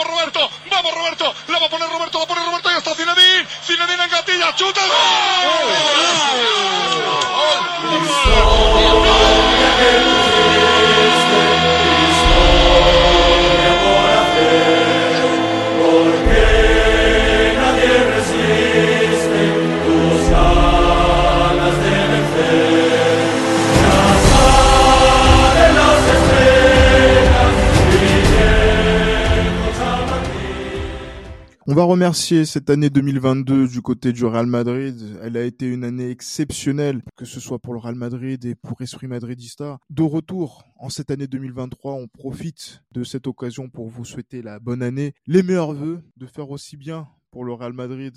vamos 0.00 0.06
Roberto, 0.06 0.50
vamos 0.70 0.94
Roberto, 0.94 1.34
la 1.48 1.58
va 1.58 1.66
a 1.66 1.70
poner 1.70 1.88
Roberto, 1.88 2.18
la 2.20 2.26
pone 2.26 2.44
Roberto 2.44 2.70
y 2.70 2.76
está 2.76 2.94
Zinedine, 2.94 3.46
Zinedine 3.66 4.04
en 4.04 4.10
gatilla, 4.10 4.54
chuta, 4.54 4.80
On 31.70 31.74
va 31.74 31.84
remercier 31.84 32.46
cette 32.46 32.68
année 32.68 32.90
2022 32.90 33.68
du 33.68 33.80
côté 33.80 34.12
du 34.12 34.24
Real 34.24 34.46
Madrid. 34.46 35.20
Elle 35.22 35.36
a 35.36 35.44
été 35.44 35.66
une 35.66 35.84
année 35.84 36.10
exceptionnelle, 36.10 37.00
que 37.16 37.24
ce 37.24 37.38
soit 37.38 37.60
pour 37.60 37.74
le 37.74 37.78
Real 37.78 37.94
Madrid 37.94 38.44
et 38.44 38.56
pour 38.56 38.82
Esprit 38.82 39.06
Madridista. 39.06 39.78
De 39.88 40.02
retour 40.02 40.64
en 40.80 40.88
cette 40.88 41.12
année 41.12 41.28
2023, 41.28 41.92
on 41.92 42.08
profite 42.08 42.82
de 42.90 43.04
cette 43.04 43.28
occasion 43.28 43.68
pour 43.68 43.86
vous 43.86 44.04
souhaiter 44.04 44.42
la 44.42 44.58
bonne 44.58 44.82
année, 44.82 45.14
les 45.28 45.44
meilleurs 45.44 45.72
vœux, 45.72 46.02
de 46.16 46.26
faire 46.26 46.50
aussi 46.50 46.76
bien 46.76 47.06
pour 47.30 47.44
le 47.44 47.52
Real 47.52 47.72
Madrid 47.72 48.16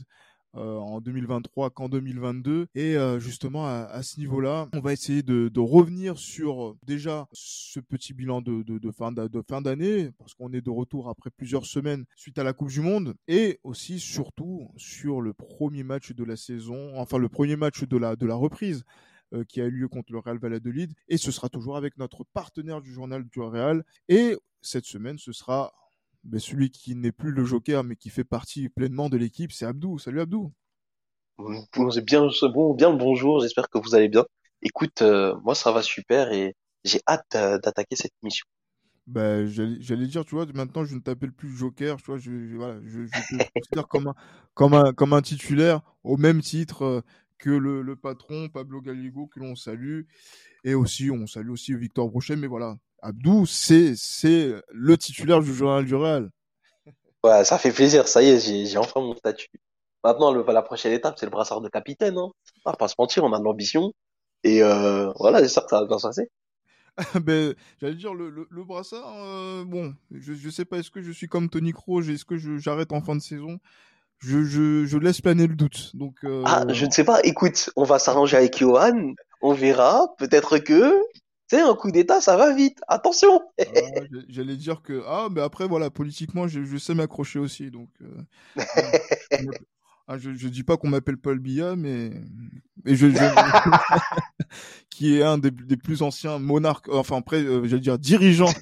euh, 0.56 0.78
en 0.78 1.02
2023 1.02 1.72
qu'en 1.72 1.90
2022. 1.90 2.68
Et 2.76 2.96
euh, 2.96 3.20
justement, 3.20 3.66
à, 3.66 3.86
à 3.86 4.04
ce 4.04 4.20
niveau-là, 4.20 4.70
on 4.74 4.82
va 4.82 4.94
essayer 4.94 5.24
de, 5.24 5.50
de, 5.50 5.60
revenir 5.60 6.20
sur 6.20 6.64
euh, 6.64 6.78
déjà 6.86 7.28
ce 7.32 7.80
petit 7.80 8.14
bilan 8.14 8.42
de, 8.42 8.62
de, 8.62 8.78
de 8.78 8.92
fin 8.92 9.12
de 9.12 9.44
fin 9.50 9.62
d'année, 9.62 10.12
parce 10.20 10.36
qu'on 10.36 10.54
est 10.54 10.62
de 10.62 10.70
retour 10.70 11.10
après 11.10 11.32
plusieurs 11.32 11.66
semaines 11.66 12.06
suite 12.16 12.38
à 12.38 12.44
la 12.44 12.54
Coupe 12.54 12.70
du 12.70 12.82
Monde, 12.82 13.16
et 13.28 13.60
aussi 13.64 14.00
surtout 14.00 14.70
sur 14.78 15.22
le 15.22 15.34
premier 15.34 15.84
match 15.84 16.12
de 16.12 16.24
la 16.24 16.36
saison, 16.36 16.94
enfin 16.98 17.18
le 17.18 17.30
premier 17.30 17.56
match 17.56 17.84
de 17.84 17.98
la 17.98 18.16
de 18.16 18.26
la 18.28 18.36
reprise 18.36 18.84
qui 19.48 19.60
a 19.60 19.66
eu 19.66 19.72
lieu 19.72 19.88
contre 19.88 20.12
le 20.14 20.20
Real 20.20 20.38
Valladolid. 20.38 20.94
Et 21.08 21.18
ce 21.18 21.32
sera 21.32 21.50
toujours 21.50 21.76
avec 21.78 21.98
notre 21.98 22.24
partenaire 22.34 22.82
du 22.82 22.94
journal 22.94 23.24
du 23.24 23.40
Real. 23.40 23.84
Et 24.08 24.38
cette 24.62 24.86
semaine, 24.86 25.18
ce 25.18 25.32
sera 25.32 25.74
ben, 26.24 26.40
celui 26.40 26.70
qui 26.70 26.96
n'est 26.96 27.12
plus 27.12 27.32
le 27.32 27.44
joker, 27.44 27.84
mais 27.84 27.96
qui 27.96 28.10
fait 28.10 28.24
partie 28.24 28.70
pleinement 28.70 29.10
de 29.10 29.18
l'équipe, 29.18 29.52
c'est 29.52 29.66
Abdou. 29.66 30.00
Salut 30.00 30.22
Abdou. 30.22 30.52
Bien, 31.38 32.30
bon, 32.54 32.74
bien 32.74 32.92
le 32.92 32.98
bonjour. 32.98 33.42
J'espère 33.42 33.70
que 33.70 33.78
vous 33.78 33.96
allez 33.96 34.10
bien. 34.10 34.26
Écoute, 34.62 35.02
euh, 35.02 35.36
moi 35.44 35.56
ça 35.56 35.72
va 35.72 35.82
super 35.82 36.32
et 36.32 36.56
j'ai 36.84 37.02
hâte 37.08 37.32
d'attaquer 37.34 37.96
cette 37.96 38.14
mission. 38.22 38.46
Ben, 39.06 39.46
j'allais 39.46 40.08
dire, 40.08 40.24
tu 40.24 40.36
vois, 40.36 40.46
maintenant 40.54 40.86
je 40.86 40.96
ne 40.96 41.02
t'appelle 41.02 41.34
plus 41.34 41.50
Joker, 41.50 41.98
tu 41.98 42.06
vois, 42.06 42.18
je, 42.18 42.56
voilà, 42.56 42.80
je, 42.86 43.06
je 43.06 43.38
te 43.38 43.50
considère 43.54 43.88
comme 43.90 44.08
un, 44.08 44.16
comme 44.54 44.74
un, 44.74 44.94
comme 44.94 45.12
un 45.12 45.22
titulaire 45.22 45.82
au 46.06 46.16
même 46.16 46.42
titre 46.42 46.84
euh, 46.84 47.02
que 47.38 47.50
le, 47.50 47.82
le 47.82 47.98
patron 47.98 48.48
Pablo 48.48 48.80
Gallego 48.80 49.28
que 49.28 49.42
l'on 49.42 49.56
salue 49.56 50.04
et 50.64 50.74
aussi 50.74 51.12
on 51.12 51.28
salue 51.28 51.50
aussi 51.50 51.76
Victor 51.76 52.10
Brochet, 52.10 52.38
mais 52.38 52.48
voilà, 52.48 52.78
Abdou, 53.04 53.46
c'est 53.46 53.94
c'est 53.98 54.54
le 54.72 54.98
titulaire 54.98 55.42
du 55.42 55.54
journal 55.54 55.84
du 55.84 55.94
Real. 55.94 56.30
Ouais, 57.24 57.44
ça 57.44 57.58
fait 57.58 57.72
plaisir. 57.72 58.08
Ça 58.08 58.24
y 58.24 58.30
est, 58.30 58.40
j'ai 58.40 58.78
enfin 58.78 59.02
mon 59.02 59.16
statut. 59.16 59.50
Maintenant, 60.04 60.32
le, 60.34 60.44
la 60.48 60.62
prochaine 60.62 60.94
étape, 60.94 61.16
c'est 61.18 61.26
le 61.26 61.32
brassard 61.32 61.62
de 61.62 61.70
capitaine. 61.70 62.18
Hein. 62.18 62.32
On 62.66 62.72
va 62.72 62.76
pas 62.76 62.88
se 62.88 62.96
mentir, 62.98 63.24
on 63.24 63.34
a 63.34 63.40
de 63.40 63.44
l'ambition. 63.44 63.94
Et 64.44 64.64
euh, 64.64 65.12
voilà, 65.20 65.42
j'espère 65.42 65.64
que 65.64 65.70
ça 65.70 65.82
va 65.82 65.88
bien 65.88 66.00
se 66.00 66.08
passer. 66.08 66.30
ben, 67.22 67.56
j'allais 67.82 67.96
dire 67.96 68.14
le, 68.14 68.30
le, 68.30 68.48
le 68.50 68.64
brassard. 68.64 69.16
Euh, 69.18 69.66
bon, 69.66 69.94
je 70.12 70.34
je 70.34 70.50
sais 70.50 70.66
pas. 70.66 70.78
Est-ce 70.78 70.92
que 70.92 71.02
je 71.02 71.12
suis 71.12 71.28
comme 71.28 71.50
Tony 71.50 71.72
Kroos 71.72 72.04
Est-ce 72.04 72.26
que 72.26 72.38
j'arrête 72.38 72.94
en 72.94 73.02
fin 73.02 73.16
de 73.16 73.22
saison? 73.22 73.60
Je, 74.20 74.44
je, 74.44 74.86
je 74.86 74.98
laisse 74.98 75.20
planer 75.20 75.48
le 75.48 75.56
doute. 75.56 75.94
Donc. 75.96 76.16
Euh... 76.24 76.44
Ah, 76.46 76.64
je 76.70 76.86
ne 76.86 76.92
sais 76.92 77.04
pas. 77.04 77.20
Écoute, 77.24 77.70
on 77.76 77.84
va 77.84 78.00
s'arranger 78.00 78.38
avec 78.38 78.58
Johan. 78.58 79.14
On 79.42 79.54
verra. 79.54 80.08
Peut-être 80.18 80.60
que 80.60 80.96
un 81.62 81.76
coup 81.76 81.92
d'État, 81.92 82.22
ça 82.22 82.38
va 82.38 82.54
vite. 82.54 82.80
Attention. 82.88 83.42
J'allais 84.30 84.56
dire 84.56 84.82
que 84.82 85.04
ah, 85.08 85.28
mais 85.32 85.42
après 85.42 85.68
voilà, 85.68 85.90
politiquement, 85.90 86.48
je, 86.48 86.64
je 86.64 86.78
sais 86.78 86.94
m'accrocher 86.94 87.40
aussi, 87.40 87.72
donc. 87.72 87.90
Euh... 88.02 88.62
ah, 90.08 90.18
je, 90.18 90.34
je 90.34 90.48
dis 90.48 90.64
pas 90.64 90.78
qu'on 90.78 90.90
m'appelle 90.90 91.18
Paul 91.18 91.40
Biya, 91.40 91.76
mais 91.76 92.12
mais 92.86 92.96
je, 92.96 93.10
je... 93.10 93.18
qui 94.90 95.18
est 95.18 95.24
un 95.24 95.38
des, 95.38 95.52
des, 95.52 95.78
plus 95.78 96.02
anciens 96.02 96.38
monarques, 96.38 96.88
enfin 96.90 97.18
après, 97.18 97.38
euh, 97.38 97.66
j'allais 97.66 97.82
dire 97.82 97.98
dirigeants. 97.98 98.54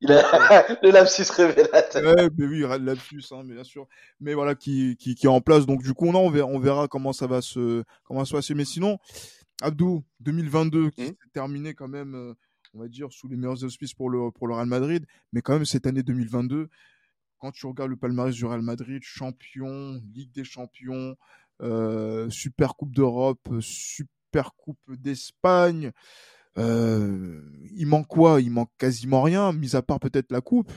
Il 0.00 0.12
a 0.12 0.66
le 0.82 0.90
lapsus 0.90 1.30
révélateur. 1.30 2.02
Ouais, 2.02 2.28
mais 2.36 2.46
oui, 2.46 2.60
le 2.60 2.78
lapsus, 2.78 3.24
hein, 3.30 3.42
bien 3.44 3.64
sûr. 3.64 3.86
Mais 4.20 4.34
voilà, 4.34 4.54
qui, 4.54 4.96
qui 4.96 5.14
qui 5.14 5.26
est 5.26 5.30
en 5.30 5.40
place. 5.40 5.66
Donc 5.66 5.82
du 5.82 5.94
coup, 5.94 6.08
on 6.08 6.30
verra, 6.30 6.48
on 6.48 6.58
verra 6.58 6.88
comment 6.88 7.12
ça 7.12 7.26
va 7.26 7.40
se 7.40 7.84
comment 8.04 8.24
ça 8.24 8.36
va 8.36 8.42
se 8.42 8.48
passer. 8.48 8.54
Mais 8.54 8.64
sinon. 8.64 8.98
Abdou, 9.62 10.04
2022 10.20 10.90
qui 10.90 11.02
mmh. 11.02 11.06
s'est 11.06 11.30
terminé 11.32 11.74
quand 11.74 11.88
même, 11.88 12.14
euh, 12.14 12.34
on 12.74 12.80
va 12.80 12.88
dire, 12.88 13.12
sous 13.12 13.28
les 13.28 13.36
meilleurs 13.36 13.62
auspices 13.64 13.94
pour 13.94 14.10
le, 14.10 14.30
pour 14.30 14.48
le 14.48 14.54
Real 14.54 14.66
Madrid. 14.66 15.06
Mais 15.32 15.42
quand 15.42 15.52
même, 15.52 15.64
cette 15.64 15.86
année 15.86 16.02
2022, 16.02 16.68
quand 17.38 17.52
tu 17.52 17.66
regardes 17.66 17.90
le 17.90 17.96
palmarès 17.96 18.34
du 18.34 18.44
Real 18.44 18.62
Madrid, 18.62 19.02
champion, 19.02 20.00
Ligue 20.14 20.32
des 20.32 20.44
champions, 20.44 21.16
euh, 21.62 22.28
Super 22.30 22.76
Coupe 22.76 22.94
d'Europe, 22.94 23.48
Super 23.60 24.54
Coupe 24.56 24.78
d'Espagne, 24.88 25.92
euh, 26.58 27.42
il 27.74 27.86
manque 27.86 28.06
quoi? 28.06 28.40
Il 28.40 28.50
manque 28.50 28.70
quasiment 28.78 29.22
rien, 29.22 29.52
mis 29.52 29.76
à 29.76 29.82
part 29.82 30.00
peut-être 30.00 30.30
la 30.30 30.40
Coupe. 30.40 30.72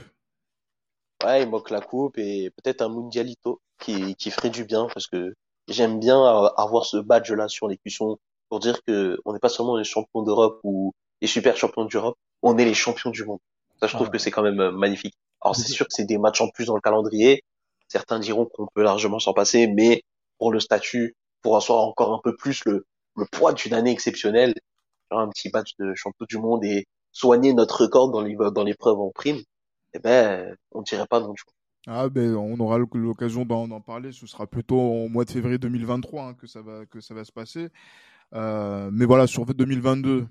Ouais, 1.24 1.44
il 1.44 1.50
manque 1.50 1.70
la 1.70 1.82
Coupe 1.82 2.18
et 2.18 2.52
peut-être 2.52 2.82
un 2.82 2.90
Mundialito 2.90 3.62
qui, 3.80 4.16
qui 4.16 4.30
ferait 4.30 4.50
du 4.50 4.66
bien 4.66 4.88
parce 4.94 5.08
que 5.08 5.34
j'aime 5.68 6.00
bien 6.00 6.22
avoir 6.58 6.86
ce 6.86 6.98
badge-là 6.98 7.48
sur 7.48 7.68
les 7.68 7.78
cuissons 7.78 8.20
pour 8.54 8.60
dire 8.60 8.84
que 8.84 9.18
on 9.26 9.34
n'est 9.34 9.40
pas 9.40 9.50
seulement 9.50 9.78
les 9.78 9.84
champions 9.84 10.22
d'Europe 10.22 10.60
ou 10.62 10.94
les 11.22 11.28
super 11.28 11.58
champions 11.58 11.86
d'Europe, 11.86 12.16
on 12.44 12.56
est 12.60 12.66
les 12.66 12.76
champions 12.76 13.10
du 13.10 13.24
monde. 13.24 13.40
Ça, 13.80 13.88
je 13.88 13.96
trouve 13.96 14.12
que 14.12 14.20
c'est 14.20 14.30
quand 14.30 14.44
même 14.44 14.60
euh, 14.60 14.72
magnifique. 14.72 15.16
Alors 15.42 15.56
c'est 15.56 15.72
sûr 15.72 15.88
que 15.88 15.92
c'est 15.92 16.06
des 16.06 16.20
matchs 16.20 16.40
en 16.40 16.50
plus 16.50 16.66
dans 16.66 16.76
le 16.76 16.82
calendrier. 16.82 17.42
Certains 17.88 18.20
diront 18.20 18.46
qu'on 18.46 18.68
peut 18.68 18.84
largement 18.84 19.18
s'en 19.18 19.34
passer, 19.34 19.66
mais 19.66 20.04
pour 20.38 20.52
le 20.52 20.60
statut, 20.60 21.16
pour 21.42 21.58
asseoir 21.58 21.80
encore 21.80 22.14
un 22.14 22.20
peu 22.24 22.36
plus 22.36 22.64
le, 22.66 22.86
le 23.18 23.26
poids 23.32 23.54
d'une 23.54 23.74
année 23.74 23.90
exceptionnelle, 23.90 24.54
un 25.10 25.30
petit 25.30 25.50
match 25.52 25.72
de 25.80 25.96
champion 25.96 26.28
du 26.30 26.38
monde 26.38 26.64
et 26.64 26.86
soigner 27.12 27.56
notre 27.56 27.82
record 27.82 28.12
dans 28.12 28.22
l'épreuve 28.22 29.00
en 29.00 29.10
prime, 29.10 29.42
eh 29.96 30.00
ben 30.00 30.56
on 30.74 30.84
dirait 30.84 31.08
pas 31.08 31.22
non. 31.22 31.34
Ah 31.88 32.08
ben 32.08 32.36
on 32.36 32.60
aura 32.60 32.78
l'occasion 32.78 33.46
d'en 33.46 33.82
parler. 33.82 34.12
Ce 34.12 34.28
sera 34.28 34.46
plutôt 34.46 34.80
au 34.80 35.10
mois 35.10 35.26
de 35.26 35.32
février 35.32 35.58
2023 35.58 36.24
hein, 36.24 36.34
que 36.36 36.46
ça 36.46 36.62
va 36.62 36.86
que 36.86 37.02
ça 37.02 37.16
va 37.16 37.26
se 37.26 37.32
passer. 37.32 37.70
Euh, 38.34 38.90
mais 38.92 39.06
voilà, 39.06 39.28
sur 39.28 39.46
2022, 39.46 40.28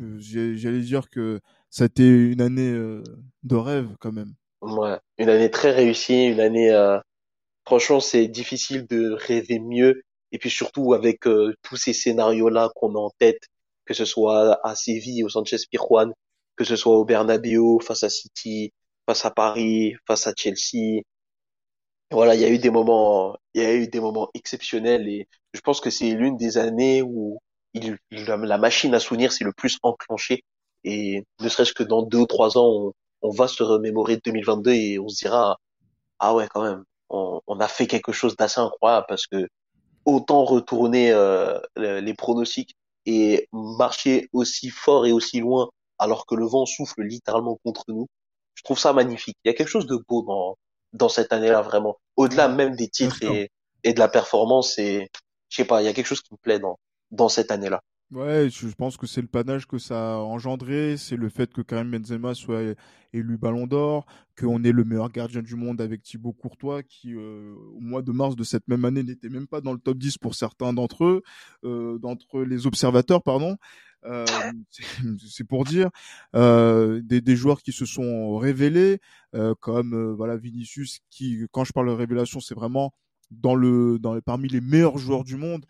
euh, 0.00 0.16
j'allais 0.18 0.80
dire 0.80 1.08
que 1.10 1.40
c'était 1.70 2.08
une 2.08 2.40
année 2.40 2.70
euh, 2.70 3.02
de 3.42 3.56
rêve 3.56 3.88
quand 4.00 4.12
même. 4.12 4.34
Ouais, 4.62 4.98
une 5.18 5.28
année 5.28 5.50
très 5.50 5.72
réussie, 5.72 6.26
une 6.26 6.40
année. 6.40 6.72
Euh, 6.72 6.98
franchement, 7.64 8.00
c'est 8.00 8.28
difficile 8.28 8.86
de 8.86 9.12
rêver 9.12 9.58
mieux. 9.58 10.02
Et 10.32 10.38
puis 10.38 10.50
surtout 10.50 10.92
avec 10.92 11.20
tous 11.20 11.76
ces 11.76 11.92
scénarios-là 11.92 12.70
qu'on 12.74 12.94
a 12.96 12.98
en 12.98 13.10
tête, 13.18 13.42
que 13.84 13.94
ce 13.94 14.04
soit 14.04 14.58
à 14.66 14.74
Séville, 14.74 15.24
au 15.24 15.28
Sanchez 15.28 15.56
Pirjuan, 15.70 16.12
que 16.56 16.64
ce 16.64 16.74
soit 16.76 16.96
au 16.96 17.04
Bernabéu, 17.04 17.78
face 17.80 18.02
à 18.02 18.10
City, 18.10 18.72
face 19.06 19.24
à 19.24 19.30
Paris, 19.30 19.94
face 20.06 20.26
à 20.26 20.32
Chelsea, 20.36 21.02
voilà, 22.10 22.34
il 22.34 22.40
y 22.40 22.44
a 22.44 22.48
eu 22.48 22.58
des 22.58 22.70
moments, 22.70 23.36
il 23.54 23.62
y 23.62 23.64
a 23.64 23.74
eu 23.74 23.88
des 23.88 24.00
moments 24.00 24.30
exceptionnels 24.34 25.08
et 25.08 25.28
je 25.56 25.60
pense 25.60 25.80
que 25.80 25.90
c'est 25.90 26.10
l'une 26.10 26.36
des 26.36 26.58
années 26.58 27.02
où 27.02 27.38
il, 27.74 27.98
la 28.10 28.58
machine 28.58 28.94
à 28.94 29.00
souvenir 29.00 29.32
s'est 29.32 29.44
le 29.44 29.52
plus 29.52 29.78
enclenchée 29.82 30.44
et 30.84 31.24
ne 31.40 31.48
serait-ce 31.48 31.72
que 31.72 31.82
dans 31.82 32.02
deux 32.02 32.18
ou 32.18 32.26
trois 32.26 32.56
ans, 32.58 32.68
on, 32.68 32.92
on, 33.22 33.30
va 33.30 33.48
se 33.48 33.62
remémorer 33.62 34.18
2022 34.24 34.72
et 34.72 34.98
on 34.98 35.08
se 35.08 35.24
dira 35.24 35.58
ah 36.18 36.34
ouais 36.34 36.48
quand 36.48 36.62
même, 36.62 36.84
on, 37.10 37.40
on 37.46 37.60
a 37.60 37.68
fait 37.68 37.86
quelque 37.86 38.12
chose 38.12 38.36
d'assez 38.36 38.60
incroyable 38.60 39.06
parce 39.08 39.26
que 39.26 39.48
autant 40.04 40.44
retourner 40.44 41.10
euh, 41.10 41.58
les 41.76 42.14
pronostics 42.14 42.76
et 43.06 43.48
marcher 43.52 44.28
aussi 44.32 44.70
fort 44.70 45.06
et 45.06 45.12
aussi 45.12 45.40
loin 45.40 45.68
alors 45.98 46.26
que 46.26 46.34
le 46.34 46.46
vent 46.46 46.66
souffle 46.66 47.02
littéralement 47.02 47.58
contre 47.64 47.84
nous, 47.88 48.06
je 48.54 48.62
trouve 48.62 48.78
ça 48.78 48.92
magnifique. 48.92 49.36
Il 49.44 49.48
y 49.48 49.50
a 49.50 49.54
quelque 49.54 49.68
chose 49.68 49.86
de 49.86 49.98
beau 50.08 50.22
dans 50.22 50.56
dans 50.92 51.08
cette 51.08 51.32
année-là 51.32 51.62
vraiment. 51.62 51.98
Au-delà 52.16 52.48
même 52.48 52.74
des 52.74 52.88
titres 52.88 53.22
et, 53.22 53.50
et 53.84 53.92
de 53.92 53.98
la 53.98 54.08
performance, 54.08 54.78
et 54.78 55.10
je 55.56 55.62
sais 55.62 55.66
pas, 55.66 55.80
il 55.80 55.86
y 55.86 55.88
a 55.88 55.94
quelque 55.94 56.06
chose 56.06 56.20
qui 56.20 56.34
me 56.34 56.38
plaît 56.38 56.58
dans 56.58 56.78
dans 57.10 57.28
cette 57.30 57.50
année-là. 57.50 57.82
Ouais, 58.12 58.48
je 58.50 58.68
pense 58.68 58.96
que 58.96 59.06
c'est 59.06 59.20
le 59.22 59.26
panache 59.26 59.66
que 59.66 59.78
ça 59.78 60.14
a 60.14 60.18
engendré, 60.18 60.96
c'est 60.96 61.16
le 61.16 61.28
fait 61.28 61.52
que 61.52 61.60
Karim 61.62 61.90
Benzema 61.90 62.34
soit 62.34 62.74
élu 63.12 63.38
Ballon 63.38 63.66
d'Or, 63.66 64.06
qu'on 64.38 64.62
ait 64.62 64.70
le 64.70 64.84
meilleur 64.84 65.10
gardien 65.10 65.42
du 65.42 65.56
monde 65.56 65.80
avec 65.80 66.02
Thibaut 66.02 66.32
Courtois, 66.32 66.82
qui 66.82 67.14
euh, 67.14 67.54
au 67.74 67.80
mois 67.80 68.02
de 68.02 68.12
mars 68.12 68.36
de 68.36 68.44
cette 68.44 68.68
même 68.68 68.84
année 68.84 69.02
n'était 69.02 69.28
même 69.28 69.48
pas 69.48 69.60
dans 69.60 69.72
le 69.72 69.78
top 69.78 69.98
10 69.98 70.18
pour 70.18 70.34
certains 70.34 70.72
d'entre 70.72 71.04
eux, 71.04 71.22
euh, 71.64 71.98
d'entre 71.98 72.42
les 72.42 72.66
observateurs, 72.66 73.22
pardon. 73.22 73.56
Euh, 74.04 74.24
c'est 75.26 75.44
pour 75.44 75.64
dire 75.64 75.90
euh, 76.36 77.00
des, 77.02 77.20
des, 77.20 77.34
joueurs 77.34 77.62
qui 77.62 77.72
se 77.72 77.86
sont 77.86 78.36
révélés, 78.36 79.00
euh, 79.34 79.54
comme 79.60 79.94
euh, 79.94 80.14
voilà 80.14 80.36
Vinicius, 80.36 81.00
qui, 81.10 81.46
quand 81.50 81.64
je 81.64 81.72
parle 81.72 81.88
de 81.88 81.92
révélation, 81.92 82.40
c'est 82.40 82.54
vraiment 82.54 82.92
dans 83.30 83.54
le, 83.54 83.98
dans 83.98 84.20
parmi 84.20 84.48
les 84.48 84.60
meilleurs 84.60 84.98
joueurs 84.98 85.24
du 85.24 85.36
monde. 85.36 85.66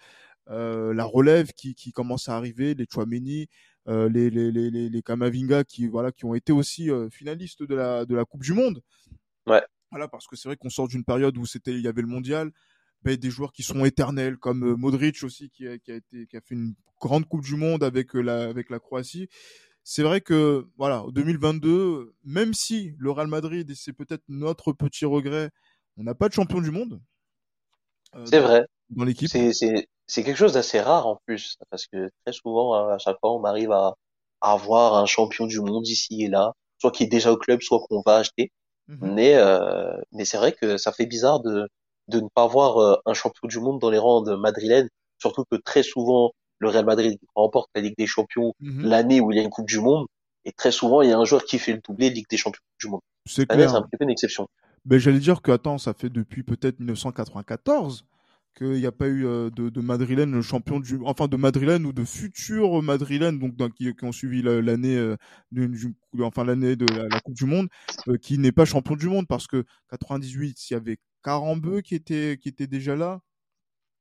Euh, 0.48 0.94
la 0.94 1.04
relève 1.04 1.52
qui, 1.52 1.74
qui 1.74 1.92
commence 1.92 2.28
à 2.28 2.36
arriver, 2.36 2.74
les 2.74 2.86
Chouameni, 2.92 3.48
euh, 3.88 4.08
les, 4.08 4.30
les, 4.30 4.52
les, 4.52 4.70
les, 4.70 5.02
Kamavinga 5.02 5.64
qui 5.64 5.88
voilà 5.88 6.12
qui 6.12 6.24
ont 6.24 6.34
été 6.34 6.52
aussi 6.52 6.88
finalistes 7.10 7.64
de 7.64 7.74
la 7.74 8.04
de 8.04 8.14
la 8.14 8.24
Coupe 8.24 8.42
du 8.42 8.52
Monde. 8.52 8.80
Ouais. 9.46 9.62
Voilà 9.90 10.08
parce 10.08 10.26
que 10.26 10.36
c'est 10.36 10.48
vrai 10.48 10.56
qu'on 10.56 10.70
sort 10.70 10.88
d'une 10.88 11.04
période 11.04 11.36
où 11.36 11.46
c'était 11.46 11.72
il 11.72 11.80
y 11.80 11.88
avait 11.88 12.02
le 12.02 12.08
mondial, 12.08 12.52
ben, 13.02 13.16
des 13.16 13.30
joueurs 13.30 13.52
qui 13.52 13.62
sont 13.62 13.84
éternels 13.84 14.36
comme 14.36 14.76
Modric 14.76 15.22
aussi 15.24 15.50
qui 15.50 15.66
a, 15.66 15.78
qui 15.78 15.92
a 15.92 15.96
été 15.96 16.26
qui 16.26 16.36
a 16.36 16.40
fait 16.40 16.54
une 16.54 16.74
grande 17.00 17.26
Coupe 17.26 17.42
du 17.42 17.56
Monde 17.56 17.82
avec 17.82 18.14
la 18.14 18.44
avec 18.44 18.70
la 18.70 18.78
Croatie. 18.78 19.28
C'est 19.88 20.02
vrai 20.02 20.20
que 20.20 20.66
voilà, 20.76 21.04
2022, 21.12 22.12
même 22.24 22.54
si 22.54 22.96
le 22.98 23.12
Real 23.12 23.28
Madrid 23.28 23.70
et 23.70 23.74
c'est 23.76 23.92
peut-être 23.92 24.24
notre 24.28 24.72
petit 24.72 25.04
regret, 25.04 25.50
on 25.96 26.02
n'a 26.02 26.14
pas 26.16 26.28
de 26.28 26.34
champion 26.34 26.60
du 26.60 26.72
monde. 26.72 27.00
Euh, 28.16 28.24
c'est 28.24 28.40
vrai. 28.40 28.64
Dans 28.90 29.04
l'équipe. 29.04 29.28
C'est 29.28 29.52
c'est 29.52 29.88
c'est 30.06 30.22
quelque 30.22 30.36
chose 30.36 30.52
d'assez 30.52 30.80
rare 30.80 31.06
en 31.06 31.18
plus 31.26 31.56
parce 31.70 31.86
que 31.86 32.10
très 32.24 32.32
souvent 32.32 32.74
à 32.74 32.98
chaque 32.98 33.18
fois 33.20 33.32
on 33.34 33.44
arrive 33.44 33.72
à, 33.72 33.94
à 34.40 34.52
avoir 34.52 34.94
un 34.94 35.06
champion 35.06 35.46
du 35.46 35.60
monde 35.60 35.86
ici 35.86 36.22
et 36.22 36.28
là, 36.28 36.52
soit 36.78 36.92
qui 36.92 37.04
est 37.04 37.08
déjà 37.08 37.32
au 37.32 37.36
club, 37.36 37.60
soit 37.62 37.80
qu'on 37.88 38.02
va 38.04 38.16
acheter. 38.16 38.52
Mmh 38.88 39.14
mais 39.14 39.34
euh, 39.34 39.96
mais 40.12 40.24
c'est 40.24 40.36
vrai 40.36 40.52
que 40.52 40.76
ça 40.76 40.92
fait 40.92 41.06
bizarre 41.06 41.40
de 41.40 41.68
de 42.06 42.20
ne 42.20 42.28
pas 42.32 42.44
avoir 42.44 42.78
euh, 42.78 42.96
un 43.04 43.14
champion 43.14 43.48
du 43.48 43.58
monde 43.58 43.80
dans 43.80 43.90
les 43.90 43.98
rangs 43.98 44.22
de 44.22 44.36
madrilène, 44.36 44.88
surtout 45.18 45.44
que 45.50 45.56
très 45.56 45.82
souvent 45.82 46.30
le 46.60 46.68
Real 46.68 46.84
Madrid 46.84 47.18
remporte 47.34 47.68
la 47.74 47.80
Ligue 47.80 47.96
des 47.98 48.06
Champions 48.06 48.54
mhm. 48.60 48.86
l'année 48.86 49.20
où 49.20 49.32
il 49.32 49.36
y 49.36 49.40
a 49.40 49.42
une 49.42 49.50
Coupe 49.50 49.66
du 49.66 49.80
Monde, 49.80 50.06
et 50.44 50.52
très 50.52 50.70
souvent 50.70 51.02
il 51.02 51.10
y 51.10 51.12
a 51.12 51.18
un 51.18 51.24
joueur 51.24 51.44
qui 51.44 51.58
fait 51.58 51.72
le 51.72 51.80
doublé 51.84 52.10
Ligue 52.10 52.28
des 52.30 52.36
Champions 52.36 52.62
du 52.80 52.88
Monde. 52.88 53.00
C'est 53.26 53.46
clair. 53.46 53.70
C'est 53.70 53.76
un 53.76 53.82
peu 53.82 53.88
une 54.00 54.10
exception. 54.10 54.46
Mais 54.86 55.00
j'allais 55.00 55.18
dire 55.18 55.42
que 55.42 55.50
attends, 55.50 55.78
ça 55.78 55.94
fait 55.94 56.10
depuis 56.10 56.44
peut-être 56.44 56.78
1994 56.78 58.06
qu'il 58.56 58.72
n'y 58.72 58.86
a 58.86 58.92
pas 58.92 59.08
eu 59.08 59.26
euh, 59.26 59.50
de, 59.50 59.68
de 59.68 59.80
Madrilène 59.80 60.40
champion 60.40 60.80
du, 60.80 60.98
enfin 61.04 61.28
de 61.28 61.36
Madrilène 61.36 61.84
ou 61.84 61.92
de 61.92 62.04
futurs 62.04 62.82
Madrilène 62.82 63.38
donc 63.38 63.74
qui, 63.74 63.94
qui, 63.94 64.04
ont 64.04 64.12
suivi 64.12 64.42
l'année, 64.42 64.96
euh, 64.96 65.16
enfin 66.20 66.44
l'année 66.44 66.74
de 66.74 66.86
la, 66.86 67.20
Coupe 67.20 67.34
du 67.34 67.44
Monde, 67.44 67.68
euh, 68.08 68.16
qui 68.16 68.38
n'est 68.38 68.52
pas 68.52 68.64
champion 68.64 68.96
du 68.96 69.08
monde 69.08 69.26
parce 69.28 69.46
que 69.46 69.64
98 69.90 70.70
il 70.70 70.72
y 70.72 70.76
avait 70.76 70.98
Carambeu 71.22 71.82
qui 71.82 71.94
était 71.94 72.38
qui 72.40 72.48
était 72.48 72.66
déjà 72.66 72.96
là. 72.96 73.20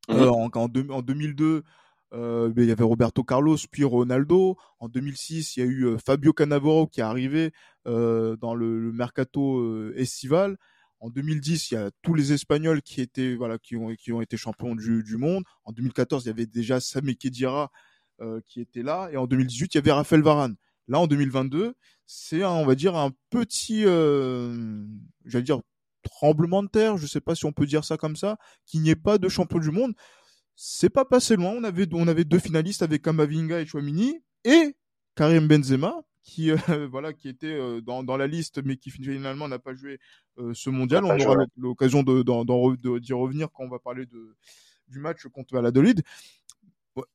Mhm. 0.07 0.29
en, 0.29 0.49
en, 0.53 0.69
en, 0.89 1.01
2002 1.01 1.63
euh, 2.13 2.53
il 2.55 2.65
y 2.65 2.71
avait 2.71 2.83
Roberto 2.83 3.23
Carlos, 3.23 3.57
puis 3.71 3.83
Ronaldo. 3.83 4.55
En 4.79 4.87
2006, 4.87 5.57
il 5.57 5.59
y 5.59 5.63
a 5.63 5.65
eu 5.65 5.97
Fabio 5.97 6.31
Cannavaro 6.31 6.87
qui 6.87 6.99
est 7.01 7.03
arrivé 7.03 7.51
dans 7.85 8.55
le, 8.55 8.79
le 8.79 8.91
mercato 8.93 9.91
estival. 9.95 10.57
En 11.05 11.11
2010, 11.11 11.69
il 11.69 11.73
y 11.75 11.77
a 11.77 11.91
tous 12.01 12.15
les 12.15 12.33
Espagnols 12.33 12.81
qui 12.81 12.99
étaient 12.99 13.37
ont 13.37 14.21
été 14.21 14.37
champions 14.37 14.73
du, 14.73 15.03
du 15.03 15.17
monde. 15.17 15.43
En 15.63 15.71
2014, 15.71 16.25
il 16.25 16.29
y 16.29 16.31
avait 16.31 16.47
déjà 16.47 16.79
Sami 16.79 17.15
Khedira 17.15 17.71
euh, 18.21 18.41
qui 18.47 18.59
était 18.59 18.81
là, 18.81 19.09
et 19.11 19.17
en 19.17 19.27
2018, 19.27 19.75
il 19.75 19.77
y 19.77 19.79
avait 19.79 19.91
Raphaël 19.91 20.23
Varane. 20.23 20.55
Là, 20.87 20.99
en 20.99 21.05
2022, 21.05 21.75
c'est 22.07 22.43
on 22.43 22.65
va 22.65 22.73
dire 22.73 22.95
un 22.95 23.11
petit, 23.29 23.83
dire 25.25 25.61
tremblement 26.01 26.63
de 26.63 26.69
terre, 26.69 26.97
je 26.97 27.05
sais 27.05 27.21
pas 27.21 27.35
si 27.35 27.45
on 27.45 27.51
peut 27.51 27.67
dire 27.67 27.85
ça 27.85 27.97
comme 27.97 28.15
ça, 28.15 28.37
qu'il 28.65 28.81
n'y 28.81 28.89
ait 28.89 28.95
pas 28.95 29.19
de 29.19 29.29
champion 29.29 29.59
du 29.59 29.69
monde 29.69 29.93
c'est 30.55 30.89
pas 30.89 31.05
passé 31.05 31.35
loin. 31.35 31.51
On 31.51 31.63
avait, 31.63 31.87
on 31.91 32.07
avait 32.07 32.23
deux 32.23 32.39
finalistes 32.39 32.81
avec 32.81 33.01
Kamavinga 33.01 33.59
et 33.59 33.65
Chouamini 33.65 34.21
et 34.43 34.75
Karim 35.15 35.47
Benzema 35.47 36.01
qui 36.25 36.51
euh, 36.51 36.57
voilà 36.91 37.13
qui 37.13 37.29
était 37.29 37.53
euh, 37.53 37.79
dans, 37.79 38.03
dans 38.03 38.17
la 38.17 38.27
liste 38.27 38.61
mais 38.65 38.75
qui 38.75 38.89
finalement 38.89 39.47
n'a 39.47 39.59
pas 39.59 39.73
joué 39.73 39.99
euh, 40.39 40.53
ce 40.53 40.69
mondial. 40.69 41.05
On 41.05 41.17
aura 41.17 41.45
l'occasion 41.55 42.03
de, 42.03 42.99
d'y 42.99 43.13
revenir 43.13 43.47
quand 43.53 43.63
on 43.63 43.69
va 43.69 43.79
parler 43.79 44.05
de 44.05 44.35
du 44.89 44.99
match 44.99 45.25
contre 45.27 45.53
Valladolid. 45.53 46.03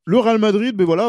Le 0.05 0.19
Real 0.19 0.39
Madrid, 0.39 0.75
mais 0.77 0.85
ben 0.85 0.87
voilà, 0.87 1.09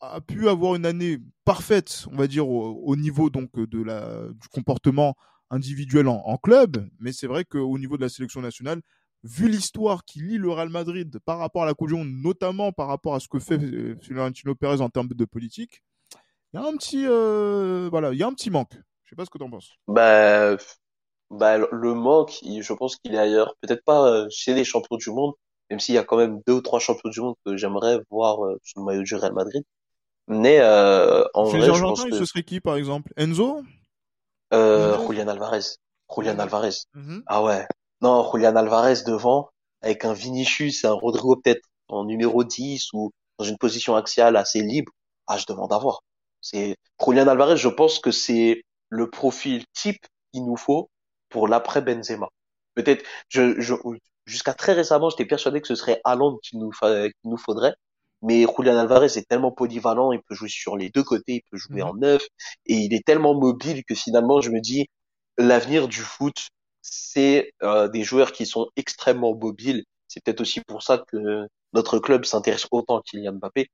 a 0.00 0.20
pu 0.20 0.48
avoir 0.48 0.74
une 0.74 0.86
année 0.86 1.18
parfaite, 1.44 2.06
on 2.10 2.16
va 2.16 2.26
dire 2.26 2.48
au, 2.48 2.96
niveau 2.96 3.30
donc 3.30 3.50
de 3.54 3.82
la 3.82 4.28
du 4.28 4.48
comportement 4.48 5.14
individuel 5.50 6.08
en, 6.08 6.16
en 6.24 6.36
club, 6.36 6.88
mais 6.98 7.12
c'est 7.12 7.26
vrai 7.26 7.44
qu'au 7.44 7.78
niveau 7.78 7.96
de 7.96 8.02
la 8.02 8.08
sélection 8.08 8.40
nationale, 8.40 8.80
vu 9.22 9.48
l'histoire 9.48 10.04
qui 10.04 10.20
lie 10.20 10.38
le 10.38 10.50
Real 10.50 10.70
Madrid 10.70 11.18
par 11.24 11.38
rapport 11.38 11.62
à 11.62 11.66
la 11.66 11.74
Coupe 11.74 11.88
du 11.88 11.94
Monde, 11.94 12.10
notamment 12.10 12.72
par 12.72 12.88
rapport 12.88 13.14
à 13.14 13.20
ce 13.20 13.28
que 13.28 13.38
fait 13.38 13.60
Florentino 14.02 14.54
Pérez 14.54 14.80
en 14.80 14.88
termes 14.88 15.08
de 15.08 15.24
politique, 15.24 15.82
il 16.52 16.60
y 16.60 16.62
a 16.62 16.66
un 16.66 16.76
petit, 16.76 17.04
euh, 17.06 17.88
voilà, 17.90 18.12
il 18.12 18.18
y 18.18 18.22
a 18.22 18.26
un 18.26 18.34
petit 18.34 18.50
manque. 18.50 18.74
Je 19.04 19.10
sais 19.10 19.16
pas 19.16 19.24
ce 19.24 19.30
que 19.30 19.38
tu 19.38 19.44
en 19.44 19.50
penses. 19.50 19.70
Bah, 19.88 20.56
bah, 21.30 21.58
le 21.58 21.94
manque, 21.94 22.38
je 22.42 22.72
pense 22.72 22.96
qu'il 22.96 23.14
est 23.14 23.18
ailleurs. 23.18 23.54
Peut-être 23.60 23.84
pas 23.84 24.08
euh, 24.08 24.26
chez 24.30 24.54
les 24.54 24.64
champions 24.64 24.96
du 24.96 25.10
monde, 25.10 25.34
même 25.68 25.80
s'il 25.80 25.94
y 25.94 25.98
a 25.98 26.04
quand 26.04 26.16
même 26.16 26.40
deux 26.46 26.54
ou 26.54 26.60
trois 26.60 26.78
champions 26.78 27.10
du 27.10 27.20
monde 27.20 27.34
que 27.44 27.56
j'aimerais 27.56 27.98
voir 28.10 28.38
sur 28.62 28.80
le 28.80 28.86
maillot 28.86 29.02
du 29.02 29.14
Real 29.14 29.32
Madrid. 29.32 29.64
Mais 30.28 30.60
en 31.34 31.44
vrai, 31.44 31.60
je 31.60 31.80
pense 31.80 32.04
que... 32.04 32.14
ce 32.14 32.24
serait 32.24 32.42
qui, 32.42 32.60
par 32.60 32.76
exemple? 32.76 33.12
Enzo? 33.16 33.62
Euh, 34.52 34.98
Julian 35.06 35.28
Alvarez. 35.28 35.76
Julian 36.14 36.38
Alvarez. 36.38 36.84
Mhm. 36.94 37.22
Ah 37.26 37.42
ouais, 37.42 37.66
non, 38.00 38.28
Julian 38.32 38.56
Alvarez 38.56 39.02
devant, 39.06 39.50
avec 39.80 40.04
un 40.04 40.12
Vinicius 40.12 40.84
et 40.84 40.86
un 40.86 40.92
Rodrigo 40.92 41.36
peut-être 41.36 41.62
en 41.88 42.04
numéro 42.04 42.44
10 42.44 42.92
ou 42.92 43.12
dans 43.38 43.44
une 43.44 43.58
position 43.58 43.96
axiale 43.96 44.36
assez 44.36 44.62
libre, 44.62 44.92
ah, 45.26 45.38
je 45.38 45.46
demande 45.46 45.72
à 45.72 45.78
voir. 45.78 46.00
C'est 46.40 46.76
Julian 47.04 47.28
Alvarez, 47.28 47.56
je 47.56 47.68
pense 47.68 47.98
que 47.98 48.10
c'est 48.10 48.62
le 48.88 49.10
profil 49.10 49.64
type 49.72 50.04
qu'il 50.32 50.44
nous 50.44 50.56
faut 50.56 50.90
pour 51.28 51.48
l'après 51.48 51.82
Benzema. 51.82 52.28
Peut-être, 52.74 53.04
je, 53.28 53.60
je 53.60 53.74
jusqu'à 54.26 54.54
très 54.54 54.72
récemment, 54.72 55.10
j'étais 55.10 55.26
persuadé 55.26 55.60
que 55.60 55.68
ce 55.68 55.74
serait 55.74 56.00
Haaland 56.04 56.38
qu'il 56.38 56.58
nous, 56.58 56.70
qu'il 56.70 57.12
nous 57.24 57.36
faudrait. 57.36 57.74
Mais 58.22 58.44
Julian 58.56 58.76
Alvarez 58.76 59.18
est 59.18 59.28
tellement 59.28 59.50
polyvalent, 59.50 60.12
il 60.12 60.20
peut 60.22 60.34
jouer 60.34 60.48
sur 60.48 60.76
les 60.76 60.90
deux 60.90 61.02
côtés, 61.02 61.36
il 61.36 61.42
peut 61.50 61.56
jouer 61.56 61.82
mhm. 61.82 61.88
en 61.88 61.94
neuf, 61.94 62.22
et 62.66 62.74
il 62.74 62.94
est 62.94 63.04
tellement 63.04 63.34
mobile 63.34 63.82
que 63.84 63.94
finalement, 63.94 64.40
je 64.40 64.50
me 64.50 64.60
dis, 64.60 64.86
l'avenir 65.38 65.88
du 65.88 66.00
foot, 66.00 66.48
c'est 66.82 67.52
euh, 67.62 67.88
des 67.88 68.02
joueurs 68.04 68.32
qui 68.32 68.46
sont 68.46 68.68
extrêmement 68.76 69.34
mobiles. 69.34 69.84
C'est 70.08 70.22
peut-être 70.22 70.40
aussi 70.40 70.60
pour 70.60 70.82
ça 70.82 70.98
que 71.08 71.46
notre 71.72 71.98
club 71.98 72.24
s'intéresse 72.24 72.66
autant 72.72 72.98
à 72.98 73.02
Kylian 73.02 73.34
Mbappé. 73.34 73.68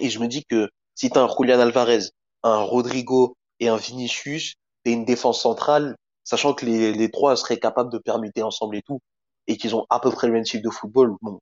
Et 0.00 0.10
je 0.10 0.18
me 0.18 0.28
dis 0.28 0.44
que 0.44 0.68
si 0.94 1.10
tu 1.10 1.18
as 1.18 1.22
un 1.22 1.28
Julian 1.28 1.60
Alvarez, 1.60 2.10
un 2.42 2.62
Rodrigo 2.62 3.36
et 3.60 3.68
un 3.68 3.76
Vinicius, 3.76 4.54
et 4.84 4.92
une 4.92 5.04
défense 5.04 5.40
centrale, 5.40 5.96
sachant 6.24 6.54
que 6.54 6.66
les, 6.66 6.92
les 6.92 7.10
trois 7.10 7.36
seraient 7.36 7.58
capables 7.58 7.90
de 7.90 7.98
permuter 7.98 8.42
ensemble 8.42 8.76
et 8.76 8.82
tout, 8.82 9.00
et 9.46 9.56
qu'ils 9.56 9.74
ont 9.74 9.86
à 9.90 10.00
peu 10.00 10.10
près 10.10 10.26
le 10.26 10.32
même 10.32 10.44
type 10.44 10.62
de 10.62 10.70
football, 10.70 11.14
bon. 11.20 11.38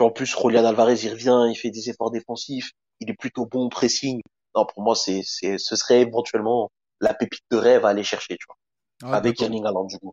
en 0.00 0.10
plus, 0.10 0.26
Julian 0.26 0.64
Alvarez, 0.64 0.98
il 1.02 1.10
revient, 1.10 1.50
il 1.50 1.56
fait 1.56 1.70
des 1.70 1.90
efforts 1.90 2.10
défensifs, 2.10 2.70
il 3.00 3.10
est 3.10 3.14
plutôt 3.14 3.46
bon 3.46 3.66
au 3.66 3.68
pressing. 3.68 4.20
Non, 4.54 4.66
pour 4.66 4.82
moi, 4.82 4.94
c'est, 4.94 5.22
c'est, 5.24 5.58
ce 5.58 5.76
serait 5.76 6.02
éventuellement 6.02 6.70
la 7.00 7.14
pépite 7.14 7.44
de 7.50 7.56
rêve 7.56 7.84
à 7.84 7.90
aller 7.90 8.04
chercher, 8.04 8.36
tu 8.36 8.46
vois. 8.46 8.56
Ah, 9.02 9.16
avec 9.16 9.42
Erling 9.42 9.64
Haaland 9.66 9.84
du 9.84 9.98
coup. 9.98 10.12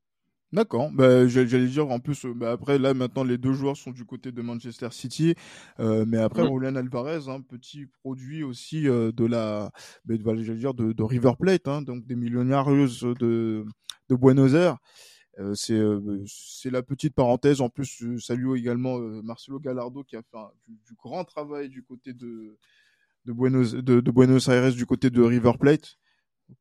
D'accord. 0.53 0.91
Bah, 0.91 1.27
j'allais 1.27 1.67
dire 1.67 1.89
en 1.89 1.99
plus, 1.99 2.25
bah, 2.25 2.51
après 2.51 2.77
là 2.77 2.93
maintenant 2.93 3.23
les 3.23 3.37
deux 3.37 3.53
joueurs 3.53 3.77
sont 3.77 3.91
du 3.91 4.03
côté 4.03 4.31
de 4.31 4.41
Manchester 4.41 4.89
City, 4.91 5.33
euh, 5.79 6.03
mais 6.05 6.17
après 6.17 6.43
mmh. 6.43 6.75
Alvarez, 6.75 7.29
un 7.29 7.41
petit 7.41 7.85
produit 8.01 8.43
aussi 8.43 8.87
euh, 8.89 9.11
de 9.13 9.25
la, 9.25 9.71
bah, 10.05 10.15
j'allais 10.25 10.59
dire 10.59 10.73
de, 10.73 10.91
de, 10.91 11.03
River 11.03 11.33
Plate, 11.39 11.67
hein, 11.67 11.81
donc 11.81 12.05
des 12.05 12.15
millionnaires 12.15 12.65
de 12.65 13.65
de 14.09 14.15
Buenos 14.15 14.53
Aires. 14.53 14.77
Euh, 15.39 15.53
c'est 15.55 15.73
euh, 15.73 16.23
c'est 16.27 16.69
la 16.69 16.83
petite 16.83 17.15
parenthèse. 17.15 17.61
En 17.61 17.69
plus, 17.69 17.85
je 17.99 18.17
salue 18.17 18.55
également 18.57 18.99
euh, 18.99 19.21
Marcelo 19.23 19.59
Gallardo 19.59 20.03
qui 20.03 20.15
a 20.15 20.21
fait 20.21 20.37
du, 20.67 20.75
du, 20.85 20.93
grand 20.95 21.23
travail 21.23 21.69
du 21.69 21.83
côté 21.83 22.13
de 22.13 22.57
de 23.25 23.33
Buenos 23.33 23.73
de, 23.73 24.01
de 24.01 24.11
Buenos 24.11 24.49
Aires 24.49 24.73
du 24.73 24.85
côté 24.85 25.09
de 25.09 25.21
River 25.21 25.53
Plate. 25.59 25.97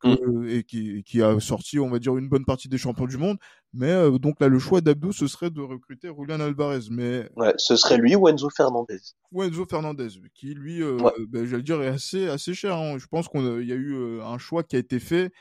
Mm. 0.05 0.49
et 0.49 0.63
qui, 0.65 1.03
qui, 1.05 1.23
a 1.23 1.39
sorti, 1.41 1.79
on 1.79 1.91
va 1.91 1.99
dire, 1.99 2.17
une 2.17 2.29
bonne 2.29 2.45
partie 2.45 2.69
des 2.69 2.79
champions 2.79 3.07
du 3.07 3.17
monde. 3.17 3.39
Mais 3.73 3.91
euh, 3.91 4.19
donc 4.19 4.41
là, 4.41 4.49
le 4.49 4.59
choix 4.59 4.81
d'Abdou, 4.81 5.13
ce 5.13 5.27
serait 5.27 5.51
de 5.51 5.61
recruter 5.61 6.11
Julian 6.17 6.41
Alvarez. 6.41 6.87
Mais 6.91 7.29
ouais, 7.37 7.53
ce 7.57 7.77
serait 7.77 7.99
lui 7.99 8.17
ou 8.17 8.29
Enzo 8.29 8.51
Fernandez. 8.51 9.01
Ou 9.33 9.43
Enzo 9.43 9.67
Fernandez, 9.67 10.09
qui 10.35 10.55
lui, 10.55 10.83
euh, 10.83 10.97
ben, 11.29 11.45
j'allais 11.45 11.63
dire, 11.63 11.83
est 11.83 11.89
assez 11.89 12.29
assez 12.29 12.55
cher. 12.55 12.77
Hein. 12.77 12.99
Je 12.99 13.07
pense 13.07 13.29
qu'il 13.29 13.65
y 13.65 13.73
a 13.73 13.77
eu 13.77 13.95
euh, 13.95 14.25
un 14.25 14.39
choix 14.39 14.63
qui 14.63 14.77
a 14.77 14.79
été 14.79 14.99
fait 14.99 15.33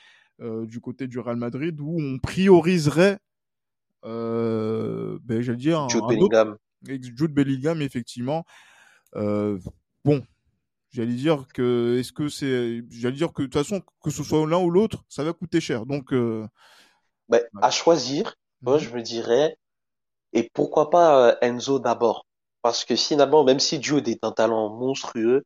du 0.42 0.80
côté 0.80 1.08
du 1.08 1.20
Real 1.20 1.36
Madrid 1.36 1.78
où 1.82 2.00
on 2.00 2.18
prioriserait, 2.18 3.20
ben, 4.04 5.20
j'allais 5.28 5.58
dire, 5.58 5.90
Jude 5.90 6.06
Bellingham. 6.08 6.56
Jude 6.86 7.34
Bellingham, 7.34 7.82
effectivement. 7.82 8.46
bon, 9.14 10.24
J'allais 10.92 11.14
dire 11.14 11.46
que 11.54 11.98
est-ce 12.00 12.12
que 12.12 12.30
c'est 12.30 12.84
j'allais 12.90 13.16
dire 13.16 13.32
que 13.32 13.44
de 13.44 13.48
toute 13.48 13.62
façon 13.62 13.82
que 14.04 14.10
ce 14.10 14.24
soit 14.24 14.46
l'un 14.48 14.60
ou 14.60 14.70
l'autre, 14.70 15.04
ça 15.08 15.24
va 15.24 15.34
coûter 15.34 15.62
cher. 15.62 15.86
Donc 15.86 16.14
euh... 16.14 16.48
bah, 17.28 17.40
à 17.62 17.72
choisir, 17.72 18.36
moi 18.62 18.76
mhm. 18.76 18.80
je 18.82 18.90
me 18.96 19.02
dirais 19.02 19.58
et 20.34 20.50
pourquoi 20.54 20.90
pas 20.90 21.30
euh, 21.30 21.36
Enzo 21.42 21.80
d'abord 21.80 22.26
parce 22.62 22.86
que 22.86 22.96
finalement 22.96 23.44
même 23.44 23.60
si 23.60 23.82
Jude 23.82 24.08
est 24.08 24.24
un 24.24 24.32
talent 24.32 24.70
monstrueux, 24.70 25.44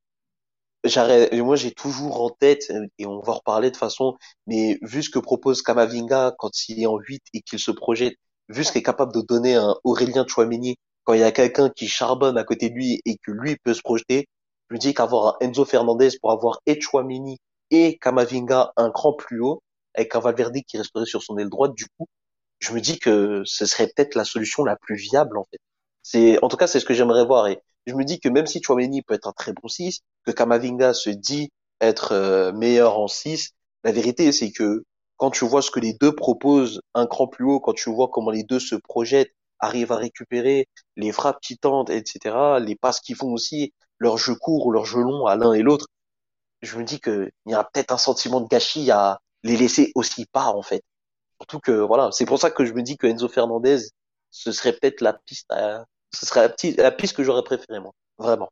j'arrête, 0.84 1.34
moi 1.34 1.56
j'ai 1.56 1.72
toujours 1.72 2.22
en 2.22 2.30
tête, 2.30 2.72
et 2.98 3.06
on 3.06 3.22
va 3.22 3.34
reparler 3.34 3.72
de 3.72 3.78
façon, 3.78 4.16
mais 4.48 4.80
vu 4.82 5.04
ce 5.04 5.10
que 5.10 5.20
propose 5.20 5.62
Kamavinga 5.62 6.34
quand 6.38 6.52
il 6.70 6.82
est 6.82 6.86
en 6.86 6.98
8 6.98 7.24
et 7.34 7.42
qu'il 7.42 7.60
se 7.60 7.72
projette, 7.72 8.16
vu 8.50 8.64
ce 8.64 8.72
qu'il 8.72 8.80
est 8.80 8.84
capable 8.84 9.14
de 9.14 9.22
donner 9.22 9.56
un 9.56 9.76
Aurélien 9.84 10.26
Chouameni 10.28 10.78
quand 11.04 11.14
il 11.14 11.22
y 11.22 11.24
a 11.24 11.32
quelqu'un 11.32 11.70
qui 11.70 11.88
charbonne 11.88 12.38
à 12.38 12.44
côté 12.44 12.70
de 12.70 12.76
lui 12.76 13.02
et 13.06 13.18
que 13.18 13.32
lui 13.32 13.58
peut 13.64 13.74
se 13.74 13.82
projeter, 13.82 14.28
je 14.74 14.78
me 14.78 14.80
dis 14.80 14.96
qu'avoir 14.96 15.38
Enzo 15.40 15.66
Fernandez 15.66 16.10
pour 16.20 16.32
avoir 16.32 16.60
et 16.66 16.82
Chouameni 16.82 17.38
et 17.70 18.00
Kamavinga 18.00 18.74
un 18.76 18.90
cran 18.90 19.14
plus 19.14 19.40
haut, 19.40 19.62
avec 19.94 20.16
un 20.16 20.20
Valverde 20.20 20.58
qui 20.68 20.80
resterait 20.80 21.06
sur 21.06 21.22
son 21.22 21.38
aile 21.38 21.50
droite, 21.50 21.76
du 21.76 21.86
coup, 21.96 22.08
je 22.58 22.74
me 22.74 22.82
dis 22.82 22.98
que 22.98 23.44
ce 23.46 23.68
serait 23.68 23.86
peut-être 23.86 24.16
la 24.16 24.26
solution 24.26 24.64
la 24.64 24.76
plus 24.76 24.96
viable 24.96 25.38
en 25.38 25.46
fait. 25.52 25.60
C'est, 26.02 26.44
en 26.44 26.48
tout 26.48 26.58
cas, 26.58 26.66
c'est 26.66 26.80
ce 26.80 26.86
que 26.86 26.96
j'aimerais 26.96 27.24
voir. 27.24 27.46
Et 27.50 27.62
je 27.86 27.94
me 27.94 28.04
dis 28.04 28.20
que 28.20 28.30
même 28.30 28.48
si 28.48 28.64
Chouameni 28.64 29.04
peut 29.04 29.14
être 29.14 29.28
un 29.28 29.32
très 29.34 29.54
bon 29.54 29.68
6, 29.68 30.00
que 30.26 30.32
Kamavinga 30.32 30.96
se 30.96 31.12
dit 31.12 31.52
être 31.80 32.14
euh, 32.14 32.52
meilleur 32.52 32.98
en 32.98 33.08
6, 33.08 33.52
la 33.84 33.92
vérité 33.92 34.32
c'est 34.32 34.52
que 34.52 34.84
quand 35.18 35.30
tu 35.30 35.46
vois 35.46 35.62
ce 35.62 35.70
que 35.70 35.82
les 35.82 35.94
deux 35.94 36.16
proposent 36.16 36.82
un 36.96 37.06
cran 37.06 37.28
plus 37.28 37.46
haut, 37.46 37.60
quand 37.60 37.74
tu 37.74 37.92
vois 37.92 38.10
comment 38.12 38.32
les 38.32 38.44
deux 38.44 38.60
se 38.60 38.74
projettent, 38.74 39.36
arrivent 39.60 39.92
à 39.92 39.98
récupérer 39.98 40.68
les 40.96 41.12
frappes 41.12 41.42
qui 41.42 41.60
tentent, 41.60 41.92
etc., 41.92 42.58
les 42.60 42.76
passes 42.76 43.02
qu'ils 43.02 43.16
font 43.16 43.32
aussi, 43.34 43.72
leur 44.04 44.18
jeu 44.18 44.36
court 44.36 44.68
ou 44.68 44.72
leur 44.72 44.86
jeu 44.86 45.02
long 45.02 45.26
à 45.26 45.36
l'un 45.36 45.54
et 45.54 45.64
l'autre, 45.64 45.88
je 46.62 46.78
me 46.78 46.84
dis 46.84 47.00
qu'il 47.00 47.32
y 47.48 47.54
a 47.54 47.64
peut-être 47.64 47.92
un 47.92 47.98
sentiment 47.98 48.42
de 48.42 48.48
gâchis 48.48 48.92
à 48.92 49.20
les 49.42 49.58
laisser 49.58 49.92
aussi 49.96 50.26
pas 50.26 50.48
en 50.48 50.62
fait. 50.62 50.84
Surtout 51.40 51.60
que 51.60 51.72
voilà, 51.72 52.12
c'est 52.12 52.26
pour 52.26 52.40
ça 52.40 52.52
que 52.52 52.66
je 52.66 52.74
me 52.74 52.84
dis 52.84 52.98
que 52.98 53.08
Enzo 53.08 53.28
Fernandez, 53.28 53.80
ce 54.30 54.52
serait 54.52 54.74
peut-être 54.74 55.02
la 55.02 55.14
piste, 55.14 55.52
ce 56.14 56.26
serait 56.26 56.54
la, 56.78 56.92
piste 56.92 57.16
que 57.16 57.24
j'aurais 57.24 57.44
préférée 57.44 57.80
moi, 57.80 57.92
vraiment. 58.18 58.50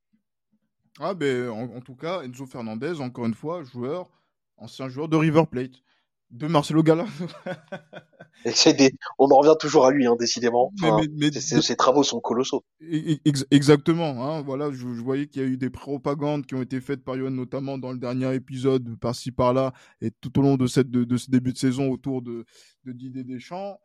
Ah 1.00 1.14
ben 1.14 1.50
en, 1.50 1.80
tout 1.82 1.96
cas, 1.96 2.22
Enzo 2.24 2.46
Fernandez, 2.46 3.00
encore 3.00 3.26
une 3.26 3.34
fois, 3.34 3.64
joueur, 3.64 4.10
ancien 4.58 4.90
joueur 4.90 5.08
de 5.08 5.16
River 5.16 5.44
Plate, 5.50 5.72
de 6.32 6.48
Marcelo 6.48 6.84
Gala. 6.84 7.06
On 9.20 9.30
en 9.30 9.38
revient 9.38 9.56
toujours 9.60 9.86
à 9.86 9.92
lui, 9.92 10.08
hein, 10.08 10.16
décidément. 10.20 10.74
ses 11.20 11.76
travaux 11.76 12.04
sont 12.04 12.20
colossaux. 12.20 12.64
Exactement. 13.52 14.24
Hein, 14.24 14.42
voilà, 14.42 14.72
je, 14.72 14.86
voyais 14.86 15.28
qu'il 15.28 15.42
y 15.42 15.46
a 15.46 15.48
eu 15.48 15.58
des 15.58 15.70
propagandes 15.70 16.46
qui 16.46 16.56
ont 16.56 16.62
été 16.62 16.82
faites 16.82 17.04
par 17.04 17.16
Yohan, 17.16 17.32
notamment 17.32 17.78
dans 17.78 17.92
le 17.92 18.00
dernier 18.00 18.34
épisode, 18.34 18.98
par-ci 19.00 19.32
par-là, 19.32 19.74
et 20.02 20.12
tout 20.12 20.40
au 20.40 20.42
long 20.42 20.58
de, 20.58 20.68
cette, 20.68 20.90
de, 20.90 21.18
ce 21.18 21.30
début 21.30 21.54
de 21.54 21.58
saison 21.58 21.92
autour 21.92 22.22
de, 22.22 22.46
de 22.86 22.92
Didier 22.92 23.24
Deschamps. 23.24 23.78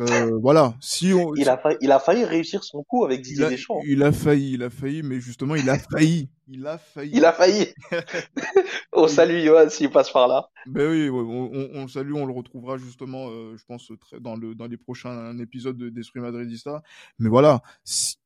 Euh, 0.00 0.38
voilà. 0.40 0.74
Si 0.80 1.12
on, 1.12 1.34
il 1.34 1.48
a 1.48 1.56
failli, 1.56 1.76
il 1.80 1.90
a 1.90 1.98
failli 1.98 2.24
réussir 2.24 2.64
son 2.64 2.82
coup 2.82 3.04
avec 3.04 3.22
Didier 3.22 3.48
Deschamps. 3.48 3.80
Il 3.86 4.02
a 4.02 4.12
failli, 4.12 4.52
il 4.52 4.62
a 4.62 4.70
failli, 4.70 5.02
mais 5.02 5.20
justement, 5.20 5.54
il 5.54 5.68
a 5.70 5.78
failli. 5.78 6.28
Il 6.48 6.66
a 6.66 6.78
failli. 6.78 7.10
Il 7.14 7.24
a 7.24 7.32
failli. 7.32 7.68
on 8.92 9.08
salue 9.08 9.44
Johan 9.44 9.68
s'il 9.70 9.90
passe 9.90 10.10
par 10.10 10.28
là. 10.28 10.48
Ben 10.66 10.90
oui, 10.90 11.08
on, 11.10 11.50
on, 11.74 11.82
le 11.82 11.88
salue, 11.88 12.12
on 12.14 12.26
le 12.26 12.32
retrouvera 12.32 12.76
justement, 12.76 13.28
euh, 13.30 13.56
je 13.56 13.64
pense, 13.64 13.90
très, 14.00 14.20
dans, 14.20 14.36
le, 14.36 14.54
dans 14.54 14.66
les 14.66 14.76
prochains 14.76 15.38
épisodes 15.38 15.78
d'Esprit 15.78 16.20
Madridista. 16.20 16.82
Mais 17.18 17.30
voilà, 17.30 17.62
si, 17.84 18.16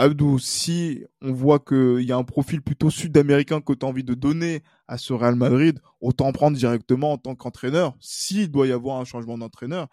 Abdou, 0.00 0.38
si 0.38 1.04
on 1.20 1.32
voit 1.34 1.58
qu'il 1.58 2.00
y 2.00 2.12
a 2.12 2.16
un 2.16 2.24
profil 2.24 2.62
plutôt 2.62 2.88
sud-américain 2.88 3.60
que 3.60 3.74
tu 3.74 3.84
as 3.84 3.88
envie 3.88 4.02
de 4.02 4.14
donner 4.14 4.62
à 4.88 4.96
ce 4.96 5.12
Real 5.12 5.34
Madrid, 5.34 5.78
autant 6.00 6.32
prendre 6.32 6.56
directement 6.56 7.12
en 7.12 7.18
tant 7.18 7.34
qu'entraîneur, 7.34 7.94
s'il 8.00 8.50
doit 8.50 8.66
y 8.66 8.72
avoir 8.72 8.98
un 8.98 9.04
changement 9.04 9.36
d'entraîneur, 9.36 9.88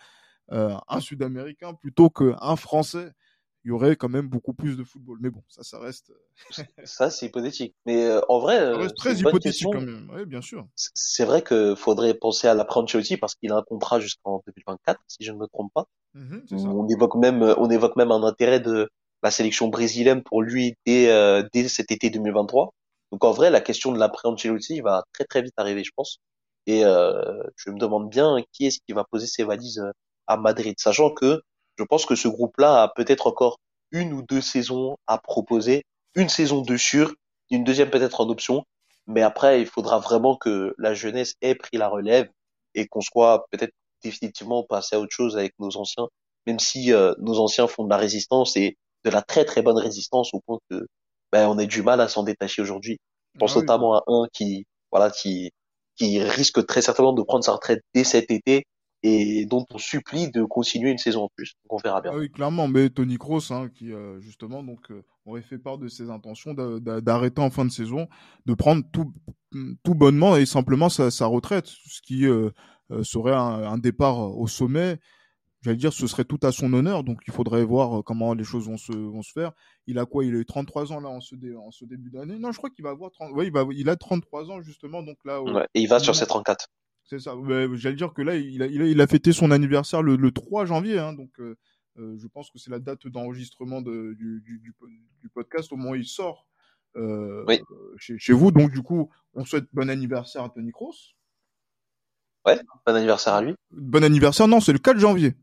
un 0.50 1.00
Sud-Américain 1.00 1.74
plutôt 1.74 2.10
qu'un 2.10 2.56
Français, 2.56 3.12
il 3.68 3.72
y 3.72 3.72
aurait 3.72 3.98
quand 3.98 4.08
même 4.08 4.30
beaucoup 4.30 4.54
plus 4.54 4.78
de 4.78 4.86
football. 4.86 5.18
Mais 5.20 5.30
bon, 5.30 5.44
ça, 5.50 5.62
ça 5.62 5.78
reste. 5.78 6.12
Euh, 6.12 6.64
ça, 6.86 7.10
c'est 7.10 7.26
hypothétique. 7.26 7.76
Mais 7.86 8.06
euh, 8.06 8.22
en 8.30 8.40
vrai, 8.40 8.60
ça 8.60 8.78
reste 8.78 8.96
très 8.96 9.16
hypothétique 9.16 9.68
quand 9.70 9.82
même. 9.82 10.10
Oui, 10.14 10.26
bien 10.26 10.42
sûr. 10.42 10.66
C'est 10.74 11.26
vrai 11.26 11.44
qu'il 11.44 11.76
faudrait 11.76 12.14
penser 12.14 12.48
à 12.48 12.54
la 12.54 12.66
Ancelotti 12.66 13.18
parce 13.18 13.36
qu'il 13.36 13.52
a 13.52 13.58
un 13.58 13.64
contrat 13.64 14.00
jusqu'en 14.00 14.42
2024, 14.48 15.02
si 15.08 15.26
je 15.26 15.34
ne 15.34 15.38
me 15.38 15.48
trompe 15.48 15.74
pas. 15.74 15.86
Mmh 16.14 16.38
on 16.54 16.88
évoque 16.88 17.16
même, 17.16 17.44
on 17.58 17.70
évoque 17.70 17.98
même 17.98 18.12
un 18.12 18.24
intérêt 18.24 18.62
de 18.62 18.90
la 19.22 19.32
sélection 19.32 19.68
brésilienne 19.68 20.24
pour 20.24 20.42
lui 20.42 20.76
dès, 20.86 21.44
dès 21.52 21.68
cet 21.68 21.92
été 21.92 22.10
2023. 22.10 22.74
Donc 23.12 23.26
en 23.26 23.32
vrai, 23.32 23.50
la 23.50 23.60
question 23.60 23.92
de 23.92 24.00
l'après 24.00 24.30
Ancelotti 24.30 24.80
va 24.80 25.04
très 25.12 25.26
très 25.26 25.42
vite 25.42 25.56
arriver, 25.58 25.84
je 25.84 25.92
pense. 25.94 26.20
Et 26.68 26.84
je 26.84 27.70
me 27.70 27.78
demande 27.78 28.10
bien 28.10 28.38
qui 28.54 28.68
est-ce 28.68 28.80
qui 28.88 28.94
va 28.94 29.04
poser 29.04 29.28
ses 29.28 29.44
valises 29.44 29.84
à 30.28 30.38
Madrid, 30.38 30.76
sachant 30.80 31.12
que 31.12 31.42
je 31.78 31.84
pense 31.84 32.06
que 32.06 32.16
ce 32.16 32.28
groupe-là 32.28 32.84
a 32.84 32.88
peut-être 32.90 33.28
encore 33.28 33.58
une 33.92 34.14
ou 34.14 34.22
deux 34.22 34.42
saisons 34.42 34.98
à 35.08 35.18
proposer, 35.18 35.84
une 36.16 36.30
saison 36.30 36.62
de 36.62 36.78
sûr, 36.78 37.14
une 37.50 37.64
deuxième 37.64 37.90
peut-être 37.90 38.22
en 38.22 38.30
option, 38.30 38.66
mais 39.06 39.22
après 39.22 39.62
il 39.62 39.68
faudra 39.68 40.00
vraiment 40.00 40.36
que 40.36 40.76
la 40.78 40.94
jeunesse 40.94 41.36
ait 41.42 41.56
pris 41.56 41.78
la 41.78 41.88
relève 41.88 42.30
et 42.76 42.88
qu'on 42.88 43.02
soit 43.02 43.46
peut-être 43.52 43.74
définitivement 44.04 44.64
passé 44.64 44.96
à 44.96 45.00
autre 45.00 45.16
chose 45.16 45.38
avec 45.38 45.54
nos 45.60 45.76
anciens, 45.78 46.08
même 46.46 46.60
si 46.60 46.94
euh, 46.94 47.14
nos 47.20 47.40
anciens 47.40 47.68
font 47.68 47.86
de 47.86 47.90
la 47.90 47.98
résistance 47.98 48.56
et 48.58 48.78
de 49.06 49.10
la 49.10 49.22
très 49.22 49.46
très 49.46 49.62
bonne 49.62 49.78
résistance 49.78 50.34
au 50.34 50.42
point 50.42 50.60
que 50.70 50.88
ben, 51.32 51.48
on 51.48 51.58
a 51.58 51.66
du 51.66 51.82
mal 51.82 52.02
à 52.02 52.08
s'en 52.08 52.24
détacher 52.24 52.62
aujourd'hui. 52.62 53.00
Je 53.34 53.40
pense 53.40 53.56
ah 53.56 53.60
notamment 53.60 53.96
à 53.96 54.04
un 54.08 54.28
qui 54.34 54.66
voilà 54.92 55.12
qui 55.12 55.52
qui 55.96 56.22
risque 56.22 56.66
très 56.66 56.82
certainement 56.82 57.14
de 57.14 57.24
prendre 57.24 57.44
sa 57.44 57.54
retraite 57.54 57.82
dès 57.94 58.04
cet 58.04 58.32
été 58.32 58.66
et 59.08 59.46
dont 59.46 59.66
on 59.74 59.78
supplie 59.78 60.30
de 60.32 60.44
continuer 60.44 60.92
une 60.92 60.98
saison 60.98 61.24
en 61.24 61.30
plus. 61.30 61.56
Donc 61.64 61.74
on 61.74 61.78
verra 61.78 62.02
bien. 62.02 62.12
Ah 62.14 62.18
oui, 62.18 62.30
clairement, 62.30 62.68
mais 62.68 62.90
Tony 62.90 63.18
Kroos, 63.18 63.52
hein, 63.52 63.70
qui 63.74 63.94
euh, 63.94 64.20
justement 64.20 64.64
donc 64.64 64.92
euh, 64.92 65.04
aurait 65.26 65.42
fait 65.42 65.58
part 65.58 65.78
de 65.78 65.88
ses 65.88 66.10
intentions 66.10 66.54
d'arrêter 66.54 67.42
en 67.42 67.50
fin 67.50 67.66
de 67.66 67.72
saison, 67.72 68.08
de 68.46 68.54
prendre 68.54 68.84
tout, 68.92 69.14
tout 69.84 69.96
bonnement 69.96 70.36
et 70.36 70.46
simplement 70.46 70.90
sa, 70.90 71.10
sa 71.10 71.26
retraite, 71.26 71.68
ce 71.68 72.02
qui 72.02 72.26
euh, 72.26 72.50
serait 73.04 73.34
un, 73.34 73.78
départ 73.78 74.38
au 74.38 74.48
sommet. 74.48 75.00
J'allais 75.62 75.78
dire, 75.78 75.92
ce 75.92 76.06
serait 76.06 76.24
tout 76.24 76.40
à 76.44 76.52
son 76.52 76.72
honneur, 76.74 77.04
donc 77.04 77.20
il 77.28 77.34
faudrait 77.34 77.64
voir 77.64 78.04
comment 78.04 78.34
les 78.34 78.44
choses 78.44 78.68
vont 78.68 78.78
se, 78.78 78.92
vont 78.92 79.24
se 79.24 79.32
faire. 79.32 79.52
Il 79.88 80.00
a 80.00 80.06
quoi? 80.06 80.24
Il 80.24 80.36
a 80.36 80.38
eu 80.38 80.46
33 80.46 80.92
ans 80.92 81.00
là 81.00 81.10
en 81.10 81.20
ce, 81.20 81.36
en 81.58 81.72
ce 81.72 81.84
début 81.86 82.12
d'année? 82.12 82.38
Non, 82.38 82.52
je 82.52 82.58
crois 82.58 82.70
qu'il 82.70 82.84
va 82.84 82.92
avoir 82.92 83.12
30... 83.12 83.32
ouais, 83.34 83.48
il, 83.48 83.52
va... 83.52 83.66
il 83.72 83.90
a 83.90 83.96
33 83.96 84.52
ans 84.52 84.62
justement, 84.62 85.02
donc 85.02 85.18
là. 85.26 85.42
et 85.74 85.82
il 85.82 85.88
va 85.88 86.00
sur 86.00 86.16
ses 86.16 86.28
34. 86.28 86.70
C'est 87.08 87.20
ça. 87.20 87.36
J'allais 87.74 87.96
dire 87.96 88.14
que 88.14 88.22
là, 88.22 88.36
il 88.36 88.62
a, 88.62 88.68
il 88.68 89.02
a, 89.02 89.08
fêté 89.08 89.32
son 89.32 89.52
anniversaire 89.52 90.02
le, 90.02 90.18
le 90.18 90.32
3 90.32 90.66
janvier, 90.66 91.00
hein, 91.00 91.14
donc 91.14 91.40
euh, 91.40 91.58
euh, 92.00 92.16
je 92.18 92.28
pense 92.28 92.52
que 92.52 92.60
c'est 92.60 92.70
la 92.70 92.80
date 92.80 93.08
d'enregistrement 93.08 93.82
du, 93.82 94.16
du, 94.18 94.62
du, 94.62 95.30
podcast 95.34 95.72
au 95.72 95.78
moment 95.78 95.92
où 95.92 95.96
il 95.96 96.06
sort 96.06 96.48
euh, 96.98 97.46
chez, 97.98 98.20
chez, 98.20 98.34
vous. 98.34 98.52
Donc 98.52 98.72
du 98.72 98.82
coup, 98.82 99.10
on 99.34 99.46
souhaite 99.46 99.66
bon 99.72 99.90
anniversaire 99.90 100.44
à 100.44 100.50
Tony 100.50 100.72
Kroos. 100.72 101.14
Ouais, 102.46 102.60
bon 102.86 102.96
anniversaire 102.96 103.34
à 103.34 103.42
lui. 103.42 103.56
Bon 103.72 104.04
anniversaire, 104.04 104.48
non, 104.50 104.60
c'est 104.60 104.74
le 104.74 104.80
4 104.80 105.00
janvier. 105.00 105.34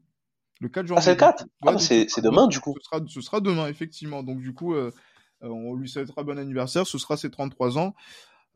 Le 0.61 0.68
4 0.68 0.87
janvier. 0.87 0.99
Ah, 0.99 1.02
c'est 1.02 1.11
le 1.12 1.16
4 1.16 1.47
ah, 1.66 1.78
c'est 1.78 2.21
demain, 2.21 2.47
du 2.47 2.61
coup. 2.61 2.75
Ce 2.78 2.85
sera, 2.85 3.00
ce 3.06 3.21
sera 3.23 3.40
demain, 3.40 3.68
effectivement. 3.68 4.23
Donc 4.23 4.40
du 4.40 4.52
coup, 4.52 4.75
euh, 4.75 4.90
on 5.40 5.75
lui 5.75 5.88
souhaitera 5.88 6.25
bon 6.25 6.38
anniversaire. 6.38 6.87
Ce 6.87 6.99
sera 6.99 7.16
ses 7.16 7.30
33 7.30 7.78
ans. 7.78 7.94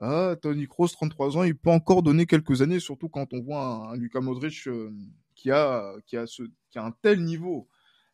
Ah, 0.00 0.36
Tony 0.40 0.68
Kroos, 0.68 0.88
33 0.88 1.38
ans, 1.38 1.42
il 1.42 1.56
peut 1.56 1.70
encore 1.70 2.02
donner 2.02 2.26
quelques 2.26 2.62
années, 2.62 2.78
surtout 2.78 3.08
quand 3.08 3.32
on 3.32 3.40
voit 3.40 3.90
un, 3.90 3.96
Lucas 3.96 4.20
Modric 4.20 4.68
euh, 4.68 4.92
qui 5.34 5.50
a 5.50 5.94
qui 6.06 6.16
a 6.16 6.26
ce 6.26 6.44
qui 6.70 6.78
a 6.78 6.84
un 6.84 6.92
tel 7.02 7.24
niveau. 7.24 7.68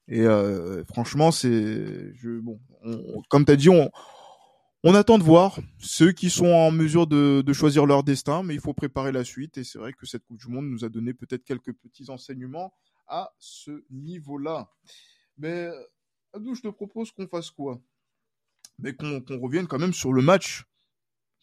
Et 0.09 0.23
euh, 0.23 0.85
franchement, 0.85 1.31
c'est 1.31 2.14
je 2.14 2.41
bon, 2.41 2.59
comme 3.29 3.45
tu 3.45 3.57
dit, 3.57 3.69
on 3.69 3.91
on 4.87 4.95
attend 4.95 5.19
de 5.19 5.23
voir 5.23 5.59
ceux 5.79 6.12
qui 6.12 6.29
sont 6.29 6.47
en 6.47 6.71
mesure 6.71 7.07
de, 7.07 7.43
de 7.45 7.53
choisir 7.55 7.87
leur 7.87 8.03
destin, 8.03 8.43
mais 8.43 8.55
il 8.55 8.61
faut 8.61 8.75
préparer 8.75 9.12
la 9.12 9.25
suite. 9.25 9.57
Et 9.57 9.64
c'est 9.64 9.79
vrai 9.79 9.95
que 9.95 10.05
cette 10.05 10.25
Coupe 10.26 10.38
du 10.38 10.49
Monde 10.49 10.67
nous 10.67 10.85
a 10.85 10.91
donné 10.91 11.14
peut-être 11.14 11.45
quelques 11.45 11.73
petits 11.73 12.11
enseignements 12.11 12.75
à 13.07 13.33
ce 13.38 13.83
niveau-là. 13.91 14.71
Mais 15.38 15.71
Adou, 16.35 16.55
je 16.55 16.62
te 16.62 16.69
propose 16.69 17.12
qu'on 17.12 17.26
fasse 17.26 17.50
quoi? 17.50 17.81
Mais 18.79 18.95
qu'on 18.95 19.23
revienne 19.41 19.67
quand 19.67 19.79
même 19.79 19.95
sur 19.95 20.12
le 20.12 20.21
match 20.21 20.64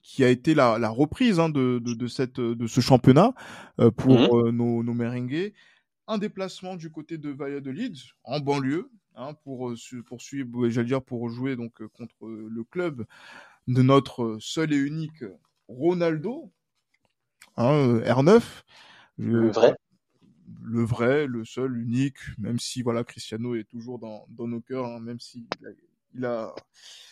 qui 0.01 0.24
a 0.24 0.29
été 0.29 0.53
la, 0.53 0.77
la 0.77 0.89
reprise 0.89 1.39
hein, 1.39 1.50
de, 1.50 1.79
de, 1.79 1.93
de, 1.93 2.08
cette, 2.08 2.39
de 2.39 2.67
ce 2.67 2.81
championnat 2.81 3.34
euh, 3.79 3.91
pour 3.91 4.20
mhm. 4.20 4.29
euh, 4.48 4.51
nos, 4.51 4.84
nos 4.84 4.93
merengues. 4.93 5.53
Un 6.08 6.17
déplacement 6.17 6.75
du 6.75 6.91
côté 6.91 7.17
de 7.17 7.29
Valladolid, 7.29 7.96
en 8.24 8.39
banlieue, 8.39 8.89
hein, 9.15 9.34
pour 9.43 9.70
euh, 9.70 9.75
poursuivre, 10.05 10.70
j'allais 10.70 10.88
dire, 10.88 11.01
pour 11.01 11.29
jouer 11.29 11.55
donc 11.55 11.86
contre 11.88 12.27
le 12.27 12.63
club 12.63 13.05
de 13.67 13.81
notre 13.81 14.38
seul 14.39 14.74
et 14.74 14.77
unique 14.77 15.24
Ronaldo, 15.67 16.51
hein, 17.55 18.00
R9. 18.00 18.41
Le 19.17 19.51
vrai. 19.51 19.75
Le 20.63 20.84
vrai, 20.84 21.27
le 21.27 21.46
seul, 21.46 21.77
unique, 21.77 22.17
même 22.38 22.60
si 22.60 22.81
voilà 22.81 23.03
Cristiano 23.03 23.55
est 23.55 23.63
toujours 23.63 24.00
dans, 24.00 24.25
dans 24.29 24.48
nos 24.48 24.62
cœurs, 24.62 24.86
hein, 24.86 25.00
même 25.00 25.20
s'il 25.20 25.46
a, 25.65 25.70
il 26.15 26.25
a 26.25 26.53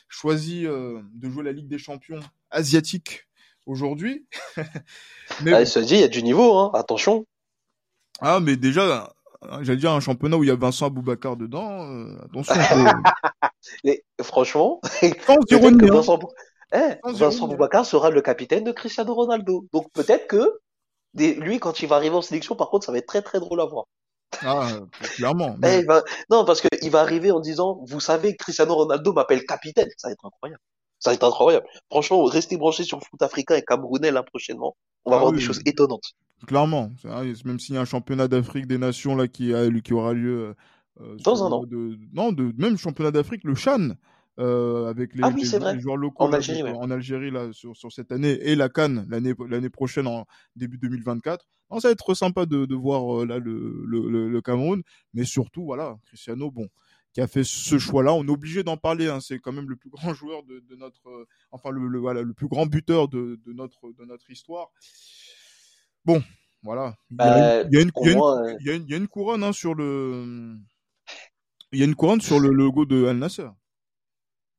choisi 0.07 0.63
de 0.63 1.29
jouer 1.29 1.43
la 1.43 1.51
Ligue 1.51 1.67
des 1.67 1.77
Champions 1.77 2.19
asiatique 2.51 3.27
aujourd'hui. 3.65 4.25
mais 5.43 5.53
ah, 5.53 5.65
ça 5.65 5.81
dit, 5.81 5.95
il 5.95 6.01
y 6.01 6.03
a 6.03 6.07
du 6.07 6.23
niveau, 6.23 6.57
hein. 6.57 6.71
attention. 6.73 7.25
Ah, 8.21 8.39
mais 8.39 8.57
déjà, 8.57 9.13
j'allais 9.61 9.77
dire 9.77 9.91
un 9.91 9.99
championnat 9.99 10.37
où 10.37 10.43
il 10.43 10.47
y 10.47 10.51
a 10.51 10.55
Vincent 10.55 10.87
Aboubakar 10.87 11.37
dedans, 11.37 11.85
euh, 11.89 12.17
attention. 12.25 12.55
Et, 13.83 14.03
franchement, 14.21 14.81
Vincent, 15.01 16.19
Eh, 16.73 16.97
Vincent 17.03 17.47
Boubacar 17.47 17.85
sera 17.85 18.09
le 18.09 18.21
capitaine 18.21 18.63
de 18.63 18.71
Cristiano 18.71 19.13
Ronaldo. 19.13 19.65
Donc 19.73 19.91
peut-être 19.93 20.27
que 20.27 20.59
lui, 21.15 21.59
quand 21.59 21.81
il 21.81 21.87
va 21.87 21.95
arriver 21.95 22.15
en 22.15 22.21
sélection, 22.21 22.55
par 22.55 22.69
contre, 22.69 22.85
ça 22.85 22.91
va 22.91 22.97
être 22.97 23.07
très 23.07 23.21
très 23.21 23.39
drôle 23.39 23.61
à 23.61 23.65
voir. 23.65 23.85
Ah, 24.41 24.79
clairement. 25.15 25.57
Eh, 25.65 25.85
non, 26.29 26.45
parce 26.45 26.61
qu'il 26.61 26.91
va 26.91 27.01
arriver 27.01 27.31
en 27.31 27.39
disant, 27.39 27.83
vous 27.87 27.99
savez, 27.99 28.35
Cristiano 28.35 28.75
Ronaldo 28.75 29.13
m'appelle 29.13 29.45
capitaine. 29.45 29.89
Ça 29.97 30.07
va 30.07 30.13
être 30.13 30.25
incroyable. 30.25 30.61
Ça 30.99 31.09
va 31.09 31.13
être 31.15 31.23
incroyable. 31.23 31.65
Franchement, 31.89 32.23
restez 32.25 32.57
branchés 32.57 32.83
sur 32.83 32.97
le 32.97 33.03
foot 33.03 33.21
africain 33.21 33.55
et 33.55 33.63
camerounais 33.63 34.11
là 34.11 34.23
prochainement. 34.23 34.75
On 35.05 35.11
va 35.11 35.17
ah 35.17 35.19
voir 35.21 35.31
des 35.31 35.39
choses 35.39 35.61
étonnantes. 35.65 36.13
Clairement. 36.45 36.91
Même 37.03 37.59
s'il 37.59 37.75
y 37.75 37.77
a 37.77 37.81
un 37.81 37.85
championnat 37.85 38.27
d'Afrique 38.27 38.67
des 38.67 38.77
Nations 38.77 39.15
là 39.15 39.27
qui, 39.27 39.53
a, 39.53 39.69
qui 39.81 39.93
aura 39.93 40.13
lieu. 40.13 40.55
Euh, 41.01 41.15
Dans 41.23 41.43
un 41.43 41.51
an. 41.51 41.63
De, 41.63 41.97
non, 42.13 42.31
de, 42.31 42.53
même 42.57 42.77
championnat 42.77 43.11
d'Afrique, 43.11 43.43
le 43.43 43.55
Chan. 43.55 43.89
Euh, 44.39 44.87
avec 44.87 45.13
les, 45.15 45.21
ah 45.23 45.77
joueurs 45.77 45.97
locaux 45.97 46.23
en 46.23 46.31
Algérie, 46.31 46.63
en 46.63 46.89
Algérie 46.89 47.29
là, 47.29 47.51
sur, 47.51 47.75
sur, 47.75 47.91
cette 47.91 48.09
année 48.13 48.39
et 48.41 48.55
la 48.55 48.69
Cannes 48.69 49.05
l'année 49.09 49.33
l'année 49.49 49.69
prochaine 49.69 50.07
en 50.07 50.25
début 50.55 50.77
2024. 50.77 51.45
ça 51.71 51.87
va 51.89 51.91
être 51.91 52.13
sympa 52.13 52.45
de, 52.45 52.65
de 52.65 52.75
voir 52.75 53.21
euh, 53.21 53.25
là 53.25 53.37
le, 53.37 53.83
le, 53.85 54.29
le, 54.29 54.41
Cameroun, 54.41 54.81
mais 55.13 55.25
surtout 55.25 55.65
voilà 55.65 55.97
Cristiano, 56.05 56.51
bon, 56.51 56.69
qui 57.13 57.19
a 57.19 57.27
fait 57.27 57.43
ce 57.43 57.77
choix-là. 57.77 58.13
On 58.13 58.25
est 58.25 58.31
obligé 58.31 58.63
d'en 58.63 58.77
parler. 58.77 59.07
Hein. 59.07 59.19
C'est 59.19 59.39
quand 59.39 59.51
même 59.51 59.69
le 59.69 59.75
plus 59.75 59.89
grand 59.89 60.13
joueur 60.13 60.43
de, 60.43 60.59
de 60.59 60.75
notre, 60.75 61.09
euh, 61.09 61.27
enfin 61.51 61.71
le, 61.71 61.99
voilà, 61.99 62.21
le 62.21 62.33
plus 62.33 62.47
grand 62.47 62.65
buteur 62.65 63.09
de, 63.09 63.39
de 63.45 63.53
notre 63.53 63.91
de 63.91 64.05
notre 64.05 64.29
histoire. 64.29 64.71
Bon, 66.05 66.23
voilà. 66.63 66.95
Il 67.11 67.17
y 67.17 67.77
a, 67.77 67.81
une, 67.81 67.91
il 68.61 68.89
y 68.89 68.93
a 68.93 68.97
une 68.97 69.07
couronne 69.09 69.43
hein, 69.43 69.51
sur 69.51 69.75
le. 69.75 70.55
Il 71.71 71.79
y 71.79 71.81
a 71.81 71.85
une 71.85 71.95
couronne 71.95 72.21
sur 72.21 72.39
le 72.39 72.49
logo 72.49 72.85
de 72.85 73.05
Al 73.05 73.17
Nasser. 73.17 73.49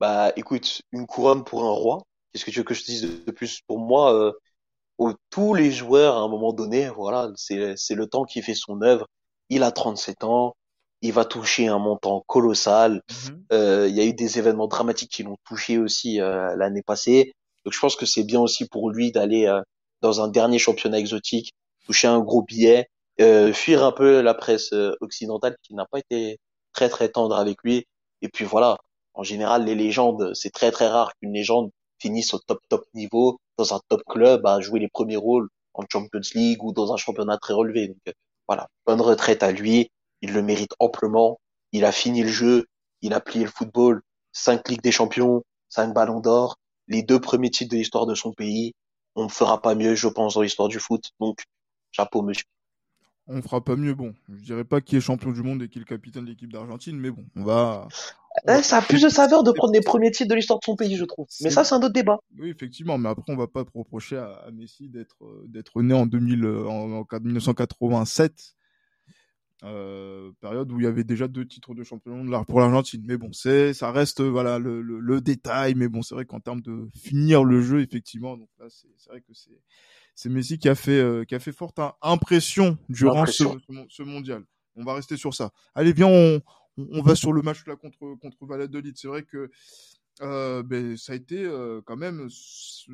Bah, 0.00 0.32
écoute, 0.36 0.82
une 0.92 1.06
couronne 1.06 1.44
pour 1.44 1.64
un 1.64 1.70
roi. 1.70 2.02
Qu'est-ce 2.32 2.44
que 2.44 2.50
tu 2.50 2.58
veux 2.58 2.64
que 2.64 2.74
je 2.74 2.84
dise 2.84 3.24
de 3.24 3.30
plus? 3.32 3.60
Pour 3.66 3.78
moi, 3.78 4.14
euh, 4.14 4.32
tous 5.30 5.54
les 5.54 5.70
joueurs, 5.70 6.16
à 6.16 6.20
un 6.20 6.28
moment 6.28 6.52
donné, 6.52 6.88
voilà, 6.88 7.30
c'est 7.36 7.74
c'est 7.76 7.94
le 7.94 8.06
temps 8.06 8.24
qui 8.24 8.42
fait 8.42 8.54
son 8.54 8.82
œuvre. 8.82 9.06
Il 9.48 9.62
a 9.62 9.72
37 9.72 10.24
ans, 10.24 10.54
il 11.02 11.12
va 11.12 11.24
toucher 11.24 11.68
un 11.68 11.78
montant 11.78 12.24
colossal. 12.26 13.02
Mhm. 13.10 13.44
Euh, 13.52 13.88
il 13.88 13.96
y 13.96 14.00
a 14.00 14.04
eu 14.04 14.14
des 14.14 14.38
événements 14.38 14.68
dramatiques 14.68 15.10
qui 15.10 15.22
l'ont 15.22 15.38
touché 15.44 15.78
aussi 15.78 16.20
euh, 16.20 16.54
l'année 16.56 16.82
passée. 16.82 17.32
Donc 17.64 17.74
je 17.74 17.80
pense 17.80 17.96
que 17.96 18.06
c'est 18.06 18.24
bien 18.24 18.40
aussi 18.40 18.66
pour 18.68 18.90
lui 18.90 19.12
d'aller 19.12 19.46
euh, 19.46 19.60
dans 20.02 20.20
un 20.22 20.28
dernier 20.28 20.58
championnat 20.58 20.98
exotique, 20.98 21.52
toucher 21.86 22.08
un 22.08 22.20
gros 22.20 22.42
billet, 22.42 22.88
fuir 23.52 23.84
un 23.84 23.92
peu 23.92 24.22
la 24.22 24.32
presse 24.32 24.72
occidentale 25.00 25.56
qui 25.62 25.74
n'a 25.74 25.84
pas 25.84 25.98
été 25.98 26.38
très 26.72 26.88
très 26.88 27.10
tendre 27.10 27.36
avec 27.36 27.58
lui. 27.62 27.84
Et 28.22 28.28
puis 28.28 28.46
voilà, 28.46 28.78
en 29.14 29.22
général, 29.22 29.64
les 29.64 29.74
légendes, 29.74 30.32
c'est 30.34 30.50
très 30.50 30.70
très 30.70 30.88
rare 30.88 31.12
qu'une 31.16 31.32
légende 31.32 31.70
finisse 31.98 32.32
au 32.34 32.38
top 32.38 32.60
top 32.68 32.84
niveau 32.94 33.38
dans 33.58 33.74
un 33.74 33.80
top 33.88 34.02
club 34.08 34.46
à 34.46 34.60
jouer 34.60 34.80
les 34.80 34.88
premiers 34.88 35.16
rôles 35.16 35.48
en 35.74 35.84
Champions 35.90 36.20
League 36.34 36.62
ou 36.62 36.72
dans 36.72 36.92
un 36.92 36.96
championnat 36.96 37.38
très 37.38 37.54
relevé. 37.54 37.88
Donc 37.88 37.98
euh, 38.08 38.12
voilà, 38.46 38.68
bonne 38.86 39.00
retraite 39.00 39.42
à 39.42 39.52
lui, 39.52 39.90
il 40.22 40.32
le 40.32 40.42
mérite 40.42 40.74
amplement. 40.78 41.38
Il 41.72 41.84
a 41.84 41.92
fini 41.92 42.22
le 42.22 42.28
jeu, 42.28 42.66
il 43.02 43.12
a 43.12 43.20
plié 43.20 43.44
le 43.44 43.50
football, 43.50 44.02
cinq 44.32 44.68
ligues 44.68 44.82
des 44.82 44.92
champions, 44.92 45.42
cinq 45.68 45.92
ballons 45.94 46.20
d'or, 46.20 46.56
les 46.88 47.02
deux 47.02 47.20
premiers 47.20 47.50
titres 47.50 47.72
de 47.72 47.76
l'histoire 47.76 48.06
de 48.06 48.14
son 48.14 48.32
pays. 48.32 48.72
On 49.14 49.24
ne 49.24 49.28
fera 49.28 49.60
pas 49.60 49.74
mieux, 49.74 49.94
je 49.94 50.08
pense, 50.08 50.34
dans 50.34 50.42
l'histoire 50.42 50.68
du 50.68 50.78
foot. 50.78 51.10
Donc, 51.20 51.42
chapeau, 51.92 52.22
monsieur 52.22 52.44
on 53.30 53.42
fera 53.42 53.62
pas 53.62 53.76
mieux. 53.76 53.94
Bon, 53.94 54.12
je 54.28 54.42
dirais 54.42 54.64
pas 54.64 54.80
qui 54.80 54.96
est 54.96 55.00
champion 55.00 55.30
du 55.30 55.42
monde 55.42 55.62
et 55.62 55.68
qui 55.68 55.78
est 55.78 55.80
le 55.80 55.86
capitaine 55.86 56.24
de 56.24 56.30
l'équipe 56.30 56.52
d'Argentine, 56.52 56.98
mais 56.98 57.10
bon, 57.10 57.24
on 57.36 57.44
va. 57.44 57.86
Eh, 58.48 58.62
ça 58.62 58.78
a 58.78 58.82
plus 58.82 59.02
de 59.02 59.08
saveur 59.08 59.42
de 59.42 59.50
prendre 59.50 59.72
les 59.72 59.80
premiers 59.80 60.10
titres 60.10 60.30
de 60.30 60.34
l'histoire 60.34 60.58
de 60.60 60.64
son 60.64 60.76
pays, 60.76 60.96
je 60.96 61.04
trouve. 61.04 61.26
Mais 61.42 61.50
ça, 61.50 61.64
c'est 61.64 61.74
un 61.74 61.78
autre 61.78 61.92
débat. 61.92 62.18
Oui, 62.38 62.48
effectivement, 62.50 62.96
mais 62.96 63.08
après, 63.08 63.32
on 63.32 63.36
va 63.36 63.48
pas 63.48 63.64
reprocher 63.74 64.18
à, 64.18 64.48
Messi 64.52 64.88
d'être 64.88 65.24
euh, 65.24 65.44
d'être 65.48 65.82
né 65.82 65.94
en 65.94 66.06
2000, 66.06 66.44
euh, 66.44 66.68
en, 66.68 67.04
1987. 67.22 68.54
Euh, 69.62 70.32
période 70.40 70.72
où 70.72 70.80
il 70.80 70.84
y 70.84 70.86
avait 70.86 71.04
déjà 71.04 71.28
deux 71.28 71.46
titres 71.46 71.74
de 71.74 71.84
champion 71.84 72.16
du 72.16 72.30
monde 72.30 72.46
pour 72.46 72.60
l'Argentine. 72.60 73.02
Mais 73.06 73.18
bon, 73.18 73.30
c'est, 73.32 73.74
ça 73.74 73.92
reste 73.92 74.22
voilà 74.22 74.58
le, 74.58 74.80
le, 74.80 75.20
détail. 75.20 75.74
Mais 75.74 75.88
bon, 75.88 76.00
c'est 76.00 76.14
vrai 76.14 76.24
qu'en 76.24 76.40
termes 76.40 76.62
de 76.62 76.88
finir 76.96 77.44
le 77.44 77.60
jeu, 77.60 77.82
effectivement, 77.82 78.38
donc 78.38 78.48
là, 78.58 78.66
c'est 78.70 79.10
vrai 79.10 79.20
que 79.20 79.34
c'est 79.34 79.60
c'est 80.20 80.28
Messi 80.28 80.58
qui 80.58 80.68
a 80.68 80.74
fait 80.74 81.00
euh, 81.00 81.24
qui 81.24 81.34
a 81.34 81.38
fait 81.38 81.52
forte 81.52 81.80
impression 82.02 82.76
durant 82.90 83.24
Ce, 83.26 84.02
mondial. 84.02 84.44
On 84.76 84.84
va 84.84 84.94
rester 84.94 85.16
sur 85.16 85.34
ça. 85.34 85.50
Allez, 85.74 85.92
viens, 85.92 86.08
on, 86.08 86.42
on 86.76 87.02
va 87.02 87.14
sur 87.14 87.32
le 87.32 87.42
match 87.42 87.66
là 87.66 87.76
contre 87.76 88.16
contre 88.20 88.46
Valladolid. 88.46 88.96
C'est 88.96 89.08
vrai 89.08 89.22
que 89.22 89.50
euh, 90.22 90.62
ben, 90.62 90.96
ça 90.96 91.12
a 91.12 91.16
été 91.16 91.42
euh, 91.42 91.80
quand 91.84 91.96
même 91.96 92.28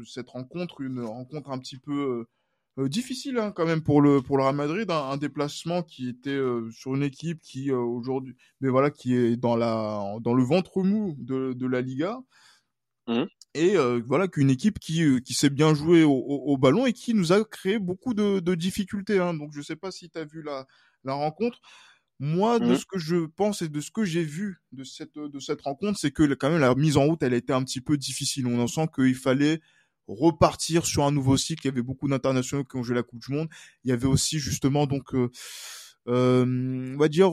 cette 0.05 0.29
rencontre 0.29 0.81
une 0.81 1.01
rencontre 1.01 1.51
un 1.51 1.59
petit 1.59 1.79
peu 1.79 2.27
difficile 2.79 3.39
hein, 3.39 3.53
quand 3.53 3.65
même 3.65 3.83
pour 3.83 4.03
le 4.03 4.21
pour 4.21 4.37
le 4.37 4.43
Real 4.43 4.55
Madrid 4.55 4.91
un, 4.91 5.17
déplacement 5.17 5.83
qui 5.83 6.11
était 6.11 6.39
sur 6.71 6.95
une 6.95 7.03
équipe 7.03 7.41
qui 7.41 7.73
aujourd'hui 7.73 8.37
mais 8.61 8.69
voilà 8.69 8.91
qui 8.91 9.15
est 9.15 9.37
dans 9.37 9.57
la 9.57 10.19
dans 10.21 10.35
le 10.35 10.45
ventre 10.45 10.83
mou 10.83 11.17
de, 11.19 11.55
de 11.55 11.67
la 11.67 11.81
Liga 11.81 12.21
mmh 13.07 13.25
et 13.57 13.77
euh, 13.77 14.03
voilà 14.05 14.29
qu'une 14.29 14.51
équipe 14.51 14.79
qui 14.79 15.03
euh, 15.03 15.19
qui 15.19 15.33
s'est 15.33 15.51
bien 15.51 15.75
jouée 15.75 16.05
au, 16.05 16.13
au, 16.13 16.59
ballon 16.59 16.85
et 16.85 16.93
qui 16.93 17.15
nous 17.15 17.33
a 17.33 17.43
créé 17.45 17.79
beaucoup 17.79 18.13
de, 18.13 18.39
de 18.39 18.55
difficultés. 18.55 19.19
Hein. 19.19 19.33
Donc 19.33 19.53
je 19.55 19.63
sais 19.63 19.77
pas 19.77 19.91
si 19.91 20.11
tu 20.11 20.19
as 20.19 20.25
vu 20.25 20.43
la 20.43 20.67
la 21.05 21.15
rencontre. 21.15 21.61
Moi, 22.19 22.59
de 22.59 22.73
mmh. 22.73 22.77
ce 22.77 22.87
que 22.87 22.99
je 22.99 23.27
pense 23.27 23.61
et 23.63 23.69
de 23.69 23.81
ce 23.81 23.91
que 23.91 24.05
j'ai 24.05 24.25
vu 24.25 24.63
de 24.73 24.85
cette 24.85 25.19
de 25.19 25.39
cette 25.39 25.61
rencontre, 25.61 25.99
c'est 25.99 26.11
que 26.11 26.23
quand 26.35 26.51
même 26.51 26.61
la 26.61 26.75
mise 26.75 26.97
en 26.97 27.05
route, 27.05 27.23
elle 27.23 27.35
a 27.35 27.37
été 27.37 27.53
un 27.53 27.63
petit 27.63 27.81
peu 27.81 27.99
difficile. 27.99 28.47
On 28.47 28.59
en 28.59 28.67
sent 28.67 28.89
qu'il 28.95 29.15
fallait 29.15 29.61
repartir 30.09 30.87
sur 30.87 31.05
un 31.05 31.13
nouveau 31.13 31.37
cycle. 31.37 31.67
Il 31.67 31.69
y 31.69 31.73
avait 31.73 31.83
beaucoup 31.83 32.09
d'internationaux 32.09 32.65
qui 32.65 32.77
ont 32.77 32.83
joué 32.83 32.95
la 32.95 33.03
Coupe 33.03 33.21
du 33.21 33.33
Monde. 33.33 33.49
Il 33.85 33.91
y 33.91 33.93
avait 33.93 34.07
aussi 34.07 34.39
justement 34.39 34.87
donc, 34.87 35.15
euh, 35.15 35.31
euh 36.09 36.95
on 36.95 36.99
va 36.99 37.09
dire 37.09 37.33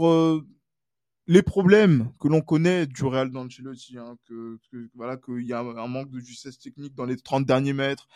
les 1.28 1.41
problèmes 1.41 2.12
que 2.19 2.28
l'on 2.28 2.41
connaît 2.41 2.86
du 2.86 3.04
Real 3.06 3.32
d'Ancelotti, 3.32 3.98
hein, 3.98 4.17
que, 4.28 4.60
que, 4.72 4.89
voilà 4.93 5.17
qu'il 5.17 5.46
y 5.46 5.54
a 5.54 5.60
un 5.60 5.88
manque 5.88 6.10
de 6.10 6.19
justesse 6.19 6.60
technique 6.60 6.96
dans 6.96 7.06
les 7.06 7.17
30 7.17 7.46
derniers 7.46 7.74
mètres, 7.74 8.08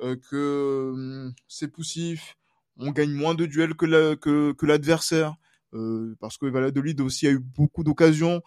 euh, 0.00 0.16
que 0.30 0.92
hum, 0.94 1.34
c'est 1.46 1.68
poussif, 1.68 2.36
on 2.76 2.90
gagne 2.90 3.12
moins 3.12 3.34
de 3.34 3.46
duels 3.46 3.74
que 3.74 3.86
la, 3.86 4.16
que, 4.16 4.52
que 4.52 4.66
l'adversaire, 4.66 5.36
euh, 5.74 6.16
parce 6.20 6.38
que 6.38 6.46
Valladolid 6.46 7.00
aussi 7.00 7.26
a 7.26 7.30
eu 7.30 7.38
beaucoup 7.38 7.84
d'occasions. 7.84 8.42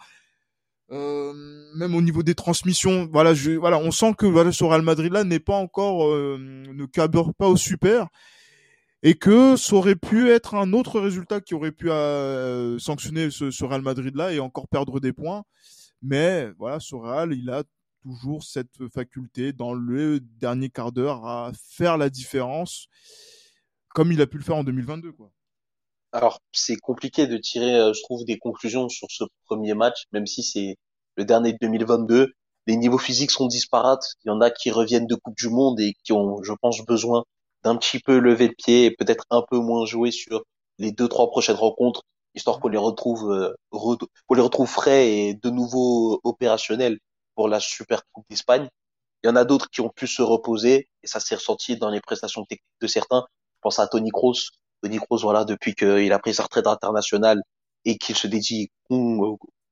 Euh, 0.90 1.32
même 1.74 1.94
au 1.94 2.02
niveau 2.02 2.22
des 2.22 2.34
transmissions, 2.34 3.08
voilà, 3.10 3.32
je, 3.32 3.52
voilà, 3.52 3.78
on 3.78 3.90
sent 3.90 4.14
que 4.18 4.26
voilà, 4.26 4.52
ce 4.52 4.62
Real 4.62 4.82
Madrid 4.82 5.10
là 5.10 5.24
n'est 5.24 5.40
pas 5.40 5.56
encore, 5.56 6.06
euh, 6.06 6.36
ne 6.38 6.84
carbure 6.84 7.32
pas 7.34 7.48
au 7.48 7.56
super 7.56 8.08
et 9.02 9.14
que 9.14 9.56
ça 9.56 9.74
aurait 9.74 9.96
pu 9.96 10.30
être 10.30 10.54
un 10.54 10.72
autre 10.72 11.00
résultat 11.00 11.40
qui 11.40 11.54
aurait 11.54 11.72
pu 11.72 11.90
euh, 11.90 12.78
sanctionner 12.78 13.30
ce, 13.30 13.64
Real 13.64 13.82
Madrid 13.82 14.14
là 14.14 14.32
et 14.32 14.40
encore 14.40 14.68
perdre 14.68 15.00
des 15.00 15.12
points. 15.12 15.44
Mais 16.02 16.50
voilà, 16.58 16.78
ce 16.78 16.94
Real, 16.94 17.32
il 17.32 17.50
a 17.50 17.64
toujours 18.02 18.42
cette 18.42 18.88
faculté 18.92 19.52
dans 19.52 19.74
le 19.74 20.20
dernier 20.20 20.68
quart 20.68 20.92
d'heure 20.92 21.26
à 21.26 21.52
faire 21.54 21.96
la 21.98 22.10
différence, 22.10 22.88
comme 23.88 24.12
il 24.12 24.20
a 24.20 24.26
pu 24.26 24.38
le 24.38 24.44
faire 24.44 24.56
en 24.56 24.64
2022, 24.64 25.12
quoi. 25.12 25.32
Alors, 26.12 26.40
c'est 26.52 26.76
compliqué 26.76 27.26
de 27.26 27.36
tirer, 27.38 27.74
euh, 27.74 27.92
je 27.94 28.02
trouve, 28.02 28.24
des 28.24 28.38
conclusions 28.38 28.88
sur 28.88 29.08
ce 29.10 29.24
premier 29.46 29.74
match, 29.74 30.04
même 30.12 30.26
si 30.26 30.42
c'est 30.42 30.76
le 31.16 31.24
dernier 31.24 31.52
de 31.52 31.58
2022. 31.60 32.32
Les 32.66 32.76
niveaux 32.76 32.98
physiques 32.98 33.30
sont 33.30 33.46
disparates. 33.46 34.04
Il 34.24 34.28
y 34.28 34.30
en 34.30 34.40
a 34.40 34.50
qui 34.50 34.70
reviennent 34.70 35.06
de 35.06 35.14
Coupe 35.14 35.36
du 35.36 35.48
Monde 35.48 35.80
et 35.80 35.94
qui 36.04 36.12
ont, 36.12 36.42
je 36.42 36.52
pense, 36.60 36.84
besoin 36.84 37.24
d'un 37.64 37.76
petit 37.76 37.98
peu 37.98 38.18
lever 38.18 38.48
le 38.48 38.54
pied 38.54 38.84
et 38.86 38.90
peut-être 38.90 39.24
un 39.30 39.42
peu 39.50 39.58
moins 39.58 39.86
jouer 39.86 40.10
sur 40.10 40.44
les 40.78 40.92
deux 40.92 41.08
trois 41.08 41.30
prochaines 41.30 41.56
rencontres, 41.56 42.02
histoire 42.34 42.60
qu'on 42.60 42.68
les 42.68 42.78
retrouve 42.78 43.30
euh, 43.32 43.54
qu'on 43.70 44.34
les 44.34 44.42
retrouve 44.42 44.68
frais 44.68 45.08
et 45.08 45.34
de 45.34 45.50
nouveau 45.50 46.20
opérationnels 46.24 46.98
pour 47.34 47.48
la 47.48 47.60
Super 47.60 48.02
Coupe 48.12 48.26
d'Espagne. 48.30 48.68
Il 49.22 49.28
y 49.28 49.30
en 49.30 49.36
a 49.36 49.44
d'autres 49.44 49.70
qui 49.70 49.80
ont 49.80 49.90
pu 49.90 50.06
se 50.06 50.22
reposer 50.22 50.88
et 51.02 51.06
ça 51.06 51.20
s'est 51.20 51.36
ressenti 51.36 51.76
dans 51.76 51.90
les 51.90 52.00
prestations 52.00 52.44
techniques 52.44 52.64
de 52.80 52.86
certains. 52.86 53.24
Je 53.56 53.60
pense 53.62 53.78
à 53.78 53.86
Tony 53.86 54.10
Kroos. 54.10 54.50
Tony 54.82 54.98
Kroos, 54.98 55.18
voilà, 55.18 55.44
depuis 55.44 55.74
qu'il 55.74 56.12
a 56.12 56.18
pris 56.18 56.34
sa 56.34 56.44
retraite 56.44 56.66
internationale 56.66 57.40
et 57.84 57.96
qu'il 57.98 58.16
se 58.16 58.26
dédie 58.26 58.70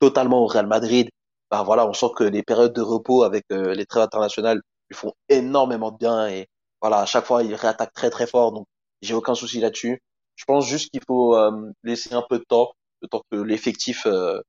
totalement 0.00 0.40
au 0.42 0.46
Real 0.46 0.66
Madrid, 0.66 1.08
bah 1.50 1.62
voilà, 1.62 1.86
on 1.86 1.92
sent 1.92 2.10
que 2.16 2.24
les 2.24 2.42
périodes 2.42 2.72
de 2.72 2.80
repos 2.80 3.22
avec 3.24 3.44
euh, 3.52 3.74
les 3.74 3.86
trêves 3.86 4.04
internationales 4.04 4.60
lui 4.88 4.96
font 4.96 5.12
énormément 5.28 5.90
de 5.90 5.98
bien 5.98 6.28
et 6.28 6.46
voilà, 6.80 7.00
à 7.00 7.06
chaque 7.06 7.26
fois, 7.26 7.42
il 7.42 7.54
réattaque 7.54 7.92
très 7.92 8.10
très 8.10 8.26
fort, 8.26 8.52
donc 8.52 8.66
j'ai 9.02 9.14
aucun 9.14 9.34
souci 9.34 9.60
là-dessus. 9.60 10.00
Je 10.36 10.44
pense 10.46 10.66
juste 10.66 10.90
qu'il 10.90 11.02
faut 11.06 11.36
euh, 11.36 11.72
laisser 11.82 12.14
un 12.14 12.24
peu 12.28 12.38
de 12.38 12.44
temps, 12.44 12.72
le 13.02 13.08
temps 13.08 13.22
que 13.30 13.36
l'effectif 13.36 14.06
euh, 14.06 14.40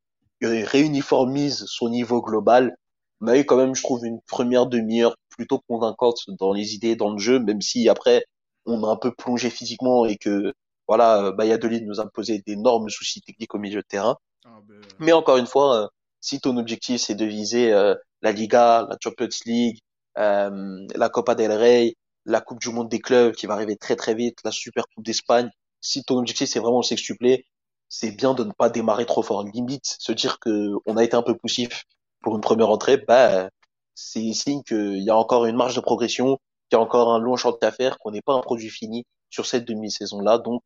réuniformise 0.41 1.65
son 1.67 1.89
niveau 1.89 2.21
global. 2.21 2.76
Mais 3.19 3.45
quand 3.45 3.58
même, 3.58 3.76
je 3.76 3.84
trouve 3.84 4.06
une 4.06 4.19
première 4.28 4.65
demi-heure 4.67 5.15
plutôt 5.30 5.60
convaincante 5.67 6.19
dans 6.39 6.54
les 6.54 6.74
idées, 6.76 6.95
dans 6.95 7.12
le 7.12 7.19
jeu, 7.19 7.39
même 7.39 7.62
si 7.62 7.89
après 7.89 8.26
on 8.65 8.84
a 8.84 8.91
un 8.91 8.95
peu 8.95 9.12
plongé 9.12 9.50
physiquement 9.50 10.06
et 10.06 10.17
que 10.17 10.54
voilà, 10.88 11.32
Bayadolid 11.32 11.86
nous 11.86 12.00
a 12.00 12.10
posé 12.10 12.43
d'énormes 12.45 12.89
soucis 12.89 13.21
techniques 13.21 13.56
au 13.56 13.60
milieu 13.60 13.82
de 13.82 13.88
terrain. 13.88 14.17
Ah, 14.45 14.60
ben, 14.67 14.82
Mais 15.00 15.13
encore 15.13 15.38
une 15.38 15.47
fois, 15.47 15.84
euh, 15.84 15.88
si 16.19 16.39
ton 16.39 16.58
objectif 16.58 17.02
c'est 17.02 17.15
de 17.15 17.26
viser 17.26 17.71
euh, 17.74 17.95
la 18.21 18.32
Liga, 18.32 18.88
la 18.89 18.97
Champions 19.02 19.30
League, 19.45 19.80
euh, 20.17 20.86
la 20.95 21.10
Copa 21.10 21.36
del 21.36 21.52
Rey, 21.52 21.95
la 22.26 22.41
Coupe 22.41 22.60
du 22.60 22.69
Monde 22.69 22.89
des 22.89 23.00
clubs 23.00 23.34
qui 23.34 23.47
va 23.47 23.54
arriver 23.54 23.78
très 23.78 23.95
très 23.95 24.13
vite, 24.15 24.39
la 24.43 24.52
Super 24.52 24.86
Coupe 24.93 25.06
d'Espagne. 25.06 25.50
Si 25.82 26.04
ton 26.04 26.17
objectif 26.17 26.50
c'est 26.50 26.60
vraiment 26.60 26.80
le 26.80 26.84
sextuplé, 26.84 27.45
c'est 27.89 28.12
bien 28.12 28.34
de 28.34 28.43
ne 28.43 28.52
pas 28.52 28.69
démarrer 28.69 29.06
trop 29.06 29.24
fort. 29.24 29.43
Limite, 29.43 29.95
se 30.00 30.12
dire 30.12 30.39
que 30.39 30.74
on 30.86 30.97
a 30.97 31.04
été 31.04 31.15
un 31.15 31.24
peu 31.24 31.36
poussif 31.36 31.86
pour 32.21 32.36
une 32.36 32.41
première 32.41 32.69
entrée, 32.69 32.97
bah 32.97 33.50
c'est 33.95 34.34
signe 34.34 34.63
qu'il 34.63 35.04
y 35.04 35.10
a 35.10 35.15
encore 35.15 35.45
une 35.45 35.56
marge 35.56 35.76
de 35.76 35.82
progression, 35.82 36.38
qu'il 36.71 36.77
y 36.77 36.79
a 36.79 36.84
encore 36.84 37.13
un 37.13 37.19
long 37.19 37.36
chantier 37.36 37.67
à 37.67 37.71
faire, 37.71 37.99
qu'on 37.99 38.12
n'est 38.12 38.21
pas 38.21 38.34
un 38.34 38.39
produit 38.39 38.69
fini 38.69 39.05
sur 39.29 39.45
cette 39.45 39.67
demi-saison-là. 39.67 40.38
Donc, 40.38 40.63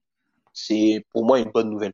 c'est 0.54 1.04
pour 1.12 1.26
moi 1.26 1.40
une 1.40 1.50
bonne 1.50 1.72
nouvelle. 1.72 1.94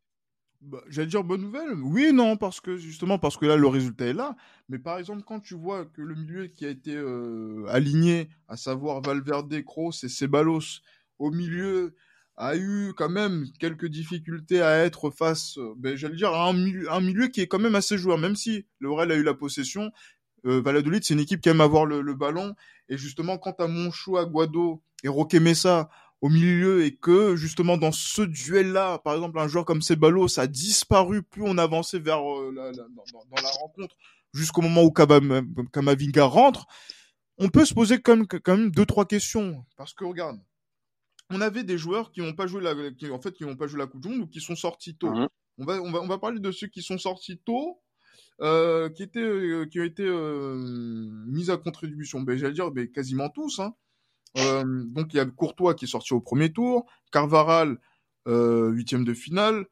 Bah, 0.59 0.81
J'allais 0.89 1.07
dire 1.07 1.23
bonne 1.23 1.41
nouvelle. 1.41 1.73
Oui, 1.81 2.11
non, 2.11 2.35
parce 2.35 2.59
que 2.59 2.75
justement, 2.75 3.17
parce 3.17 3.37
que 3.37 3.45
là, 3.45 3.55
le 3.55 3.67
résultat 3.67 4.07
est 4.07 4.13
là. 4.13 4.35
Mais 4.67 4.79
par 4.79 4.99
exemple, 4.99 5.23
quand 5.25 5.39
tu 5.39 5.55
vois 5.55 5.85
que 5.85 6.01
le 6.01 6.13
milieu 6.15 6.47
qui 6.47 6.65
a 6.65 6.69
été 6.69 6.93
euh, 6.93 7.65
aligné, 7.69 8.27
à 8.49 8.57
savoir 8.57 9.01
Valverde, 9.01 9.63
Kroos 9.63 10.03
et 10.03 10.09
Ceballos, 10.09 10.81
au 11.17 11.31
milieu, 11.31 11.95
a 12.35 12.57
eu 12.57 12.93
quand 12.97 13.09
même 13.09 13.45
quelques 13.59 13.87
difficultés 13.87 14.61
à 14.61 14.83
être 14.83 15.09
face, 15.09 15.57
euh, 15.57 15.73
ben, 15.77 15.95
j'allais 15.95 16.17
dire, 16.17 16.33
à 16.33 16.49
un 16.49 17.01
milieu, 17.01 17.27
qui 17.27 17.41
est 17.41 17.47
quand 17.47 17.59
même 17.59 17.75
assez 17.75 17.97
joueur, 17.97 18.17
même 18.17 18.35
si 18.35 18.65
le 18.79 18.91
a 18.91 19.15
eu 19.15 19.23
la 19.23 19.33
possession. 19.33 19.89
Euh, 20.45 20.61
Valladolid, 20.61 21.03
c'est 21.03 21.13
une 21.13 21.19
équipe 21.19 21.41
qui 21.41 21.49
aime 21.49 21.61
avoir 21.61 21.85
le, 21.85 22.01
le 22.01 22.13
ballon. 22.13 22.55
Et 22.89 22.97
justement, 22.97 23.37
quant 23.37 23.55
à 23.59 23.67
Monchou, 23.67 24.17
Aguado 24.17 24.81
et 25.03 25.07
Roque 25.07 25.33
Mesa 25.35 25.89
au 26.21 26.29
milieu 26.29 26.85
et 26.85 26.95
que 26.95 27.35
justement 27.35 27.77
dans 27.77 27.91
ce 27.91 28.21
duel-là, 28.21 28.99
par 28.99 29.15
exemple, 29.15 29.39
un 29.39 29.47
joueur 29.47 29.65
comme 29.65 29.81
Ceballos 29.81 30.39
a 30.39 30.47
disparu 30.47 31.23
plus 31.23 31.41
on 31.43 31.57
avançait 31.57 31.99
vers 31.99 32.21
euh, 32.21 32.51
la, 32.55 32.65
la, 32.71 32.83
dans, 32.89 33.03
dans, 33.29 33.41
la 33.41 33.49
rencontre 33.59 33.95
jusqu'au 34.33 34.61
moment 34.61 34.83
où 34.83 34.91
Kamavinga 34.91 36.25
rentre, 36.25 36.67
on 37.37 37.49
peut 37.49 37.65
se 37.65 37.73
poser 37.73 37.99
quand 37.99 38.15
même, 38.15 38.27
quand 38.27 38.55
même 38.55 38.71
deux 38.71 38.85
trois 38.85 39.05
questions 39.05 39.65
parce 39.77 39.93
que 39.93 40.05
regarde, 40.05 40.39
on 41.31 41.41
avait 41.41 41.63
des 41.63 41.77
joueurs 41.77 42.11
qui 42.11 42.21
n'ont 42.21 42.33
pas 42.33 42.45
joué 42.45 42.61
la, 42.61 42.75
qui, 42.91 43.09
en 43.09 43.19
fait 43.19 43.33
qui 43.33 43.43
n'ont 43.43 43.55
pas 43.55 43.67
joué 43.67 43.79
la 43.79 43.87
Coupe 43.87 44.01
du 44.01 44.09
Monde 44.09 44.21
ou 44.21 44.27
qui 44.27 44.41
sont 44.41 44.55
sortis 44.55 44.95
tôt. 44.95 45.11
Mmh. 45.11 45.27
On 45.57 45.65
va 45.65 45.81
on 45.81 45.91
va 45.91 46.01
on 46.01 46.07
va 46.07 46.17
parler 46.19 46.39
de 46.39 46.51
ceux 46.51 46.67
qui 46.67 46.83
sont 46.83 46.99
sortis 46.99 47.39
tôt. 47.39 47.81
Euh, 48.41 48.89
qui 48.89 49.03
étaient 49.03 49.19
euh, 49.19 49.67
qui 49.67 49.79
ont 49.79 49.83
été 49.83 50.03
euh, 50.03 50.55
mis 51.27 51.51
à 51.51 51.57
contribution. 51.57 52.21
Ben 52.21 52.35
j'allais 52.37 52.55
dire 52.55 52.71
ben, 52.71 52.87
quasiment 52.87 53.29
tous 53.29 53.59
hein. 53.59 53.75
Donc 54.35 55.13
il 55.13 55.17
y 55.17 55.19
a 55.19 55.25
Courtois 55.25 55.75
qui 55.75 55.85
est 55.85 55.87
sorti 55.87 56.13
au 56.13 56.21
premier 56.21 56.51
tour, 56.51 56.85
Carvaral 57.11 57.77
huitième 58.25 59.03
de 59.03 59.13
finale, 59.13 59.65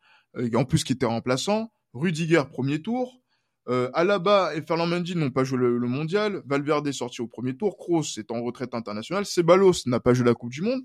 en 0.53 0.65
plus 0.65 0.83
qui 0.83 0.93
était 0.93 1.05
remplaçant, 1.05 1.71
Rudiger 1.93 2.43
premier 2.51 2.81
tour, 2.81 3.21
Alaba 3.67 4.53
et 4.55 4.61
Ferland 4.61 4.87
Mendy 4.87 5.15
n'ont 5.15 5.31
pas 5.31 5.45
joué 5.45 5.59
le, 5.59 5.79
mondial, 5.87 6.43
Valverde 6.45 6.87
est 6.87 6.93
sorti 6.93 7.21
au 7.21 7.27
premier 7.27 7.55
tour, 7.55 7.77
Kroos 7.77 8.17
est 8.17 8.31
en 8.31 8.41
retraite 8.41 8.73
internationale, 8.73 9.25
Ceballos 9.25 9.85
n'a 9.85 10.01
pas 10.01 10.13
joué 10.13 10.25
la 10.25 10.33
Coupe 10.33 10.51
du 10.51 10.61
Monde, 10.61 10.81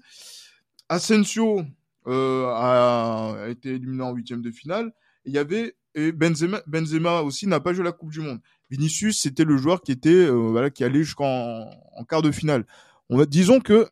Asensio 0.89 1.63
a, 2.07 3.35
a, 3.41 3.49
été 3.49 3.71
éliminé 3.71 4.05
en 4.05 4.13
huitième 4.13 4.41
de 4.41 4.53
finale, 4.53 4.93
il 5.25 5.33
y 5.33 5.39
avait 5.39 5.75
et 5.95 6.13
Benzema, 6.13 6.63
Benzema 6.67 7.23
aussi 7.23 7.47
n'a 7.47 7.61
pas 7.61 7.73
joué 7.73 7.85
la 7.85 7.93
Coupe 7.93 8.11
du 8.11 8.21
Monde. 8.21 8.41
Vinicius, 8.71 9.21
c'était 9.21 9.45
le 9.45 9.57
joueur 9.57 9.83
qui 9.83 9.93
était 9.93 10.11
euh, 10.11 10.33
voilà 10.33 10.71
qui 10.71 10.85
allait 10.85 11.05
jusqu'en 11.05 11.71
en 11.97 12.05
quart 12.05 12.23
de 12.23 12.31
finale 12.31 12.67
on 13.11 13.19
va, 13.19 13.27
disons 13.27 13.61
que 13.61 13.87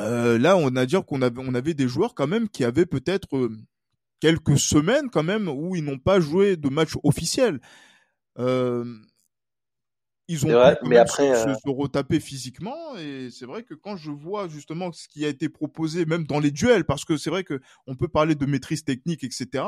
euh, 0.00 0.38
là, 0.38 0.56
on 0.56 0.74
a 0.76 0.86
dire 0.86 1.04
qu'on 1.04 1.22
avait, 1.22 1.40
on 1.44 1.54
avait 1.54 1.74
des 1.74 1.88
joueurs 1.88 2.14
quand 2.14 2.26
même 2.26 2.48
qui 2.48 2.64
avaient 2.64 2.86
peut-être 2.86 3.36
euh, 3.36 3.56
quelques 4.20 4.58
semaines 4.58 5.10
quand 5.10 5.22
même 5.22 5.48
où 5.48 5.76
ils 5.76 5.84
n'ont 5.84 5.98
pas 5.98 6.20
joué 6.20 6.56
de 6.56 6.68
match 6.68 6.92
officiel. 7.02 7.60
Ils 10.30 10.44
ont 10.44 10.50
vrai, 10.50 10.78
mais 10.84 10.98
après, 10.98 11.34
se, 11.34 11.54
se, 11.54 11.70
retaper 11.70 12.20
physiquement 12.20 12.96
et 12.98 13.30
c'est 13.30 13.46
vrai 13.46 13.62
que 13.62 13.72
quand 13.72 13.96
je 13.96 14.10
vois 14.10 14.46
justement 14.46 14.92
ce 14.92 15.08
qui 15.08 15.24
a 15.24 15.28
été 15.28 15.48
proposé 15.48 16.04
même 16.04 16.24
dans 16.24 16.38
les 16.38 16.50
duels 16.50 16.84
parce 16.84 17.06
que 17.06 17.16
c'est 17.16 17.30
vrai 17.30 17.44
que 17.44 17.62
on 17.86 17.96
peut 17.96 18.08
parler 18.08 18.34
de 18.34 18.44
maîtrise 18.44 18.84
technique 18.84 19.24
etc 19.24 19.64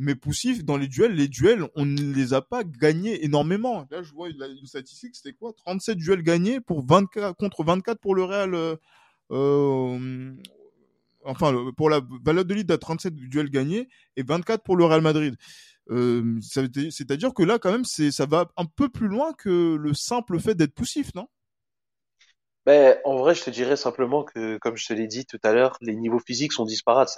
mais 0.00 0.14
Poussif, 0.14 0.64
dans 0.64 0.78
les 0.78 0.88
duels, 0.88 1.12
les 1.12 1.28
duels, 1.28 1.68
on 1.76 1.84
ne 1.84 2.14
les 2.14 2.32
a 2.32 2.40
pas 2.40 2.64
gagnés 2.64 3.22
énormément. 3.22 3.86
Là, 3.90 4.02
je 4.02 4.14
vois 4.14 4.30
une, 4.30 4.66
statistique, 4.66 5.14
c'était 5.14 5.34
quoi? 5.34 5.52
37 5.52 5.98
duels 5.98 6.22
gagnés 6.22 6.58
pour 6.58 6.82
24, 6.86 7.36
contre 7.36 7.62
24 7.64 8.00
pour 8.00 8.14
le 8.14 8.24
Real. 8.24 8.54
Euh, 8.54 8.76
euh, 9.30 10.32
enfin, 11.24 11.70
pour 11.76 11.90
la 11.90 12.00
Valladolid, 12.24 12.70
à 12.70 12.78
37 12.78 13.14
duels 13.14 13.50
gagnés 13.50 13.90
et 14.16 14.22
24 14.22 14.62
pour 14.62 14.78
le 14.78 14.86
Real 14.86 15.02
Madrid. 15.02 15.36
Euh, 15.90 16.40
C'est-à-dire 16.40 17.34
que 17.34 17.42
là, 17.42 17.58
quand 17.58 17.70
même, 17.70 17.84
ça 17.84 18.24
va 18.24 18.50
un 18.56 18.64
peu 18.64 18.88
plus 18.88 19.08
loin 19.08 19.34
que 19.34 19.74
le 19.74 19.92
simple 19.92 20.40
fait 20.40 20.54
d'être 20.54 20.74
poussif, 20.74 21.14
non? 21.14 21.28
Ben, 22.64 22.98
en 23.04 23.18
vrai, 23.18 23.34
je 23.34 23.44
te 23.44 23.50
dirais 23.50 23.76
simplement 23.76 24.24
que, 24.24 24.56
comme 24.58 24.78
je 24.78 24.86
te 24.86 24.94
l'ai 24.94 25.06
dit 25.06 25.26
tout 25.26 25.40
à 25.42 25.52
l'heure, 25.52 25.76
les 25.82 25.94
niveaux 25.94 26.20
physiques 26.20 26.54
sont 26.54 26.64
disparates. 26.64 27.10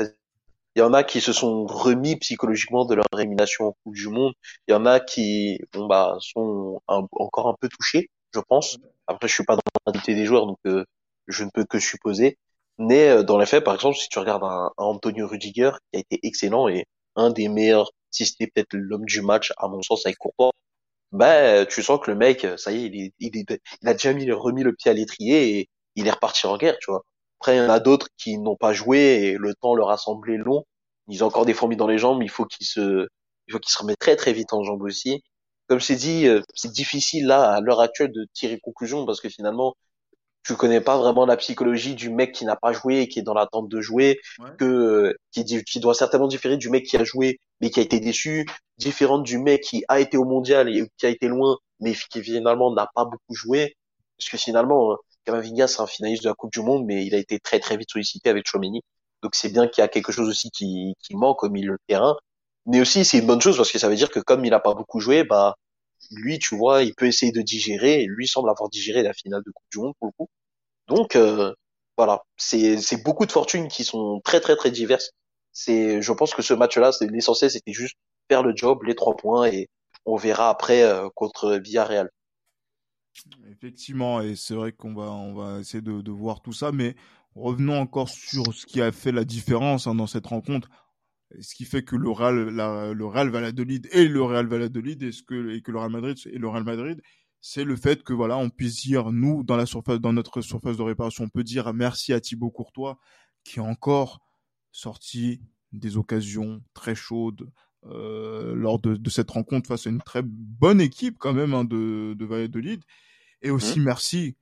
Il 0.75 0.81
y 0.81 0.83
en 0.83 0.95
a 0.95 1.05
qui 1.05 1.21
se 1.21 1.33
sont 1.33 1.67
remis 1.67 2.17
psychologiquement 2.17 2.85
de 2.87 2.95
leur 2.95 3.07
élimination 3.19 3.67
au 3.67 3.73
Coupe 3.85 3.95
du 3.95 4.09
Monde. 4.09 4.33
Il 4.69 4.73
y 4.73 4.75
en 4.75 4.87
a 4.87 5.01
qui, 5.01 5.61
bon 5.73 5.87
bah, 5.87 6.17
sont 6.21 6.81
encore 6.87 7.49
un 7.49 7.55
peu 7.61 7.69
touchés, 7.69 8.11
je 8.35 8.41
pense. 8.41 8.79
Après, 9.07 9.29
je 9.29 9.35
suis 9.35 9.45
pas 9.45 9.57
dans 9.57 9.63
l'identité 9.87 10.15
des 10.15 10.25
joueurs, 10.25 10.47
donc 10.47 10.59
euh, 10.67 10.85
je 11.29 11.45
ne 11.45 11.51
peux 11.51 11.65
que 11.65 11.79
supposer. 11.79 12.39
Mais 12.79 13.09
euh, 13.09 13.23
dans 13.23 13.39
les 13.39 13.47
faits, 13.47 13.65
par 13.65 13.75
exemple, 13.75 13.97
si 13.97 14.09
tu 14.09 14.19
regardes 14.19 14.45
un, 14.45 14.71
Antonio 14.79 15.27
Rudiger 15.29 15.73
qui 15.93 15.99
a 15.99 16.01
été 16.01 16.21
excellent 16.27 16.69
et 16.69 16.87
un 17.17 17.31
des 17.31 17.49
meilleurs, 17.49 17.91
si 18.11 18.27
c'était 18.27 18.47
peut-être 18.47 18.75
l'homme 18.75 19.05
du 19.05 19.21
match 19.23 19.53
à 19.59 19.69
mon 19.69 19.83
sens 19.83 20.07
avec 20.07 20.19
Courtois, 20.19 20.53
ben 21.13 21.67
tu 21.67 21.83
sens 21.83 22.01
que 22.01 22.11
le 22.11 22.17
mec, 22.17 22.47
ça 22.57 22.73
y 22.73 22.85
est, 22.85 22.87
il, 22.89 23.03
est, 23.03 23.15
il, 23.21 23.39
est, 23.39 23.61
il 23.83 23.89
a 23.89 23.93
déjà 23.95 24.13
mis, 24.15 24.31
remis 24.33 24.63
le 24.63 24.75
pied 24.75 24.91
à 24.91 24.95
l'étrier 24.95 25.59
et 25.59 25.71
il 25.97 26.07
est 26.07 26.11
reparti 26.11 26.47
en 26.47 26.57
guerre, 26.57 26.79
tu 26.81 26.91
vois. 26.91 27.05
Après, 27.43 27.57
il 27.57 27.59
y 27.59 27.61
en 27.61 27.71
a 27.71 27.81
d'autres 27.81 28.07
qui 28.19 28.39
n'ont 28.39 28.55
pas 28.55 28.73
joué 28.73 28.99
et 28.99 29.37
le 29.37 29.53
temps 29.53 29.75
leur 29.75 29.91
a 29.91 29.97
semblé 29.97 30.37
long. 30.37 30.65
Ils 31.09 31.25
ont 31.25 31.27
encore 31.27 31.45
des 31.45 31.55
fourmis 31.55 31.75
dans 31.75 31.89
les 31.89 31.99
jambes, 31.99 32.23
il 32.23 32.31
faut 32.31 32.45
qu'ils 32.45 32.69
se, 32.69 33.09
il 33.49 33.53
faut 33.53 33.59
qu'ils 33.59 33.73
se 33.73 33.79
remettent 33.81 33.99
très 33.99 34.15
très 34.15 34.33
vite 34.33 34.53
en 34.53 34.63
jambes 34.63 34.83
aussi. 34.83 35.25
Comme 35.67 35.81
t'ai 35.81 35.97
dit, 35.97 36.29
euh, 36.29 36.41
c'est 36.55 36.71
difficile 36.71 37.27
là, 37.27 37.51
à 37.51 37.61
l'heure 37.61 37.81
actuelle, 37.81 38.13
de 38.13 38.29
tirer 38.33 38.61
conclusion 38.61 39.05
parce 39.07 39.21
que 39.21 39.29
finalement, 39.29 39.75
tu 40.45 40.55
connais 40.55 40.81
pas 40.81 40.97
vraiment 40.97 41.27
la 41.27 41.37
psychologie 41.37 41.97
du 41.97 42.11
mec 42.11 42.31
qui 42.31 42.45
n'a 42.45 42.55
pas 42.55 42.73
joué 42.73 43.01
et 43.01 43.09
qui 43.09 43.19
est 43.19 43.23
dans 43.23 43.35
l'attente 43.35 43.69
de 43.69 43.81
jouer, 43.81 44.21
ouais. 44.39 44.51
que 44.57 45.17
qui, 45.33 45.45
qui 45.65 45.81
doit 45.81 45.95
certainement 45.95 46.29
différer 46.29 46.57
du 46.59 46.71
mec 46.71 46.87
qui 46.87 46.97
a 46.97 47.03
joué 47.03 47.41
mais 47.61 47.71
qui 47.71 47.81
a 47.81 47.83
été 47.83 47.99
déçu, 47.99 48.47
différente 48.79 49.25
du 49.25 49.39
mec 49.39 49.63
qui 49.63 49.83
a 49.89 49.99
été 49.99 50.17
au 50.17 50.25
mondial 50.25 50.69
et 50.69 50.89
qui 50.97 51.07
a 51.07 51.09
été 51.09 51.27
loin 51.27 51.59
mais 51.81 51.93
qui 52.09 52.23
finalement 52.23 52.73
n'a 52.73 52.89
pas 52.95 53.05
beaucoup 53.05 53.35
joué, 53.35 53.75
parce 54.17 54.31
que 54.31 54.37
finalement 54.37 54.97
Camavinga, 55.25 55.69
c'est 55.69 55.81
un 55.81 55.87
finaliste 55.87 56.25
de 56.25 56.29
la 56.29 56.35
Coupe 56.35 56.53
du 56.53 56.61
Monde, 56.61 56.85
mais 56.87 57.05
il 57.07 57.15
a 57.15 57.19
été 57.19 57.39
très 57.39 57.61
très 57.61 57.77
vite 57.77 57.91
sollicité 57.91 58.31
avec 58.31 58.47
Chouameni. 58.47 58.83
Donc 59.23 59.35
c'est 59.35 59.51
bien 59.51 59.69
qu'il 59.69 59.83
y 59.83 59.85
a 59.85 59.89
quelque 59.89 60.13
chose 60.13 60.29
aussi 60.29 60.51
qui, 60.51 60.95
qui 61.01 61.15
manque 61.17 61.45
au 61.45 61.51
milieu 61.51 61.73
de 61.73 61.79
terrain. 61.87 62.17
Mais 62.67 62.81
aussi 62.81 63.05
c'est 63.05 63.19
une 63.19 63.27
bonne 63.27 63.41
chose 63.41 63.57
parce 63.57 63.71
que 63.73 63.79
ça 63.79 63.89
veut 63.89 63.97
dire 63.97 64.11
que 64.11 64.21
comme 64.21 64.45
il 64.45 64.51
n'a 64.51 64.61
pas 64.61 64.75
beaucoup 64.75 65.01
joué, 65.01 65.25
bah 65.25 65.57
lui, 66.11 66.39
tu 66.39 66.57
vois, 66.57 66.83
il 66.83 66.95
peut 66.95 67.07
essayer 67.07 67.33
de 67.33 67.43
digérer. 67.43 68.03
Et 68.03 68.07
lui 68.07 68.27
semble 68.29 68.51
avoir 68.51 68.69
digéré 68.71 69.03
la 69.03 69.13
finale 69.15 69.43
de 69.45 69.51
Coupe 69.51 69.67
du 69.71 69.79
Monde 69.79 69.95
pour 69.99 70.09
le 70.09 70.13
coup. 70.13 70.29
Donc 70.89 71.17
euh, 71.17 71.55
voilà, 71.97 72.23
c'est 72.37 73.03
beaucoup 73.05 73.27
de 73.27 73.33
fortunes 73.33 73.69
qui 73.69 73.85
sont 73.85 74.21
très 74.25 74.41
très 74.41 74.57
très 74.57 74.71
diverses. 74.71 75.11
C'est, 75.53 76.01
je 76.03 76.13
pense 76.13 76.35
que 76.35 76.43
ce 76.43 76.55
match-là, 76.55 76.91
l'essentiel, 77.03 77.51
c'était 77.51 77.73
juste 77.73 77.97
faire 78.29 78.43
le 78.43 78.55
job, 78.57 78.83
les 78.85 78.95
trois 78.95 79.17
points, 79.17 79.47
et 79.47 79.69
on 80.07 80.17
verra 80.17 80.49
après 80.49 80.83
euh, 80.83 81.09
contre 81.15 81.57
Villarreal. 81.57 82.11
Effectivement, 83.51 84.21
et 84.21 84.37
c'est 84.37 84.55
vrai 84.55 84.73
qu'on 84.73 84.95
va, 84.95 85.11
on 85.11 85.35
va 85.35 85.61
essayer 85.61 85.83
de, 85.83 86.11
voir 86.11 86.41
tout 86.41 86.53
ça, 86.53 86.73
mais 86.73 86.97
revenons 87.35 87.79
encore 87.79 88.09
sur 88.09 88.55
ce 88.55 88.67
qui 88.67 88.81
a 88.81 88.91
fait 88.93 89.13
la 89.13 89.25
différence 89.25 89.87
hein, 89.87 89.95
dans 89.95 90.07
cette 90.07 90.27
rencontre, 90.27 90.69
ce 91.41 91.55
qui 91.55 91.65
fait 91.65 91.83
que 91.83 91.97
le 91.97 92.11
Real, 92.11 92.49
la, 92.51 92.93
le 92.93 93.07
Real 93.07 93.29
Valladolid 93.29 93.89
et 93.93 94.09
le 94.09 94.23
Real 94.23 94.47
Valladolid 94.47 95.03
et, 95.03 95.13
ce 95.13 95.23
que, 95.23 95.55
et 95.55 95.63
que 95.63 95.71
le 95.71 95.79
Real 95.79 95.91
Madrid 95.91 96.17
et 96.27 96.39
le 96.39 96.49
Real 96.49 96.65
Madrid, 96.65 97.01
c'est 97.41 97.65
le 97.65 97.77
fait 97.77 98.03
que 98.03 98.13
voilà, 98.13 98.37
on 98.39 98.51
puisse 98.51 98.83
dire 98.83 99.11
nous 99.13 99.43
dans 99.43 99.57
la 99.57 99.67
surface, 99.67 100.01
dans 100.01 100.13
notre 100.13 100.41
surface 100.41 100.77
de 100.77 100.83
réparation, 100.83 101.25
on 101.25 101.29
peut 101.29 101.45
dire 101.45 101.73
merci 101.75 102.13
à 102.13 102.21
Thibaut 102.21 102.51
Courtois 102.51 102.99
qui 103.45 103.61
a 103.61 103.65
encore 103.65 104.21
sorti 104.71 105.43
des 105.73 105.97
occasions 105.97 106.63
très 106.75 106.95
chaudes, 106.95 107.51
euh, 107.87 108.55
lors 108.55 108.79
de, 108.79 108.97
de, 108.97 109.11
cette 109.11 109.31
rencontre 109.31 109.69
face 109.69 109.87
à 109.87 109.91
une 109.91 110.01
très 110.01 110.23
bonne 110.23 110.81
équipe 110.81 111.17
quand 111.19 111.33
même 111.33 111.55
hein, 111.55 111.65
de, 111.65 112.15
de 112.15 112.25
Valladolid. 112.25 112.83
Et 113.43 113.51
aussi 113.51 113.81
mmh. 113.81 113.85
merci 113.85 114.37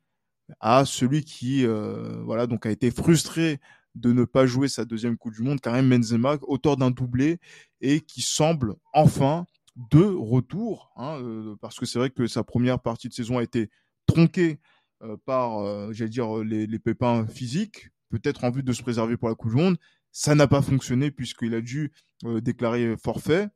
à 0.61 0.85
celui 0.85 1.25
qui 1.25 1.65
euh, 1.65 2.23
voilà 2.25 2.47
donc 2.47 2.67
a 2.67 2.71
été 2.71 2.91
frustré 2.91 3.61
de 3.95 4.13
ne 4.13 4.25
pas 4.25 4.47
jouer 4.47 4.69
sa 4.69 4.85
deuxième 4.85 5.17
Coupe 5.17 5.35
du 5.35 5.43
Monde, 5.43 5.61
Karim 5.61 5.89
Benzema, 5.89 6.37
auteur 6.43 6.77
d'un 6.77 6.91
doublé 6.91 7.39
et 7.81 8.01
qui 8.01 8.23
semble 8.23 8.77
enfin 8.93 9.47
de 9.91 10.03
retour, 10.05 10.93
hein, 10.97 11.19
euh, 11.23 11.57
parce 11.61 11.79
que 11.79 11.87
c'est 11.87 11.99
vrai 11.99 12.11
que 12.11 12.27
sa 12.27 12.45
première 12.45 12.81
partie 12.81 13.09
de 13.09 13.15
saison 13.15 13.39
a 13.39 13.43
été 13.43 13.71
tronquée 14.07 14.59
euh, 15.03 15.17
par, 15.25 15.61
euh, 15.61 15.93
j'allais 15.93 16.11
dire, 16.11 16.37
les, 16.39 16.67
les, 16.67 16.79
pépins 16.79 17.27
physiques, 17.27 17.89
peut-être 18.11 18.45
en 18.45 18.51
vue 18.51 18.63
de 18.63 18.73
se 18.73 18.83
préserver 18.83 19.17
pour 19.17 19.29
la 19.29 19.35
Coupe 19.35 19.51
du 19.51 19.57
Monde. 19.57 19.79
Ça 20.13 20.35
n'a 20.35 20.47
pas 20.47 20.63
fonctionné 20.63 21.11
puisqu'il 21.11 21.55
a 21.55 21.61
dû 21.61 21.93
euh, 22.25 22.41
déclarer 22.41 22.97
forfait. 22.97 23.49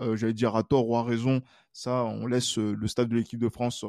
Euh, 0.00 0.16
j'allais 0.16 0.34
dire 0.34 0.56
à 0.56 0.64
tort 0.64 0.88
ou 0.88 0.96
à 0.96 1.04
raison, 1.04 1.42
ça, 1.72 2.04
on 2.04 2.26
laisse 2.26 2.58
le 2.58 2.86
stade 2.88 3.08
de 3.08 3.14
l'équipe 3.14 3.38
de 3.38 3.48
France 3.48 3.84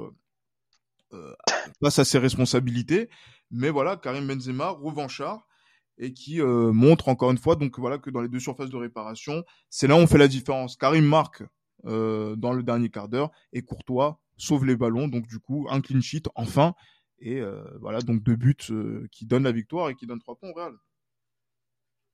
euh, 1.14 1.34
face 1.82 2.00
à 2.00 2.06
ses 2.06 2.20
responsabilités. 2.20 3.10
Mais 3.50 3.70
voilà, 3.70 3.98
Karim 3.98 4.28
Benzema, 4.28 4.70
revanchard, 4.70 5.48
et 5.98 6.14
qui 6.14 6.42
euh, 6.42 6.72
montre 6.74 7.08
encore 7.08 7.32
une 7.32 7.38
fois 7.38 7.56
donc 7.56 7.80
voilà 7.80 7.98
que 7.98 8.10
dans 8.10 8.22
les 8.22 8.28
deux 8.28 8.40
surfaces 8.40 8.70
de 8.70 8.78
réparation, 8.78 9.44
c'est 9.70 9.88
là 9.88 9.96
où 9.96 10.00
on 10.00 10.08
fait 10.08 10.18
la 10.18 10.28
différence. 10.28 10.76
Karim 10.76 11.06
marque 11.06 11.44
euh, 11.86 12.36
dans 12.36 12.54
le 12.54 12.64
dernier 12.64 12.90
quart 12.90 13.10
d'heure 13.10 13.32
et 13.54 13.62
Courtois 13.62 14.20
sauve 14.38 14.66
les 14.66 14.76
ballons. 14.76 15.08
Donc 15.08 15.28
du 15.28 15.40
coup, 15.40 15.68
un 15.70 15.82
clean 15.82 16.02
sheet 16.02 16.24
enfin. 16.36 16.74
Et 17.20 17.40
euh, 17.40 17.64
voilà, 17.80 18.02
donc 18.02 18.24
deux 18.24 18.36
buts 18.36 18.56
euh, 18.72 19.08
qui 19.12 19.26
donnent 19.26 19.44
la 19.44 19.52
victoire 19.52 19.90
et 19.90 19.96
qui 19.96 20.06
donnent 20.06 20.20
trois 20.20 20.36
points 20.36 20.50
au 20.50 20.54
Real. 20.54 20.74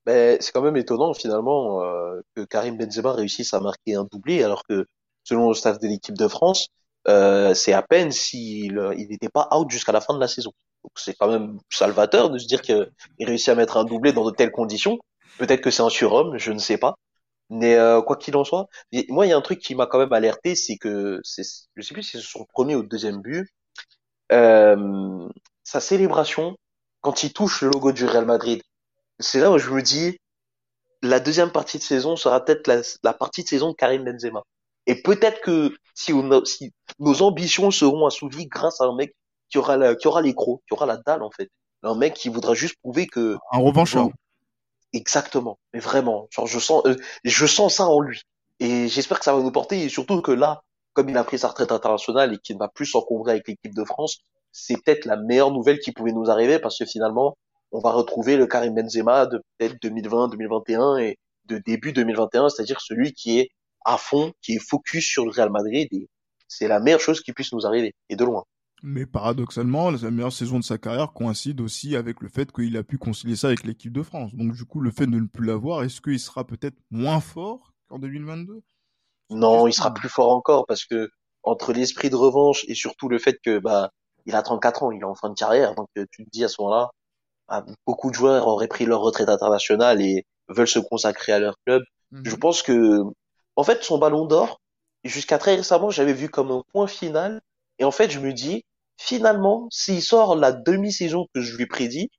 Ben, 0.06 0.36
c'est 0.40 0.52
quand 0.52 0.62
même 0.62 0.76
étonnant 0.76 1.14
finalement 1.14 1.82
euh, 1.84 2.20
que 2.34 2.42
Karim 2.44 2.76
Benzema 2.76 3.12
réussisse 3.12 3.54
à 3.54 3.60
marquer 3.60 3.94
un 3.94 4.04
doublé 4.10 4.42
alors 4.42 4.64
que 4.64 4.86
selon 5.24 5.48
le 5.48 5.54
staff 5.54 5.78
de 5.78 5.86
l'équipe 5.86 6.16
de 6.18 6.26
France, 6.28 6.68
euh, 7.08 7.54
c'est 7.54 7.72
à 7.72 7.82
peine 7.82 8.10
s'il 8.10 8.80
il 8.96 9.08
n'était 9.08 9.28
pas 9.28 9.48
out 9.52 9.70
jusqu'à 9.70 9.92
la 9.92 10.00
fin 10.00 10.14
de 10.14 10.20
la 10.20 10.28
saison. 10.28 10.52
Donc 10.84 10.92
c'est 10.96 11.14
quand 11.14 11.28
même 11.28 11.58
salvateur 11.70 12.30
de 12.30 12.38
se 12.38 12.46
dire 12.46 12.62
qu'il 12.62 12.90
réussit 13.20 13.48
à 13.50 13.54
mettre 13.54 13.76
un 13.76 13.84
doublé 13.84 14.12
dans 14.12 14.24
de 14.24 14.34
telles 14.34 14.50
conditions. 14.50 14.98
Peut-être 15.38 15.60
que 15.60 15.70
c'est 15.70 15.82
un 15.82 15.88
surhomme, 15.88 16.36
je 16.38 16.52
ne 16.52 16.58
sais 16.58 16.78
pas. 16.78 16.96
Mais 17.50 17.76
euh, 17.76 18.02
quoi 18.02 18.16
qu'il 18.16 18.36
en 18.36 18.44
soit, 18.44 18.66
moi 19.10 19.26
il 19.26 19.30
y 19.30 19.32
a 19.32 19.36
un 19.36 19.42
truc 19.42 19.60
qui 19.60 19.74
m'a 19.74 19.86
quand 19.86 19.98
même 19.98 20.12
alerté, 20.12 20.54
c'est 20.56 20.76
que 20.78 21.20
c'est, 21.22 21.42
je 21.76 21.82
sais 21.82 21.94
plus 21.94 22.02
si 22.02 22.12
c'est 22.18 22.24
son 22.26 22.46
premier 22.46 22.74
ou 22.76 22.82
deuxième 22.82 23.20
but, 23.20 23.48
euh, 24.32 25.28
sa 25.64 25.80
célébration 25.80 26.56
quand 27.00 27.22
il 27.24 27.32
touche 27.32 27.62
le 27.62 27.70
logo 27.70 27.92
du 27.92 28.06
Real 28.06 28.24
Madrid. 28.26 28.62
C'est 29.18 29.40
là 29.40 29.50
où 29.50 29.58
je 29.58 29.70
me 29.70 29.82
dis, 29.82 30.18
la 31.02 31.20
deuxième 31.20 31.50
partie 31.50 31.78
de 31.78 31.82
saison 31.82 32.16
sera 32.16 32.44
peut-être 32.44 32.66
la, 32.66 32.80
la 33.02 33.12
partie 33.12 33.42
de 33.42 33.48
saison 33.48 33.70
de 33.70 33.74
Karim 33.74 34.04
Benzema. 34.04 34.42
Et 34.86 35.02
peut-être 35.02 35.40
que 35.40 35.74
si, 35.94 36.12
on, 36.12 36.44
si 36.44 36.72
nos 36.98 37.22
ambitions 37.22 37.70
seront 37.70 38.06
assouvies 38.06 38.46
grâce 38.46 38.80
à 38.80 38.84
un 38.84 38.94
mec 38.94 39.14
qui 39.48 39.58
aura 39.58 39.76
la, 39.76 39.94
qui 39.94 40.08
aura 40.08 40.22
les 40.22 40.34
crocs, 40.34 40.60
qui 40.66 40.74
aura 40.74 40.86
la 40.86 40.96
dalle 40.96 41.22
en 41.22 41.30
fait, 41.30 41.50
un 41.82 41.94
mec 41.94 42.14
qui 42.14 42.28
voudra 42.28 42.54
juste 42.54 42.76
prouver 42.82 43.06
que 43.06 43.36
un 43.52 43.58
revanchard. 43.58 44.08
Exactement, 44.92 45.58
mais 45.72 45.80
vraiment, 45.80 46.28
genre 46.30 46.46
je 46.46 46.58
sens, 46.58 46.84
euh, 46.86 46.96
je 47.24 47.46
sens 47.46 47.76
ça 47.76 47.86
en 47.86 48.00
lui. 48.00 48.22
Et 48.60 48.88
j'espère 48.88 49.18
que 49.18 49.24
ça 49.24 49.34
va 49.34 49.40
nous 49.40 49.50
porter, 49.50 49.82
et 49.82 49.88
surtout 49.88 50.20
que 50.20 50.32
là, 50.32 50.62
comme 50.92 51.08
il 51.08 51.16
a 51.16 51.24
pris 51.24 51.38
sa 51.38 51.48
retraite 51.48 51.72
internationale 51.72 52.34
et 52.34 52.38
qu'il 52.38 52.56
ne 52.56 52.60
va 52.60 52.68
plus 52.68 52.86
s'encombrer 52.86 53.32
avec 53.32 53.48
l'équipe 53.48 53.74
de 53.74 53.84
France, 53.84 54.18
c'est 54.52 54.76
peut-être 54.82 55.06
la 55.06 55.16
meilleure 55.16 55.50
nouvelle 55.50 55.78
qui 55.78 55.92
pouvait 55.92 56.12
nous 56.12 56.30
arriver 56.30 56.58
parce 56.58 56.78
que 56.78 56.84
finalement, 56.84 57.36
on 57.72 57.80
va 57.80 57.90
retrouver 57.90 58.36
le 58.36 58.46
Karim 58.46 58.74
Benzema 58.74 59.26
de 59.26 59.42
peut-être 59.58 59.76
2020, 59.82 60.28
2021 60.28 60.98
et 60.98 61.18
de 61.46 61.58
début 61.58 61.92
2021, 61.92 62.50
c'est-à-dire 62.50 62.80
celui 62.80 63.12
qui 63.12 63.40
est 63.40 63.50
à 63.84 63.96
fond, 63.96 64.32
qui 64.42 64.54
est 64.54 64.58
focus 64.58 65.04
sur 65.04 65.24
le 65.24 65.32
Real 65.32 65.50
Madrid 65.50 65.88
et 65.90 66.08
c'est 66.48 66.68
la 66.68 66.80
meilleure 66.80 67.00
chose 67.00 67.20
qui 67.20 67.32
puisse 67.32 67.52
nous 67.52 67.66
arriver 67.66 67.94
et 68.08 68.16
de 68.16 68.24
loin. 68.24 68.44
Mais 68.82 69.06
paradoxalement, 69.06 69.90
la 69.90 70.10
meilleure 70.10 70.32
saison 70.32 70.58
de 70.58 70.64
sa 70.64 70.76
carrière 70.76 71.12
coïncide 71.12 71.60
aussi 71.60 71.96
avec 71.96 72.20
le 72.20 72.28
fait 72.28 72.52
qu'il 72.52 72.76
a 72.76 72.82
pu 72.82 72.98
concilier 72.98 73.36
ça 73.36 73.46
avec 73.46 73.64
l'équipe 73.64 73.92
de 73.92 74.02
France. 74.02 74.34
Donc 74.34 74.52
du 74.52 74.64
coup, 74.64 74.80
le 74.80 74.90
fait 74.90 75.06
de 75.06 75.18
ne 75.18 75.26
plus 75.26 75.46
l'avoir, 75.46 75.82
est-ce 75.82 76.00
qu'il 76.00 76.18
sera 76.18 76.44
peut-être 76.44 76.76
moins 76.90 77.20
fort 77.20 77.72
qu'en 77.88 77.98
2022 77.98 78.60
Non, 79.30 79.66
il 79.66 79.72
sera 79.72 79.94
plus 79.94 80.08
fort 80.08 80.30
encore 80.30 80.66
parce 80.66 80.84
que 80.84 81.10
entre 81.44 81.72
l'esprit 81.72 82.10
de 82.10 82.16
revanche 82.16 82.64
et 82.68 82.74
surtout 82.74 83.08
le 83.08 83.18
fait 83.18 83.38
que 83.42 83.58
bah 83.58 83.90
il 84.26 84.34
a 84.34 84.42
34 84.42 84.82
ans, 84.82 84.90
il 84.90 85.00
est 85.00 85.04
en 85.04 85.14
fin 85.14 85.30
de 85.30 85.34
carrière, 85.34 85.74
donc 85.74 85.88
euh, 85.98 86.06
tu 86.10 86.24
te 86.24 86.30
dis 86.30 86.44
à 86.44 86.48
ce 86.48 86.60
moment-là, 86.60 86.90
beaucoup 87.86 88.10
de 88.10 88.14
joueurs 88.14 88.46
auraient 88.48 88.68
pris 88.68 88.84
leur 88.86 89.00
retraite 89.00 89.28
internationale 89.28 90.00
et 90.02 90.24
veulent 90.48 90.68
se 90.68 90.78
consacrer 90.78 91.32
à 91.32 91.38
leur 91.38 91.54
club. 91.66 91.82
Mhm. 92.10 92.22
Je 92.24 92.36
pense 92.36 92.62
que, 92.62 93.02
en 93.56 93.64
fait, 93.64 93.82
son 93.84 93.98
ballon 93.98 94.26
d'or, 94.26 94.60
jusqu'à 95.04 95.38
très 95.38 95.56
récemment, 95.56 95.90
j'avais 95.90 96.12
vu 96.12 96.28
comme 96.28 96.50
un 96.50 96.62
point 96.72 96.86
final. 96.86 97.40
Et 97.78 97.84
en 97.84 97.90
fait, 97.90 98.10
je 98.10 98.20
me 98.20 98.32
dis, 98.32 98.64
finalement, 98.98 99.66
s'il 99.70 100.02
sort 100.02 100.36
la 100.36 100.52
demi-saison 100.52 101.26
que 101.34 101.40
je 101.40 101.56
lui 101.56 101.66
prédis, 101.66 102.10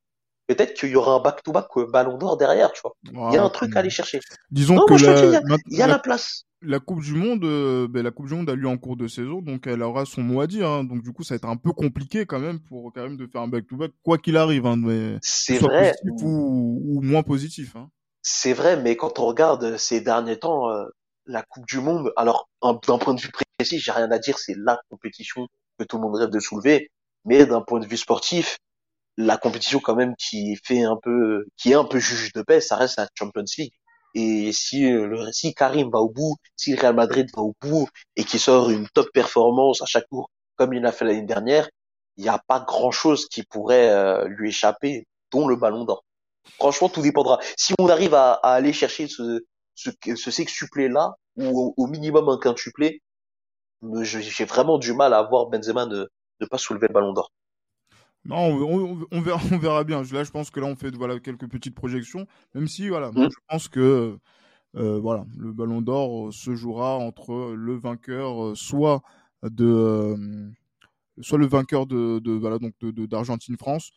peut-être 0.48 0.74
qu'il 0.74 0.90
y 0.90 0.96
aura 0.96 1.14
un 1.16 1.20
back-to-back 1.20 1.68
ballon 1.92 2.18
d'or 2.18 2.38
derrière, 2.38 2.72
tu 2.72 2.82
vois. 2.82 2.94
Il 3.04 3.34
y 3.36 3.38
a 3.38 3.44
un 3.44 3.50
truc 3.50 3.76
à 3.76 3.80
aller 3.80 3.90
chercher. 3.90 4.20
Disons 4.52 4.76
Non, 4.76 4.86
que 4.86 4.90
moi, 4.92 4.98
je 4.98 5.06
te 5.06 5.12
dis, 5.12 5.26
il 5.26 5.32
y 5.32 5.36
a, 5.36 5.42
ma- 5.42 5.58
il 5.68 5.78
y 5.78 5.82
a 5.82 5.88
la- 5.88 5.94
la 5.94 6.00
place. 6.00 6.44
La 6.64 6.80
Coupe 6.80 7.02
du 7.02 7.14
Monde, 7.14 7.44
euh, 7.46 7.88
ben, 7.88 8.04
la 8.04 8.12
Coupe 8.12 8.28
du 8.28 8.34
Monde 8.36 8.50
a 8.50 8.56
lieu 8.56 8.68
en 8.68 8.78
cours 8.78 8.98
de 8.98 9.08
saison, 9.08 9.42
donc 9.42 9.68
elle 9.68 9.82
aura 9.82 10.06
son 10.06 10.22
mot 10.22 10.42
à 10.42 10.48
dire. 10.48 10.68
hein. 10.70 10.84
Donc 10.84 11.02
du 11.04 11.12
coup, 11.14 11.24
ça 11.24 11.34
va 11.34 11.38
être 11.38 11.46
un 11.50 11.58
peu 11.58 11.72
compliqué 11.74 12.26
quand 12.26 12.40
même 12.40 12.60
pour 12.60 12.92
Karim 12.94 13.18
de 13.18 13.28
faire 13.28 13.42
un 13.42 13.48
back-to-back, 13.48 13.92
quoi 14.04 14.18
qu'il 14.18 14.38
arrive, 14.38 14.66
hein, 14.66 14.78
mais 14.78 15.20
soit 15.22 15.70
vrai, 15.70 15.92
positif 15.94 16.12
ou, 16.24 16.82
ou 16.86 17.02
moins 17.02 17.24
positif. 17.24 17.76
Hein. 17.76 17.90
c'est 18.22 18.54
vrai, 18.54 18.82
mais 18.82 18.96
quand 18.96 19.20
on 19.20 19.26
regarde 19.26 19.78
ces 19.78 20.02
derniers 20.02 20.40
temps, 20.40 20.70
euh, 20.70 20.86
la 21.26 21.44
Coupe 21.44 21.66
du 21.68 21.80
Monde, 21.80 22.12
alors 22.18 22.50
un- 22.62 22.80
d'un 22.88 22.98
point 22.98 23.14
de 23.14 23.22
vue 23.22 23.32
précis, 23.58 23.80
j'ai 23.80 23.92
rien 23.92 24.12
à 24.12 24.20
dire, 24.20 24.38
c'est 24.40 24.56
la 24.58 24.80
compétition 24.90 25.48
que 25.78 25.84
tout 25.86 25.98
le 25.98 26.04
monde 26.04 26.16
rêve 26.16 26.30
de 26.30 26.40
soulever, 26.40 26.92
mais 27.26 27.46
d'un 27.46 27.62
point 27.62 27.80
de 27.80 27.86
vue 27.88 27.98
sportif, 27.98 28.58
la 29.18 29.38
compétition 29.38 29.80
quand 29.80 29.96
même 29.96 30.16
qui 30.18 30.58
fait 30.64 30.84
un 30.84 30.98
peu, 31.02 31.46
qui 31.58 31.72
est 31.72 31.76
un 31.76 31.86
peu 31.86 32.00
juge 32.00 32.34
de 32.34 32.42
paix, 32.44 32.62
ça 32.62 32.76
reste 32.78 32.98
la 32.98 33.08
Champions 33.16 33.44
League. 33.58 33.74
Et 34.16 34.52
si 34.54 34.86
euh, 34.92 35.08
le, 35.08 35.32
si 35.32 35.54
Karim 35.54 35.90
va 35.90 36.00
au 36.00 36.10
bout, 36.10 36.36
si 36.56 36.74
le 36.76 36.82
Real 36.82 36.96
Madrid 36.96 37.30
va 37.36 37.42
au 37.42 37.56
bout 37.62 37.88
et 38.16 38.24
qui 38.24 38.40
sort 38.40 38.70
une 38.70 38.88
top 38.90 39.08
performance 39.14 39.82
à 39.82 39.86
chaque 39.86 40.08
tour, 40.10 40.30
comme 40.56 40.74
il 40.74 40.82
l'a 40.82 40.92
fait 40.92 41.06
l'année 41.06 41.24
dernière, 41.24 41.70
il 42.18 42.24
n'y 42.24 42.30
a 42.30 42.40
pas 42.48 42.60
grand 42.60 42.92
chose 42.92 43.28
qui 43.28 43.44
pourrait 43.44 43.90
euh, 43.90 44.28
lui 44.28 44.50
échapper, 44.50 45.08
dont 45.32 45.48
le 45.48 45.56
Ballon 45.56 45.84
d'Or. 45.86 46.04
Franchement, 46.60 46.90
tout 46.90 47.02
dépendra. 47.02 47.40
Si 47.58 47.74
on 47.80 47.90
arrive 47.90 48.14
à, 48.14 48.34
aller 48.34 48.74
chercher 48.74 49.08
ce, 49.08 49.44
ce, 49.76 49.90
ce 50.16 50.32
sextuplé 50.32 50.90
là, 50.90 51.16
ou 51.38 51.74
au, 51.76 51.88
minimum 51.88 52.30
un 52.30 52.38
quintuplé, 52.38 53.02
j'ai 54.02 54.46
vraiment 54.46 54.78
du 54.78 54.94
mal 54.94 55.14
à 55.14 55.24
voir 55.24 55.48
Benzema 55.48 55.86
ne, 55.86 56.06
ne 56.40 56.46
pas 56.46 56.58
soulever 56.58 56.88
le 56.88 56.94
Ballon 56.94 57.14
d'Or. 57.14 57.32
Non, 58.26 58.38
on, 58.38 59.02
on- 59.02 59.08
on 59.12 59.22
verra, 59.22 59.40
on 59.52 59.58
verra 59.60 59.84
bien. 59.84 60.02
Là, 60.12 60.24
je 60.24 60.32
pense 60.32 60.50
que 60.50 60.60
là, 60.60 60.68
on 60.68 60.76
fait 60.76 60.96
voilà 60.96 61.20
quelques 61.20 61.48
petites 61.50 61.76
projections, 61.76 62.26
même 62.56 62.68
si 62.68 62.88
voilà, 62.90 63.12
moi, 63.12 63.28
Mm. 63.28 63.30
je 63.32 63.36
pense 63.50 63.68
que 63.68 64.18
euh, 64.76 65.00
voilà, 65.00 65.26
le 65.38 65.54
Ballon 65.54 65.82
d'Or 65.82 66.30
euh, 66.30 66.32
se 66.32 66.56
jouera 66.56 66.98
entre 66.98 67.54
le 67.56 67.76
vainqueur, 67.76 68.44
euh, 68.52 68.56
soit 68.56 69.04
de, 69.44 69.66
euh, 69.66 70.50
soit 71.22 71.38
le 71.38 71.48
vainqueur 71.48 71.86
de, 71.88 72.20
de 72.20 72.32
voilà 72.34 72.60
donc 72.60 72.74
de- 72.82 72.92
de- 72.92 73.06
d'Argentine-France 73.06 73.92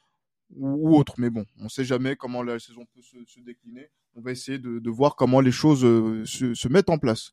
ou, 0.54 0.68
ou 0.90 0.96
autre. 0.98 1.14
Mais 1.18 1.30
bon, 1.30 1.44
on 1.60 1.68
sait 1.68 1.84
jamais 1.84 2.16
comment 2.16 2.42
la 2.42 2.58
saison 2.58 2.86
peut 2.94 3.02
se, 3.02 3.18
se 3.26 3.40
décliner. 3.40 3.88
On 4.14 4.20
va 4.22 4.32
essayer 4.32 4.58
de, 4.58 4.78
de 4.78 4.90
voir 4.90 5.16
comment 5.16 5.40
les 5.40 5.52
choses 5.52 5.84
euh, 5.84 6.24
se, 6.26 6.54
se 6.54 6.68
mettent 6.68 6.90
en 6.90 6.98
place. 6.98 7.32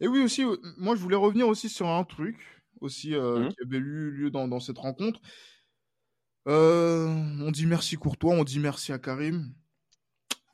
Et 0.00 0.08
oui 0.08 0.20
aussi, 0.20 0.44
euh, 0.44 0.56
moi, 0.78 0.96
je 0.96 1.02
voulais 1.02 1.16
revenir 1.16 1.48
aussi 1.48 1.68
sur 1.68 1.88
un 1.88 2.04
truc 2.04 2.36
aussi 2.80 3.14
euh, 3.14 3.40
Mhm. 3.40 3.48
qui 3.50 3.56
avait 3.66 3.78
eu 3.78 4.10
lieu 4.12 4.30
dans, 4.30 4.48
dans 4.48 4.60
cette 4.60 4.78
rencontre. 4.78 5.20
Euh, 6.48 7.06
on 7.40 7.50
dit 7.50 7.66
merci 7.66 7.96
Courtois, 7.96 8.34
on 8.34 8.44
dit 8.44 8.58
merci 8.58 8.92
à 8.92 8.98
Karim. 8.98 9.52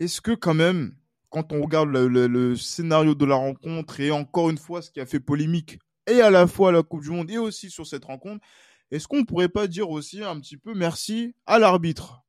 Est-ce 0.01 0.21
que 0.21 0.33
quand 0.33 0.55
même, 0.55 0.97
quand 1.31 1.53
on 1.53 1.63
regarde 1.63 1.89
le, 1.91 2.09
le- 2.09 2.27
le 2.27 2.57
scénario 2.57 3.15
de 3.15 3.25
la 3.25 3.37
rencontre 3.37 4.01
et 4.01 4.11
encore 4.11 4.51
une 4.51 4.59
fois 4.59 4.83
ce 4.83 4.91
qui 4.91 5.01
a 5.01 5.07
fait 5.07 5.21
polémique 5.21 5.79
et 6.07 6.21
à 6.21 6.31
la 6.31 6.47
fois 6.47 6.71
à 6.71 6.73
la 6.73 6.83
Coupe 6.83 7.03
du 7.03 7.11
Monde 7.11 7.31
et 7.31 7.39
aussi 7.39 7.71
sur 7.71 7.87
cette 7.87 8.05
rencontre, 8.05 8.45
est-ce 8.91 9.07
qu'on 9.07 9.25
pourrait 9.25 9.49
pas 9.49 9.67
dire 9.67 9.89
aussi 9.91 10.23
un 10.23 10.39
petit 10.41 10.57
peu 10.57 10.75
merci 10.75 11.35
à 11.47 11.59
l'arbitre? 11.59 12.23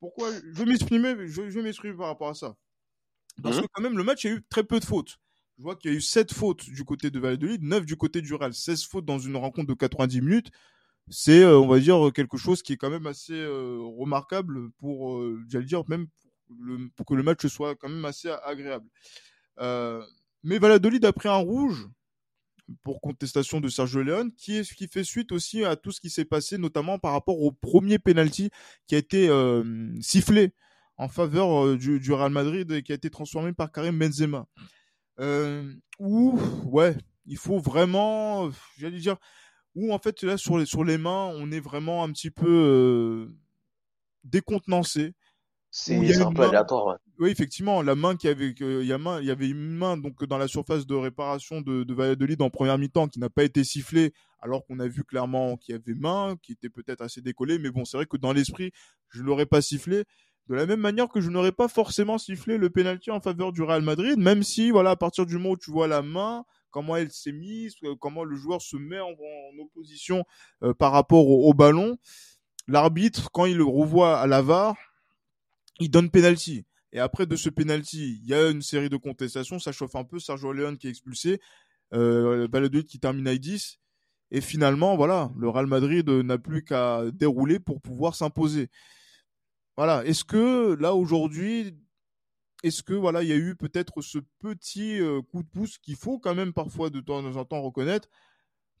Pourquoi 0.00 0.30
Je 0.32 0.58
vais 0.58 0.66
m'exprimer, 0.66 1.14
je, 1.26 1.48
je 1.48 1.58
vais 1.58 1.62
m'exprimer 1.62 1.94
par 1.96 2.08
rapport 2.08 2.28
à 2.28 2.34
ça. 2.34 2.56
Parce 3.42 3.56
Mhm. 3.56 3.62
que 3.62 3.66
quand 3.72 3.82
même, 3.82 3.96
le 3.96 4.04
match, 4.04 4.24
a 4.26 4.28
eu 4.30 4.42
très 4.48 4.64
peu 4.64 4.78
de 4.78 4.84
fautes. 4.84 5.18
Je 5.58 5.62
vois 5.62 5.76
qu'il 5.76 5.90
y 5.90 5.94
a 5.94 5.96
eu 5.96 6.00
7 6.00 6.32
fautes 6.32 6.68
du 6.68 6.84
côté 6.84 7.10
de 7.10 7.18
Valladolid, 7.18 7.62
9 7.62 7.86
du 7.86 7.96
côté 7.96 8.20
du 8.20 8.34
Real, 8.34 8.52
16 8.52 8.84
fautes 8.84 9.04
dans 9.06 9.18
une 9.18 9.36
rencontre 9.36 9.68
de 9.68 9.74
90 9.74 10.20
minutes 10.20 10.50
c'est, 11.10 11.42
euh, 11.42 11.58
on 11.58 11.66
va 11.66 11.78
dire, 11.78 12.10
quelque 12.14 12.36
chose 12.36 12.62
qui 12.62 12.72
est 12.72 12.76
quand 12.76 12.90
même 12.90 13.06
assez 13.06 13.34
euh, 13.34 13.78
remarquable 13.98 14.70
pour, 14.78 15.18
euh, 15.18 15.42
j'allais 15.48 15.66
dire, 15.66 15.82
même 15.88 16.06
pour, 16.96 17.06
que 17.06 17.14
le 17.14 17.22
match 17.22 17.46
soit 17.46 17.74
quand 17.74 17.88
même 17.88 18.04
assez 18.04 18.30
agréable. 18.44 18.86
Euh, 19.60 20.02
mais 20.42 20.58
Valladolid 20.58 21.04
a 21.04 21.12
pris 21.12 21.28
un 21.28 21.36
rouge 21.36 21.88
pour 22.82 23.00
contestation 23.00 23.60
de 23.60 23.68
Sergio 23.68 24.02
Leone, 24.02 24.32
qui, 24.34 24.56
est, 24.58 24.74
qui 24.74 24.88
fait 24.88 25.04
suite 25.04 25.32
aussi 25.32 25.64
à 25.64 25.76
tout 25.76 25.92
ce 25.92 26.00
qui 26.00 26.10
s'est 26.10 26.24
passé, 26.24 26.58
notamment 26.58 26.98
par 26.98 27.12
rapport 27.12 27.40
au 27.40 27.52
premier 27.52 27.98
penalty 27.98 28.50
qui 28.86 28.94
a 28.94 28.98
été 28.98 29.28
euh, 29.28 29.92
sifflé 30.00 30.52
en 30.96 31.08
faveur 31.08 31.66
euh, 31.66 31.76
du, 31.76 32.12
Real 32.12 32.30
Madrid 32.30 32.70
et 32.72 32.82
qui 32.82 32.92
a 32.92 32.94
été 32.94 33.10
transformé 33.10 33.52
par 33.52 33.70
Karim 33.70 33.98
Benzema. 33.98 34.46
Euh, 35.20 35.72
ouais, 35.98 36.96
il 37.26 37.36
faut 37.36 37.58
vraiment, 37.58 38.46
euh, 38.46 38.50
j'allais 38.78 38.98
dire, 38.98 39.16
où 39.74 39.92
en 39.92 39.98
fait 39.98 40.22
là 40.22 40.36
sur 40.36 40.58
les, 40.58 40.66
sur 40.66 40.84
les 40.84 40.98
mains, 40.98 41.30
on 41.36 41.50
est 41.52 41.60
vraiment 41.60 42.04
un 42.04 42.10
petit 42.12 42.30
peu 42.30 42.46
euh, 42.48 43.34
décontenancé. 44.24 45.14
C'est 45.70 46.20
un 46.22 46.30
peu 46.32 46.42
main- 46.42 46.48
aléatoire, 46.48 46.86
ouais. 46.86 46.94
Oui, 47.18 47.30
effectivement, 47.30 47.82
la 47.82 47.94
main 47.94 48.16
qui 48.16 48.26
avait, 48.26 48.50
il 48.58 48.86
y, 48.86 48.92
a 48.92 48.98
main- 48.98 49.20
il 49.20 49.26
y 49.26 49.30
avait 49.30 49.48
une 49.48 49.76
main 49.76 49.96
donc 49.96 50.24
dans 50.24 50.38
la 50.38 50.48
surface 50.48 50.84
de 50.86 50.94
réparation 50.94 51.60
de, 51.60 51.84
de 51.84 51.94
Valladolid 51.94 52.40
en 52.42 52.50
première 52.50 52.76
mi-temps 52.76 53.06
qui 53.08 53.20
n'a 53.20 53.30
pas 53.30 53.44
été 53.44 53.62
sifflée, 53.62 54.12
alors 54.40 54.64
qu'on 54.66 54.80
a 54.80 54.88
vu 54.88 55.04
clairement 55.04 55.56
qu'il 55.56 55.74
y 55.74 55.78
avait 55.78 55.94
main, 55.98 56.36
qui 56.42 56.52
était 56.52 56.68
peut-être 56.70 57.02
assez 57.02 57.20
décollée, 57.20 57.58
mais 57.60 57.70
bon, 57.70 57.84
c'est 57.84 57.96
vrai 57.96 58.06
que 58.06 58.16
dans 58.16 58.32
l'esprit, 58.32 58.72
je 59.10 59.22
l'aurais 59.22 59.46
pas 59.46 59.62
sifflé. 59.62 60.04
De 60.48 60.54
la 60.54 60.66
même 60.66 60.80
manière 60.80 61.08
que 61.08 61.20
je 61.20 61.30
n'aurais 61.30 61.52
pas 61.52 61.68
forcément 61.68 62.18
sifflé 62.18 62.58
le 62.58 62.68
penalty 62.68 63.10
en 63.12 63.20
faveur 63.20 63.52
du 63.52 63.62
Real 63.62 63.82
Madrid, 63.82 64.18
même 64.18 64.42
si, 64.42 64.70
voilà, 64.70 64.90
à 64.90 64.96
partir 64.96 65.24
du 65.24 65.34
moment 65.34 65.50
où 65.50 65.56
tu 65.56 65.70
vois 65.70 65.86
la 65.88 66.02
main, 66.02 66.44
comment 66.74 66.96
elle 66.96 67.12
s'est 67.12 67.30
mise, 67.30 67.76
comment 68.00 68.24
le 68.24 68.34
joueur 68.34 68.60
se 68.60 68.76
met 68.76 68.98
en, 68.98 69.12
opposition 69.60 70.24
par 70.76 70.90
rapport 70.90 71.28
au, 71.28 71.54
ballon. 71.54 71.96
L'arbitre, 72.66 73.30
quand 73.30 73.46
il 73.46 73.56
le 73.56 73.64
revoit 73.64 74.18
à 74.18 74.26
la 74.26 74.42
VAR, 74.42 74.74
il 75.78 75.88
donne 75.88 76.10
penalty. 76.10 76.66
Et 76.92 76.98
après 76.98 77.26
de 77.26 77.36
ce 77.36 77.48
penalty, 77.48 78.18
il 78.20 78.28
y 78.28 78.34
a 78.34 78.50
une 78.50 78.60
série 78.60 78.88
de 78.88 78.96
contestations, 78.96 79.60
ça 79.60 79.70
chauffe 79.70 79.94
un 79.94 80.02
peu. 80.02 80.18
Sergio 80.18 80.52
Leone 80.52 80.76
qui 80.76 80.88
est 80.88 80.90
expulsé, 80.90 81.40
euh, 81.92 82.48
qui 82.82 82.98
termine 82.98 83.28
à 83.28 83.36
10. 83.36 83.78
Et 84.32 84.40
finalement, 84.40 84.96
voilà, 84.96 85.30
le 85.38 85.48
Real 85.48 85.68
Madrid 85.68 86.08
n'a 86.08 86.38
plus 86.38 86.64
qu'à 86.64 87.04
dérouler 87.12 87.60
pour 87.60 87.80
pouvoir 87.80 88.16
s'imposer. 88.16 88.68
Voilà. 89.76 90.04
Est-ce 90.04 90.24
que 90.24 90.74
là 90.80 90.96
aujourd'hui, 90.96 91.78
est-ce 92.64 92.82
que 92.82 92.94
voilà, 92.94 93.22
il 93.22 93.28
y 93.28 93.32
a 93.32 93.36
eu 93.36 93.54
peut-être 93.56 94.02
ce 94.02 94.18
petit 94.40 94.98
coup 95.30 95.42
de 95.42 95.48
pouce 95.48 95.78
qu'il 95.78 95.96
faut 95.96 96.18
quand 96.18 96.34
même 96.34 96.52
parfois 96.52 96.90
de 96.90 97.00
temps 97.00 97.24
en 97.24 97.44
temps 97.44 97.62
reconnaître 97.62 98.08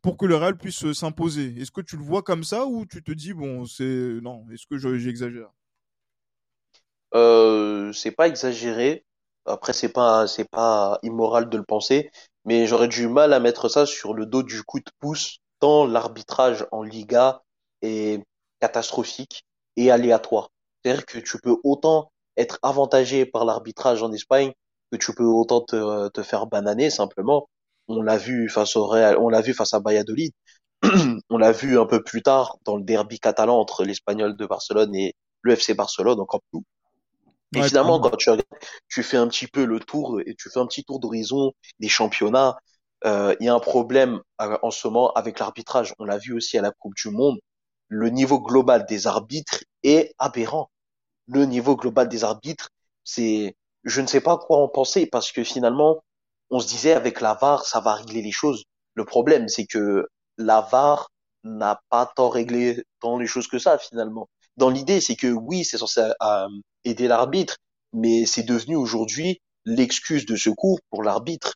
pour 0.02 0.16
que 0.18 0.26
le 0.26 0.36
Real 0.36 0.56
puisse 0.58 0.92
s'imposer? 0.92 1.54
Est-ce 1.60 1.70
que 1.72 1.80
tu 1.80 1.96
le 1.96 2.04
vois 2.04 2.22
comme 2.22 2.44
ça 2.44 2.66
ou 2.66 2.86
tu 2.86 3.02
te 3.02 3.12
dis 3.12 3.34
bon, 3.34 3.66
c'est 3.66 4.18
non 4.22 4.46
Est-ce 4.52 4.66
que 4.66 4.78
j'exagère? 4.98 5.50
Euh, 7.14 7.92
c'est 7.92 8.10
pas 8.10 8.28
exagéré. 8.28 9.04
Après, 9.46 9.72
c'est 9.72 9.90
pas, 9.90 10.26
c'est 10.26 10.48
pas 10.48 10.98
immoral 11.02 11.48
de 11.48 11.56
le 11.58 11.64
penser, 11.64 12.10
mais 12.44 12.66
j'aurais 12.66 12.88
du 12.88 13.08
mal 13.08 13.32
à 13.32 13.40
mettre 13.40 13.68
ça 13.68 13.86
sur 13.86 14.14
le 14.14 14.26
dos 14.26 14.42
du 14.42 14.62
coup 14.62 14.80
de 14.80 14.90
pouce, 15.00 15.38
tant 15.60 15.86
l'arbitrage 15.86 16.66
en 16.72 16.82
Liga 16.82 17.42
est 17.82 18.22
catastrophique 18.60 19.44
et 19.76 19.90
aléatoire. 19.90 20.50
C'est-à-dire 20.82 21.04
que 21.06 21.18
tu 21.18 21.38
peux 21.40 21.56
autant 21.62 22.10
être 22.36 22.58
avantagé 22.62 23.26
par 23.26 23.44
l'arbitrage 23.44 24.02
en 24.02 24.12
Espagne 24.12 24.52
que 24.90 24.96
tu 24.96 25.14
peux 25.14 25.24
autant 25.24 25.60
te, 25.60 26.08
te 26.08 26.22
faire 26.22 26.46
bananer 26.46 26.90
simplement. 26.90 27.48
On 27.88 28.02
l'a 28.02 28.16
vu 28.16 28.48
face 28.48 28.76
au 28.76 28.86
Real, 28.86 29.18
on 29.18 29.28
l'a 29.28 29.40
vu 29.40 29.54
face 29.54 29.74
à 29.74 29.80
Valladolid. 29.80 30.32
on 31.30 31.38
l'a 31.38 31.52
vu 31.52 31.78
un 31.78 31.86
peu 31.86 32.02
plus 32.02 32.22
tard 32.22 32.58
dans 32.64 32.76
le 32.76 32.82
derby 32.82 33.18
catalan 33.18 33.58
entre 33.58 33.84
l'Espagnol 33.84 34.36
de 34.36 34.46
Barcelone 34.46 34.94
et 34.94 35.14
le 35.42 35.52
FC 35.52 35.74
Barcelone 35.74 36.20
en 36.20 36.26
Camp 36.26 36.42
Nou. 36.52 36.64
Et 37.54 37.62
finalement, 37.62 38.00
quand 38.00 38.16
tu 38.16 38.30
tu 38.88 39.02
fais 39.02 39.16
un 39.16 39.28
petit 39.28 39.46
peu 39.46 39.64
le 39.64 39.78
tour 39.78 40.20
et 40.26 40.34
tu 40.34 40.50
fais 40.50 40.58
un 40.58 40.66
petit 40.66 40.84
tour 40.84 40.98
d'horizon 40.98 41.52
des 41.78 41.88
championnats, 41.88 42.56
euh, 43.04 43.34
il 43.38 43.46
y 43.46 43.48
a 43.48 43.54
un 43.54 43.60
problème 43.60 44.20
euh, 44.40 44.58
en 44.62 44.70
ce 44.70 44.88
moment 44.88 45.12
avec 45.12 45.38
l'arbitrage. 45.38 45.94
On 45.98 46.04
l'a 46.04 46.18
vu 46.18 46.34
aussi 46.34 46.58
à 46.58 46.62
la 46.62 46.70
Coupe 46.70 46.94
du 46.96 47.10
Monde. 47.10 47.38
Le 47.88 48.08
niveau 48.08 48.40
global 48.40 48.86
des 48.86 49.06
arbitres 49.06 49.62
est 49.82 50.14
aberrant. 50.18 50.70
Le 51.28 51.44
niveau 51.46 51.76
global 51.76 52.08
des 52.08 52.24
arbitres, 52.24 52.70
c'est, 53.04 53.56
je 53.84 54.00
ne 54.00 54.06
sais 54.06 54.20
pas 54.20 54.38
quoi 54.38 54.58
en 54.58 54.68
penser 54.68 55.06
parce 55.06 55.32
que 55.32 55.44
finalement, 55.44 56.02
on 56.50 56.60
se 56.60 56.68
disait 56.68 56.92
avec 56.92 57.20
la 57.20 57.34
VAR, 57.34 57.64
ça 57.64 57.80
va 57.80 57.94
régler 57.94 58.22
les 58.22 58.32
choses. 58.32 58.64
Le 58.94 59.04
problème, 59.04 59.48
c'est 59.48 59.66
que 59.66 60.06
la 60.38 60.60
VAR 60.60 61.10
n'a 61.44 61.80
pas 61.90 62.10
tant 62.16 62.28
réglé 62.28 62.84
tant 63.00 63.18
les 63.18 63.26
choses 63.26 63.48
que 63.48 63.58
ça 63.58 63.78
finalement 63.78 64.28
dans 64.56 64.70
l'idée, 64.70 65.00
c'est 65.00 65.16
que 65.16 65.26
oui, 65.28 65.64
c'est 65.64 65.78
censé 65.78 66.00
euh, 66.00 66.48
aider 66.84 67.08
l'arbitre, 67.08 67.56
mais 67.92 68.26
c'est 68.26 68.42
devenu 68.42 68.76
aujourd'hui 68.76 69.40
l'excuse 69.64 70.26
de 70.26 70.36
secours 70.36 70.80
pour 70.90 71.02
l'arbitre. 71.02 71.54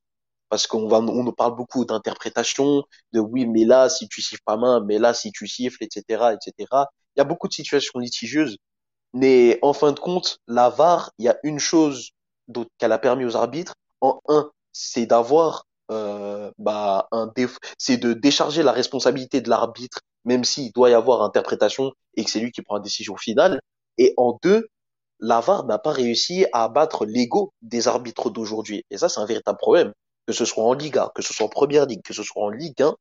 Parce 0.48 0.66
qu'on 0.66 0.88
va, 0.88 0.98
on 0.98 1.24
nous 1.24 1.32
parle 1.32 1.56
beaucoup 1.56 1.84
d'interprétation, 1.84 2.82
de 3.12 3.20
oui, 3.20 3.46
mais 3.46 3.64
là, 3.64 3.88
si 3.90 4.08
tu 4.08 4.22
siffles 4.22 4.42
pas 4.44 4.56
main, 4.56 4.82
mais 4.84 4.98
là, 4.98 5.12
si 5.12 5.30
tu 5.30 5.46
siffles, 5.46 5.84
etc., 5.84 6.02
etc. 6.32 6.86
Il 7.16 7.18
y 7.18 7.20
a 7.20 7.24
beaucoup 7.24 7.48
de 7.48 7.52
situations 7.52 7.98
litigieuses. 7.98 8.56
Mais 9.14 9.58
en 9.62 9.72
fin 9.72 9.92
de 9.92 10.00
compte, 10.00 10.38
la 10.46 10.68
VAR, 10.68 11.12
il 11.18 11.24
y 11.24 11.28
a 11.28 11.38
une 11.42 11.58
chose 11.58 12.10
qu'elle 12.78 12.92
a 12.92 12.98
permis 12.98 13.24
aux 13.24 13.36
arbitres. 13.36 13.74
En 14.00 14.20
un, 14.28 14.50
c'est 14.72 15.06
d'avoir 15.06 15.66
euh, 15.90 16.50
bah, 16.58 17.08
un 17.12 17.32
c'est 17.78 17.96
de 17.96 18.12
décharger 18.12 18.62
la 18.62 18.72
responsabilité 18.72 19.40
de 19.40 19.48
l'arbitre, 19.48 20.00
même 20.24 20.44
s'il 20.44 20.72
doit 20.72 20.90
y 20.90 20.94
avoir 20.94 21.22
interprétation 21.22 21.92
et 22.16 22.24
que 22.24 22.30
c'est 22.30 22.40
lui 22.40 22.52
qui 22.52 22.62
prend 22.62 22.76
la 22.76 22.82
décision 22.82 23.16
finale. 23.16 23.60
Et 23.96 24.14
en 24.16 24.38
deux, 24.42 24.68
la 25.20 25.40
VAR 25.40 25.64
n'a 25.66 25.78
pas 25.78 25.92
réussi 25.92 26.46
à 26.52 26.64
abattre 26.64 27.06
l'ego 27.06 27.52
des 27.62 27.88
arbitres 27.88 28.30
d'aujourd'hui. 28.30 28.84
Et 28.90 28.98
ça, 28.98 29.08
c'est 29.08 29.20
un 29.20 29.26
véritable 29.26 29.58
problème. 29.58 29.92
Que 30.26 30.32
ce 30.32 30.44
soit 30.44 30.64
en 30.64 30.74
Liga, 30.74 31.10
que 31.14 31.22
ce 31.22 31.32
soit 31.32 31.46
en 31.46 31.48
Première 31.48 31.86
Ligue, 31.86 32.02
que 32.02 32.12
ce 32.12 32.22
soit 32.22 32.42
en 32.42 32.50
Ligue 32.50 32.82
1, 32.82 32.94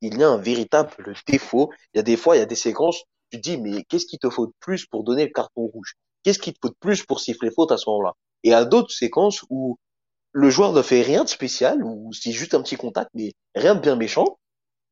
il 0.00 0.18
y 0.18 0.22
a 0.22 0.28
un 0.28 0.38
véritable 0.38 0.92
défaut. 1.26 1.70
Il 1.92 1.98
y 1.98 2.00
a 2.00 2.02
des 2.02 2.16
fois, 2.16 2.36
il 2.36 2.38
y 2.38 2.42
a 2.42 2.46
des 2.46 2.54
séquences, 2.54 3.02
tu 3.30 3.38
dis, 3.38 3.58
mais 3.58 3.84
qu'est-ce 3.84 4.06
qu'il 4.06 4.18
te 4.18 4.30
faut 4.30 4.46
de 4.46 4.52
plus 4.60 4.86
pour 4.86 5.04
donner 5.04 5.24
le 5.26 5.32
carton 5.32 5.62
rouge? 5.66 5.94
Qu'est-ce 6.22 6.38
qu'il 6.38 6.52
te 6.54 6.58
faut 6.62 6.70
de 6.70 6.76
plus 6.80 7.04
pour 7.04 7.20
siffler 7.20 7.50
faute 7.50 7.72
à 7.72 7.76
ce 7.76 7.88
moment-là? 7.90 8.14
Et 8.44 8.54
à 8.54 8.64
d'autres 8.64 8.92
séquences 8.92 9.44
où 9.50 9.78
le 10.32 10.50
joueur 10.50 10.72
ne 10.72 10.82
fait 10.82 11.02
rien 11.02 11.24
de 11.24 11.28
spécial, 11.28 11.82
ou 11.84 12.12
c'est 12.12 12.32
juste 12.32 12.54
un 12.54 12.62
petit 12.62 12.76
contact, 12.76 13.10
mais 13.14 13.32
rien 13.54 13.74
de 13.74 13.80
bien 13.80 13.96
méchant, 13.96 14.38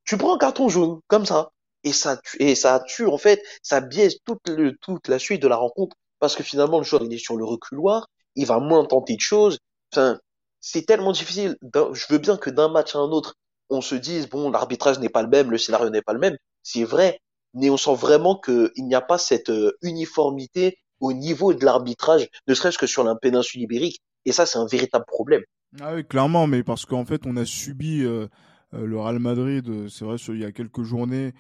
tu 0.05 0.17
prends 0.17 0.35
un 0.35 0.39
carton 0.39 0.69
jaune, 0.69 1.01
comme 1.09 1.27
ça. 1.27 1.51
Et 1.85 1.93
ça, 1.93 2.21
et 2.41 2.55
ça 2.55 2.81
tue, 2.87 3.07
en 3.07 3.19
fait, 3.19 3.43
ça 3.63 3.81
biaise 3.81 4.19
toute, 4.25 4.49
le, 4.49 4.77
toute 4.81 5.09
la 5.09 5.19
suite 5.19 5.43
de 5.43 5.49
la 5.49 5.57
rencontre, 5.57 5.97
parce 6.19 6.35
que 6.35 6.43
finalement, 6.43 6.79
le 6.79 6.85
joueur, 6.85 7.03
il 7.05 7.13
est 7.13 7.19
sur 7.19 7.37
le 7.37 7.45
reculoir, 7.45 8.09
il 8.35 8.47
va 8.47 8.59
moins 8.59 8.85
tenter 8.85 9.15
de 9.17 9.21
choses. 9.21 9.59
Enfin, 9.93 10.19
c'est 10.61 10.85
tellement 10.85 11.13
difficile. 11.13 11.57
Je 11.93 12.07
veux 12.11 12.19
bien 12.19 12.37
que 12.37 12.51
d'un 12.51 12.69
match 12.69 12.95
à 12.97 12.99
un 12.99 13.11
autre, 13.11 13.35
on 13.71 13.81
se 13.81 13.95
dise, 13.95 14.29
bon, 14.29 14.51
l'arbitrage 14.51 14.99
n'est 14.99 15.09
pas 15.09 15.23
le 15.23 15.29
même, 15.29 15.51
le 15.51 15.59
scénario 15.59 15.91
n'est 15.91 16.03
pas 16.03 16.13
le 16.13 16.19
même. 16.19 16.37
C'est 16.63 16.85
vrai, 16.85 17.21
mais 17.57 17.71
on 17.71 17.77
sent 17.77 17.95
vraiment 17.95 18.39
qu'il 18.39 18.71
n'y 18.77 18.95
a 18.95 19.01
pas 19.01 19.19
cette 19.19 19.51
euh, 19.51 19.73
uniformité 19.83 20.79
au 21.01 21.13
niveau 21.13 21.55
de 21.55 21.65
l'arbitrage, 21.65 22.29
ne 22.47 22.55
serait-ce 22.55 22.79
que 22.79 22.87
sur 22.87 23.03
la 23.03 23.17
péninsule 23.17 23.63
ibérique. 23.63 24.01
Et 24.25 24.33
ça, 24.33 24.47
c'est 24.47 24.59
un 24.59 24.67
véritable 24.67 25.05
problème. 25.07 25.43
Ah 25.81 25.95
oui, 25.95 26.05
clairement, 26.05 26.47
mais 26.47 26.63
parce 26.63 26.85
qu'en 26.85 27.05
fait, 27.05 27.23
on 27.27 27.37
a 27.37 27.45
subi 27.45 28.03
euh, 28.03 28.29
euh, 28.75 28.87
le 28.87 28.99
Real 28.99 29.19
Madrid, 29.19 29.89
c'est 29.89 30.05
vrai, 30.05 30.17
il 30.29 30.41
y 30.41 30.45
a 30.45 30.53
quelques 30.53 30.83
journées 30.83 31.33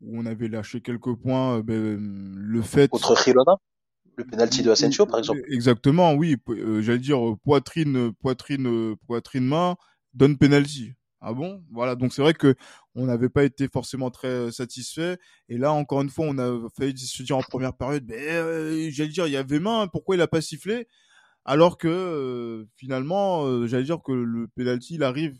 où 0.00 0.18
on 0.18 0.26
avait 0.26 0.48
lâché 0.48 0.80
quelques 0.80 1.14
points. 1.16 1.60
Ben, 1.60 1.98
le 1.98 2.62
fait. 2.62 2.88
Contre 2.88 3.16
Girona 3.22 3.56
le 4.16 4.24
penalty 4.24 4.62
de 4.62 4.70
Asensio, 4.70 5.06
par 5.06 5.18
exemple. 5.18 5.40
Exactement, 5.48 6.12
oui. 6.12 6.36
J'allais 6.80 6.98
dire 6.98 7.20
poitrine, 7.42 8.12
poitrine, 8.20 8.94
poitrine 9.06 9.46
main, 9.46 9.76
donne 10.12 10.36
penalty. 10.36 10.92
Ah 11.20 11.34
bon? 11.34 11.62
Voilà, 11.70 11.96
donc 11.96 12.12
c'est 12.12 12.22
vrai 12.22 12.34
que 12.34 12.54
on 12.94 13.06
n'avait 13.06 13.28
pas 13.28 13.44
été 13.44 13.68
forcément 13.68 14.10
très 14.10 14.50
satisfait. 14.50 15.18
Et 15.48 15.58
là, 15.58 15.72
encore 15.72 16.02
une 16.02 16.10
fois, 16.10 16.26
on 16.28 16.38
a 16.38 16.68
failli 16.76 16.98
se 16.98 17.22
dire 17.22 17.36
en 17.36 17.42
première 17.42 17.74
période, 17.74 18.04
ben, 18.04 18.90
j'allais 18.90 19.10
dire, 19.10 19.26
il 19.26 19.32
y 19.32 19.36
avait 19.36 19.60
main, 19.60 19.86
pourquoi 19.86 20.16
il 20.16 20.20
a 20.22 20.28
pas 20.28 20.40
sifflé? 20.40 20.88
Alors 21.44 21.78
que 21.78 21.88
euh, 21.88 22.68
finalement, 22.76 23.44
euh, 23.46 23.66
j'allais 23.66 23.84
dire 23.84 24.02
que 24.02 24.12
le 24.12 24.48
penalty, 24.48 24.94
il 24.96 25.02
arrive 25.02 25.38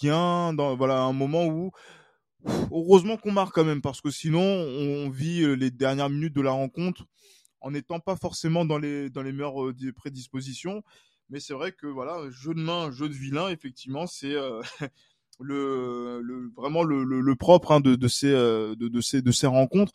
bien 0.00 0.52
dans 0.52 0.76
voilà 0.76 1.00
un 1.00 1.12
moment 1.12 1.46
où 1.46 1.72
heureusement 2.70 3.16
qu'on 3.16 3.32
marque 3.32 3.54
quand 3.54 3.64
même 3.64 3.82
parce 3.82 4.00
que 4.00 4.10
sinon 4.10 4.40
on 4.42 5.10
vit 5.10 5.42
euh, 5.42 5.54
les 5.54 5.70
dernières 5.70 6.10
minutes 6.10 6.34
de 6.34 6.40
la 6.40 6.52
rencontre 6.52 7.04
en 7.60 7.72
n'étant 7.72 8.00
pas 8.00 8.16
forcément 8.16 8.64
dans 8.64 8.78
les 8.78 9.10
dans 9.10 9.22
les 9.22 9.32
meilleures 9.32 9.72
prédispositions. 9.96 10.82
Mais 11.30 11.40
c'est 11.40 11.54
vrai 11.54 11.72
que 11.72 11.86
voilà, 11.86 12.28
jeu 12.30 12.54
de 12.54 12.60
main, 12.60 12.90
jeu 12.90 13.08
de 13.08 13.14
vilain, 13.14 13.48
effectivement, 13.48 14.06
c'est 14.06 14.34
le, 15.40 16.20
le, 16.22 16.50
vraiment 16.56 16.82
le, 16.82 17.02
le, 17.04 17.36
propre 17.36 17.72
hein, 17.72 17.80
de, 17.80 17.94
de, 17.96 18.08
ces, 18.08 18.30
de, 18.30 18.74
de, 18.74 19.00
ces, 19.00 19.22
de 19.22 19.30
ces 19.32 19.46
rencontres. 19.46 19.92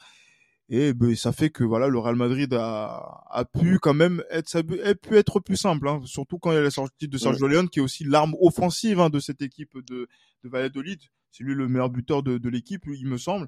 Et 0.70 0.94
ben, 0.94 1.16
ça 1.16 1.32
fait 1.32 1.50
que 1.50 1.64
voilà 1.64 1.88
le 1.88 1.98
Real 1.98 2.18
Madrid 2.18 2.54
a, 2.54 3.24
a 3.32 3.46
pu 3.46 3.80
quand 3.80 3.94
même 3.94 4.22
être 4.30 4.50
ça 4.50 4.60
a 4.60 4.64
pu 4.96 5.16
être 5.16 5.40
plus 5.40 5.56
simple 5.56 5.88
hein, 5.88 6.02
surtout 6.04 6.40
quand 6.40 6.52
il 6.52 6.56
y 6.56 6.58
a 6.58 6.62
la 6.62 6.72
sortie 6.72 7.08
de 7.08 7.18
Sergio 7.18 7.48
Leone 7.48 7.70
qui 7.70 7.80
est 7.80 7.82
aussi 7.82 8.04
l'arme 8.04 8.36
offensive 8.42 9.00
hein, 9.00 9.10
de 9.10 9.20
cette 9.20 9.42
équipe 9.42 9.78
de, 9.78 10.10
de 10.44 10.50
Valladolid. 10.50 11.00
C'est 11.32 11.46
lui 11.46 11.54
le 11.56 11.70
meilleur 11.70 11.90
buteur 11.90 12.22
de, 12.22 12.38
de 12.38 12.50
l'équipe 12.50 12.84
il 12.86 13.08
me 13.08 13.18
semble. 13.18 13.48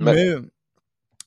Mais 0.00 0.36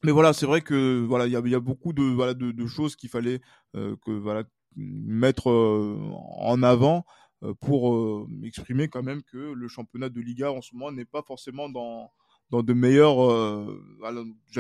mais 0.04 0.12
voilà 0.12 0.34
c'est 0.34 0.48
vrai 0.48 0.62
que 0.62 1.06
voilà 1.06 1.28
il 1.28 1.34
y 1.34 1.36
a, 1.36 1.42
y 1.46 1.54
a 1.54 1.60
beaucoup 1.60 1.94
de 1.94 2.02
voilà 2.02 2.34
de, 2.34 2.52
de 2.52 2.66
choses 2.66 2.96
qu'il 2.96 3.10
fallait 3.10 3.42
euh, 3.76 3.96
que 4.04 4.10
voilà 4.12 4.44
mettre 4.76 5.52
euh, 5.52 6.00
en 6.40 6.64
avant. 6.64 6.98
euh, 7.00 7.21
pour 7.60 8.28
exprimer 8.44 8.88
quand 8.88 9.04
même 9.04 9.24
que 9.24 9.38
le 9.38 9.68
championnat 9.68 10.10
de 10.10 10.22
Liga 10.22 10.52
en 10.52 10.62
ce 10.62 10.76
moment 10.76 10.92
n'est 10.92 11.06
pas 11.06 11.24
forcément 11.24 11.70
dans 11.70 12.12
dans 12.52 12.64
de 12.64 12.74
meilleurs, 12.74 13.32
euh, 13.32 13.82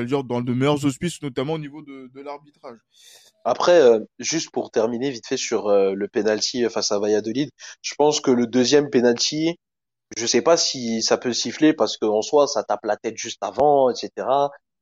dire 0.05 0.23
dans 0.23 0.41
de 0.41 0.53
meilleurs 0.53 0.83
auspices, 0.85 1.21
notamment 1.21 1.53
au 1.53 1.59
niveau 1.59 1.81
de, 1.81 2.09
de 2.13 2.21
l'arbitrage. 2.21 2.79
Après, 3.43 3.79
euh, 3.81 3.99
juste 4.17 4.51
pour 4.51 4.71
terminer 4.71 5.09
vite 5.11 5.27
fait 5.27 5.37
sur 5.37 5.67
euh, 5.67 5.93
le 5.93 6.07
penalty 6.07 6.63
face 6.69 6.91
à 6.91 6.99
Valladolid, 6.99 7.49
je 7.81 7.93
pense 7.95 8.21
que 8.21 8.31
le 8.31 8.47
deuxième 8.47 8.89
penalty, 8.89 9.57
je 10.17 10.25
sais 10.25 10.41
pas 10.41 10.57
si 10.57 11.01
ça 11.01 11.17
peut 11.17 11.33
siffler 11.33 11.73
parce 11.73 11.97
qu'en 11.97 12.21
soi 12.21 12.47
ça 12.47 12.63
tape 12.63 12.85
la 12.85 12.97
tête 12.97 13.17
juste 13.17 13.43
avant, 13.43 13.89
etc. 13.89 14.27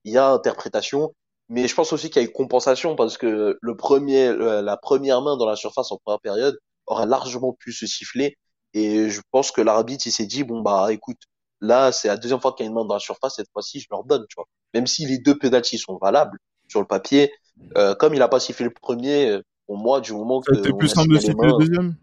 Il 0.04 0.14
y 0.14 0.18
a 0.18 0.30
interprétation, 0.30 1.14
mais 1.50 1.68
je 1.68 1.76
pense 1.76 1.94
aussi 1.94 2.10
qu'il 2.10 2.22
y 2.22 2.26
a 2.26 2.28
une 2.28 2.34
compensation 2.34 2.96
parce 2.96 3.18
que 3.18 3.58
le 3.60 3.76
premier, 3.76 4.34
la 4.36 4.78
première 4.78 5.22
main 5.22 5.38
dans 5.38 5.48
la 5.48 5.56
surface 5.56 5.92
en 5.92 5.98
première 5.98 6.22
période 6.22 6.60
aurait 6.90 7.08
largement 7.08 7.54
pu 7.54 7.72
se 7.72 7.86
siffler 7.86 8.38
et 8.74 9.10
je 9.10 9.22
pense 9.32 9.52
que 9.52 9.62
l'arbitre 9.62 10.06
il 10.08 10.12
s'est 10.12 10.26
dit 10.26 10.44
bon 10.44 10.62
bah 10.62 10.92
écoute 10.92 11.18
Là, 11.62 11.92
c'est 11.92 12.08
la 12.08 12.18
deuxième 12.18 12.40
fois 12.40 12.54
qu'il 12.54 12.66
y 12.66 12.68
a 12.68 12.70
une 12.70 12.76
main 12.76 12.86
dans 12.86 12.94
la 12.94 13.00
surface. 13.00 13.36
Cette 13.36 13.52
fois-ci, 13.52 13.80
je 13.80 13.88
leur 13.92 14.04
donne, 14.04 14.26
tu 14.30 14.36
vois. 14.36 14.48
Même 14.74 14.88
si 14.88 15.06
les 15.06 15.18
deux 15.18 15.38
pénalties 15.38 15.78
sont 15.78 15.98
valables 16.02 16.38
sur 16.68 16.80
le 16.80 16.88
papier, 16.88 17.32
euh, 17.78 17.96
comme 17.96 18.14
il 18.14 18.22
a 18.22 18.28
pas 18.28 18.40
sifflé 18.40 18.66
le 18.66 18.72
premier, 18.72 19.40
pour 19.66 19.78
moi, 19.78 20.00
du 20.00 20.14
moment 20.14 20.42
que. 20.42 20.56
C'était 20.56 20.74
plus 20.74 20.88
simple 20.88 21.14
de 21.14 21.20
siffler 21.20 21.48
le 21.48 21.66
deuxième? 21.66 21.96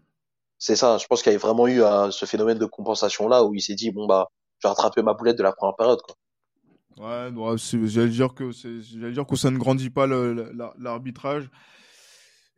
C'est 0.59 0.75
ça. 0.75 0.97
Je 0.97 1.05
pense 1.07 1.23
qu'il 1.23 1.31
y 1.31 1.35
a 1.35 1.37
vraiment 1.39 1.67
eu 1.67 1.81
euh, 1.81 2.11
ce 2.11 2.25
phénomène 2.25 2.57
de 2.57 2.65
compensation 2.65 3.27
là 3.27 3.43
où 3.43 3.53
il 3.53 3.61
s'est 3.61 3.75
dit 3.75 3.91
bon 3.91 4.07
bah 4.07 4.27
je 4.57 4.67
vais 4.67 4.69
rattraper 4.69 5.03
ma 5.03 5.13
boulette 5.13 5.37
de 5.37 5.43
la 5.43 5.51
première 5.51 5.75
période 5.75 5.99
quoi. 6.01 6.15
Ouais, 6.97 7.29
j'allais 7.83 8.09
dire 8.09 8.33
que 8.33 8.49
j'allais 8.49 9.11
dire 9.11 9.27
que 9.27 9.35
ça 9.35 9.51
ne 9.51 9.59
grandit 9.59 9.91
pas 9.91 10.07
l'arbitrage. 10.07 11.51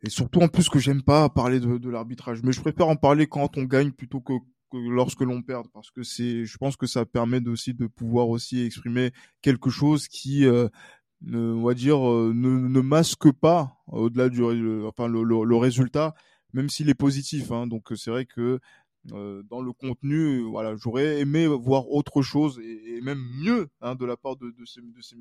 Et 0.02 0.10
surtout 0.10 0.40
en 0.40 0.48
plus 0.48 0.68
que 0.68 0.78
j'aime 0.78 1.02
pas 1.02 1.28
parler 1.28 1.60
de, 1.60 1.78
de 1.78 1.90
l'arbitrage, 1.90 2.42
mais 2.42 2.52
je 2.52 2.60
préfère 2.60 2.88
en 2.88 2.96
parler 2.96 3.26
quand 3.26 3.58
on 3.58 3.64
gagne 3.64 3.92
plutôt 3.92 4.20
que, 4.20 4.32
que 4.70 4.78
lorsque 4.78 5.20
l'on 5.20 5.42
perd, 5.42 5.68
parce 5.72 5.90
que 5.90 6.02
c'est, 6.02 6.46
je 6.46 6.56
pense 6.56 6.76
que 6.76 6.86
ça 6.86 7.04
permet 7.04 7.46
aussi 7.46 7.74
de 7.74 7.86
pouvoir 7.86 8.28
aussi 8.28 8.64
exprimer 8.64 9.12
quelque 9.42 9.68
chose 9.68 10.08
qui, 10.08 10.46
euh, 10.46 10.68
ne, 11.22 11.38
on 11.38 11.62
va 11.62 11.74
dire, 11.74 12.08
euh, 12.08 12.32
ne, 12.34 12.48
ne 12.48 12.80
masque 12.80 13.30
pas 13.32 13.76
au-delà 13.88 14.28
du, 14.30 14.42
enfin 14.84 15.06
le, 15.06 15.22
le, 15.22 15.56
résultat, 15.56 16.14
même 16.54 16.70
s'il 16.70 16.88
est 16.88 16.94
positif. 16.94 17.52
Hein. 17.52 17.66
Donc 17.66 17.92
c'est 17.94 18.10
vrai 18.10 18.24
que 18.24 18.58
euh, 19.12 19.42
dans 19.50 19.60
le 19.60 19.72
contenu, 19.72 20.40
voilà, 20.42 20.76
j'aurais 20.76 21.20
aimé 21.20 21.46
voir 21.46 21.90
autre 21.90 22.22
chose 22.22 22.58
et, 22.62 22.96
et 22.96 23.00
même 23.00 23.22
mieux 23.42 23.68
hein, 23.80 23.94
de 23.94 24.04
la 24.06 24.16
part 24.16 24.36
de, 24.36 24.50
de 24.50 24.64
ces, 24.64 24.80
de 24.80 25.00
ces 25.02 25.16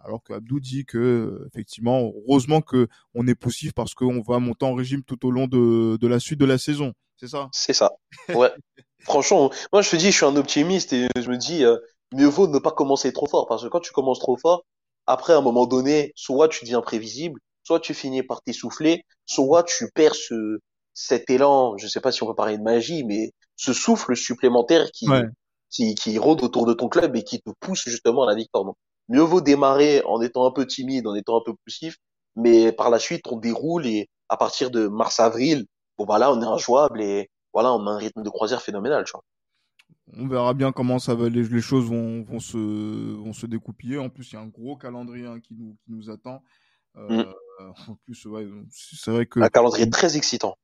Alors 0.00 0.22
qu'Abdou 0.22 0.60
dit 0.60 0.84
que 0.84 1.46
effectivement, 1.48 2.12
heureusement 2.28 2.60
que 2.60 2.88
on 3.14 3.26
est 3.26 3.34
poussif 3.34 3.72
parce 3.72 3.94
qu'on 3.94 4.20
va 4.20 4.38
monter 4.38 4.64
en 4.64 4.74
régime 4.74 5.02
tout 5.02 5.26
au 5.26 5.30
long 5.30 5.46
de, 5.46 5.96
de 5.96 6.06
la 6.06 6.20
suite 6.20 6.38
de 6.38 6.44
la 6.44 6.58
saison. 6.58 6.92
C'est 7.16 7.28
ça? 7.28 7.48
C'est 7.52 7.72
ça. 7.72 7.92
Ouais. 8.34 8.52
Franchement, 9.00 9.50
moi 9.72 9.82
je 9.82 9.90
te 9.90 9.96
dis, 9.96 10.06
je 10.06 10.16
suis 10.16 10.26
un 10.26 10.36
optimiste 10.36 10.92
et 10.92 11.08
je 11.16 11.30
me 11.30 11.36
dis, 11.36 11.64
euh, 11.64 11.76
mieux 12.12 12.26
vaut 12.26 12.46
ne 12.46 12.58
pas 12.58 12.70
commencer 12.70 13.12
trop 13.12 13.26
fort 13.26 13.46
parce 13.48 13.62
que 13.62 13.68
quand 13.68 13.80
tu 13.80 13.92
commences 13.92 14.20
trop 14.20 14.36
fort, 14.36 14.64
après 15.06 15.32
à 15.32 15.38
un 15.38 15.42
moment 15.42 15.66
donné, 15.66 16.12
soit 16.14 16.48
tu 16.48 16.64
deviens 16.64 16.80
prévisible, 16.80 17.40
soit 17.64 17.80
tu 17.80 17.94
finis 17.94 18.22
par 18.22 18.42
t'essouffler, 18.42 19.04
soit 19.26 19.64
tu 19.64 19.90
perds 19.94 20.14
ce, 20.14 20.60
cet 20.94 21.30
élan, 21.30 21.76
je 21.76 21.86
sais 21.86 22.00
pas 22.00 22.12
si 22.12 22.22
on 22.22 22.26
peut 22.26 22.34
parler 22.34 22.58
de 22.58 22.62
magie, 22.62 23.04
mais 23.04 23.32
ce 23.56 23.72
souffle 23.72 24.16
supplémentaire 24.16 24.90
qui, 24.92 25.06
qui, 25.70 25.94
qui 25.94 26.18
rôde 26.18 26.42
autour 26.42 26.66
de 26.66 26.72
ton 26.72 26.88
club 26.88 27.16
et 27.16 27.22
qui 27.22 27.40
te 27.40 27.50
pousse 27.60 27.84
justement 27.86 28.24
à 28.24 28.26
la 28.26 28.34
victoire. 28.34 28.64
Donc, 28.64 28.76
mieux 29.08 29.22
vaut 29.22 29.40
démarrer 29.40 30.02
en 30.04 30.20
étant 30.20 30.46
un 30.46 30.50
peu 30.50 30.66
timide, 30.66 31.06
en 31.06 31.14
étant 31.14 31.38
un 31.38 31.42
peu 31.44 31.54
poussif, 31.64 31.96
mais 32.36 32.72
par 32.72 32.90
la 32.90 32.98
suite, 32.98 33.26
on 33.26 33.36
déroule 33.36 33.86
et 33.86 34.08
à 34.28 34.36
partir 34.36 34.70
de 34.70 34.86
mars-avril, 34.86 35.66
bon 35.96 36.04
bah 36.04 36.18
là, 36.18 36.32
on 36.32 36.40
est 36.40 36.46
injouable 36.46 37.00
et 37.00 37.30
voilà, 37.52 37.72
on 37.72 37.86
a 37.86 37.90
un 37.90 37.98
rythme 37.98 38.22
de 38.22 38.30
croisière 38.30 38.62
phénoménal, 38.62 39.04
tu 39.04 39.12
vois. 39.12 39.24
On 40.14 40.26
verra 40.26 40.54
bien 40.54 40.72
comment 40.72 40.98
ça 40.98 41.14
va, 41.14 41.28
les, 41.28 41.44
les 41.44 41.60
choses 41.60 41.86
vont, 41.86 42.22
vont 42.22 42.40
se, 42.40 42.56
vont 42.56 43.32
se 43.32 43.46
découpiller. 43.46 43.98
En 43.98 44.08
plus, 44.08 44.32
il 44.32 44.34
y 44.36 44.38
a 44.38 44.40
un 44.40 44.46
gros 44.46 44.76
calendrier 44.76 45.26
hein, 45.26 45.40
qui 45.40 45.54
nous, 45.54 45.76
qui 45.84 45.92
nous 45.92 46.10
attend. 46.10 46.42
Euh, 46.96 47.24
mm. 47.24 47.34
En 47.88 47.96
plus, 48.04 48.24
ouais, 48.26 48.46
c'est 48.70 49.10
vrai 49.10 49.26
que 49.26 49.40
un 49.40 49.48
calendrier 49.48 49.90
très 49.90 50.16
excitant 50.16 50.56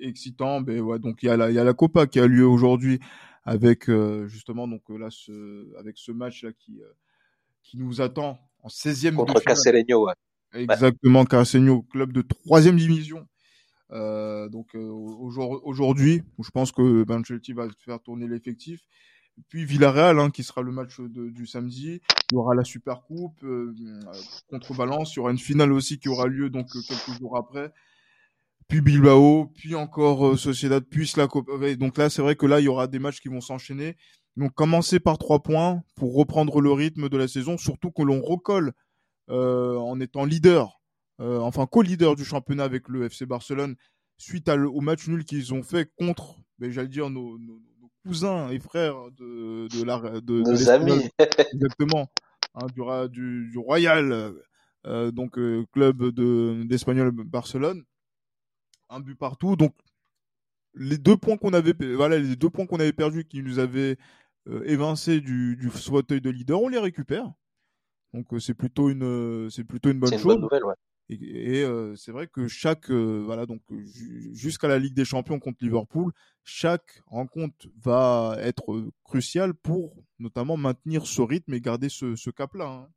excitant. 0.00 0.60
Ben 0.60 0.80
ouais, 0.80 0.98
donc 0.98 1.22
il 1.22 1.26
y 1.26 1.28
a 1.28 1.36
la 1.36 1.50
il 1.50 1.54
y 1.54 1.58
a 1.58 1.64
la 1.64 1.74
Copa 1.74 2.06
qui 2.06 2.20
a 2.20 2.26
lieu 2.26 2.46
aujourd'hui 2.46 3.00
avec 3.44 3.88
euh, 3.88 4.26
justement 4.26 4.68
donc 4.68 4.82
là 4.88 5.08
ce 5.10 5.76
avec 5.78 5.98
ce 5.98 6.12
match 6.12 6.44
là 6.44 6.52
qui 6.52 6.80
euh, 6.80 6.92
qui 7.62 7.78
nous 7.78 8.00
attend 8.00 8.38
en 8.62 8.68
16e 8.68 9.14
contre 9.14 9.40
Castellano 9.40 10.06
ouais. 10.06 10.14
Exactement, 10.54 11.24
Castellano, 11.24 11.82
club 11.82 12.12
de 12.12 12.22
troisième 12.22 12.76
division. 12.76 13.26
Euh, 13.90 14.48
donc 14.48 14.74
euh, 14.74 14.88
aujourd'hui, 14.88 16.22
je 16.42 16.50
pense 16.50 16.72
que 16.72 17.04
Banchetti 17.04 17.52
va 17.52 17.68
faire 17.84 18.00
tourner 18.00 18.26
l'effectif. 18.26 18.80
Puis 19.48 19.64
Villarreal, 19.64 20.18
hein, 20.18 20.30
qui 20.30 20.42
sera 20.42 20.60
le 20.60 20.72
match 20.72 21.00
de, 21.00 21.30
du 21.30 21.46
samedi. 21.46 22.02
Il 22.30 22.34
y 22.34 22.36
aura 22.36 22.54
la 22.54 22.64
Super 22.64 23.02
Coupe 23.02 23.42
euh, 23.44 23.74
contre 24.48 24.74
Valence. 24.74 25.14
Il 25.14 25.16
y 25.16 25.20
aura 25.20 25.30
une 25.30 25.38
finale 25.38 25.72
aussi 25.72 25.98
qui 25.98 26.08
aura 26.08 26.26
lieu 26.26 26.50
donc 26.50 26.70
quelques 26.70 27.18
jours 27.18 27.36
après 27.36 27.72
puis 28.72 28.80
Bilbao, 28.80 29.52
puis 29.54 29.74
encore 29.74 30.28
euh, 30.28 30.36
Sociedad, 30.38 30.82
puis 30.82 31.12
la 31.18 31.28
Copa. 31.28 31.52
Donc 31.74 31.98
là, 31.98 32.08
c'est 32.08 32.22
vrai 32.22 32.36
que 32.36 32.46
là, 32.46 32.58
il 32.58 32.64
y 32.64 32.68
aura 32.68 32.86
des 32.86 32.98
matchs 32.98 33.20
qui 33.20 33.28
vont 33.28 33.42
s'enchaîner. 33.42 33.98
Donc 34.36 34.54
commencer 34.54 35.00
par 35.00 35.18
trois 35.18 35.42
points 35.42 35.82
pour 35.96 36.14
reprendre 36.14 36.60
le 36.60 36.72
rythme 36.72 37.08
de 37.08 37.16
la 37.16 37.28
saison, 37.28 37.58
surtout 37.58 37.90
que 37.90 38.02
l'on 38.02 38.22
recolle 38.22 38.72
euh, 39.30 39.76
en 39.76 40.00
étant 40.00 40.24
leader, 40.24 40.80
euh, 41.20 41.38
enfin 41.40 41.66
co-leader 41.66 42.16
du 42.16 42.24
championnat 42.24 42.64
avec 42.64 42.88
le 42.88 43.04
FC 43.04 43.26
Barcelone, 43.26 43.76
suite 44.16 44.48
à 44.48 44.56
au 44.56 44.80
match 44.80 45.06
nul 45.08 45.24
qu'ils 45.24 45.52
ont 45.52 45.62
fait 45.62 45.90
contre, 45.96 46.36
ben, 46.58 46.70
j'allais 46.70 46.88
dire, 46.88 47.10
nos, 47.10 47.38
nos, 47.38 47.60
nos, 47.80 47.90
cousins 48.04 48.48
et 48.50 48.58
frères 48.58 48.96
de, 49.12 49.68
de 49.68 49.84
la... 49.84 50.20
De, 50.20 50.40
nos 50.40 50.56
de 50.56 50.68
amis. 50.68 51.08
Exactement. 51.52 52.10
Hein, 52.54 52.66
du, 52.74 52.82
du, 53.10 53.50
du, 53.50 53.58
Royal, 53.58 54.34
euh, 54.86 55.10
donc 55.12 55.38
club 55.72 56.04
d'Espagnol 56.66 57.12
Barcelone 57.12 57.84
un 58.92 59.00
but 59.00 59.16
partout. 59.16 59.56
Donc 59.56 59.74
les 60.74 60.98
deux 60.98 61.16
points 61.16 61.36
qu'on 61.36 61.52
avait, 61.52 61.74
voilà, 61.94 62.18
les 62.18 62.36
deux 62.36 62.50
points 62.50 62.66
qu'on 62.66 62.80
avait 62.80 62.92
perdus, 62.92 63.24
qui 63.24 63.42
nous 63.42 63.58
avaient 63.58 63.96
euh, 64.48 64.62
évincé 64.64 65.20
du, 65.20 65.56
du 65.56 65.70
fauteuil 65.70 66.20
de 66.20 66.30
leader, 66.30 66.60
on 66.60 66.68
les 66.68 66.78
récupère. 66.78 67.30
Donc 68.12 68.32
euh, 68.32 68.38
c'est 68.38 68.54
plutôt 68.54 68.90
une, 68.90 69.04
euh, 69.04 69.50
c'est 69.50 69.64
plutôt 69.64 69.90
une 69.90 70.00
bonne 70.00 70.12
une 70.12 70.18
chose. 70.18 70.34
Bonne 70.34 70.42
nouvelle, 70.42 70.64
ouais. 70.64 70.74
Et, 71.08 71.58
et 71.58 71.64
euh, 71.64 71.94
c'est 71.96 72.12
vrai 72.12 72.26
que 72.26 72.48
chaque, 72.48 72.90
euh, 72.90 73.22
voilà, 73.24 73.44
donc 73.44 73.60
jusqu'à 74.32 74.68
la 74.68 74.78
Ligue 74.78 74.94
des 74.94 75.04
Champions 75.04 75.40
contre 75.40 75.58
Liverpool, 75.60 76.12
chaque 76.44 77.02
rencontre 77.06 77.66
va 77.80 78.36
être 78.38 78.90
cruciale 79.04 79.52
pour 79.52 79.94
notamment 80.18 80.56
maintenir 80.56 81.06
ce 81.06 81.20
rythme 81.20 81.54
et 81.54 81.60
garder 81.60 81.88
ce, 81.88 82.16
ce 82.16 82.30
cap-là. 82.30 82.66
Hein. 82.66 82.88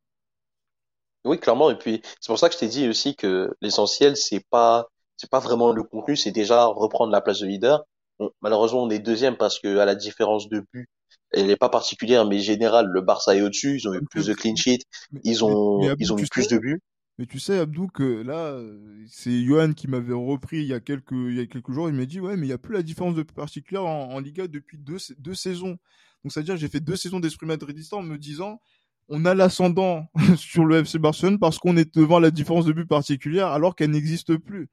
Oui, 1.26 1.40
clairement. 1.40 1.72
Et 1.72 1.78
puis 1.78 2.02
c'est 2.22 2.28
pour 2.28 2.40
ça 2.40 2.48
que 2.48 2.54
je 2.54 2.60
t'ai 2.60 2.68
dit 2.68 2.88
aussi 2.88 3.16
que 3.16 3.54
l'essentiel 3.60 4.16
c'est 4.16 4.46
pas 4.50 4.88
c'est 5.18 5.30
pas 5.30 5.40
vraiment 5.40 5.74
le 5.74 5.84
contenu, 5.84 6.16
c'est 6.16 6.32
déjà 6.32 6.66
reprendre 6.66 7.12
la 7.12 7.22
place 7.22 7.40
de 7.40 7.48
leader. 7.48 7.84
Bon, 8.20 8.32
malheureusement, 8.42 8.84
on 8.84 8.90
est 8.90 9.00
deuxième 9.00 9.36
parce 9.36 9.60
que 9.60 9.78
à 9.78 9.86
la 9.86 9.96
différence 9.96 10.48
de 10.48 10.64
but, 10.72 10.88
elle 11.36 11.48
n'est 11.48 11.56
pas 11.56 11.70
particulière, 11.70 12.26
mais 12.26 12.40
générale, 12.40 12.88
le 12.88 13.02
Barça 13.02 13.36
est 13.36 13.42
au-dessus. 13.42 13.78
Ils 13.78 13.88
ont 13.88 13.94
eu 13.94 14.02
plus 14.10 14.28
de 14.28 14.34
clean 14.34 14.56
sheet, 14.56 14.80
ils 15.24 15.44
ont 15.44 15.82
mais, 15.82 15.94
ils 16.00 16.14
ont 16.14 16.18
eu 16.18 16.28
plus 16.28 16.48
de 16.48 16.58
buts. 16.58 16.82
Mais 17.18 17.26
tu 17.26 17.40
sais, 17.40 17.60
Abdou, 17.60 17.88
que 17.88 18.24
là, 18.24 18.60
c'est 19.08 19.44
Johan 19.44 19.74
qui 19.74 19.88
m'avait 19.88 20.14
repris 20.14 20.58
il 20.58 20.68
y 20.68 20.74
a 20.74 20.80
quelques 20.80 21.12
il 21.12 21.36
y 21.36 21.40
a 21.40 21.46
quelques 21.46 21.72
jours. 21.72 21.90
Il 21.90 21.96
m'a 21.96 22.06
dit 22.06 22.20
ouais, 22.20 22.36
mais 22.36 22.48
il 22.48 22.50
y 22.50 22.54
a 22.54 22.58
plus 22.58 22.74
la 22.74 22.84
différence 22.84 23.16
de 23.16 23.24
particulière 23.24 23.86
en, 23.86 24.12
en 24.12 24.20
Liga 24.20 24.48
depuis 24.48 24.78
deux 24.78 24.98
deux 25.20 25.36
saisons. 25.36 25.78
Donc 26.24 26.32
c'est 26.32 26.40
à 26.40 26.44
dire 26.44 26.58
j'ai 26.58 26.68
fait 26.68 26.80
deux 26.80 26.96
saisons 26.96 27.20
d'esprit 27.20 27.46
madridista 27.46 27.96
en 27.98 28.02
me 28.02 28.18
disant 28.18 28.60
on 29.08 29.26
a 29.26 29.34
l'ascendant 29.34 30.08
sur 30.38 30.66
le 30.66 30.80
FC 30.80 31.00
Barcelone 31.00 31.40
parce 31.40 31.60
qu'on 31.60 31.78
est 31.78 31.96
devant 31.96 32.20
la 32.20 32.32
différence 32.32 32.66
de 32.66 32.74
but 32.74 32.88
particulière 32.88 33.48
alors 33.48 33.76
qu'elle 33.76 33.92
n'existe 33.92 34.36
plus. 34.38 34.68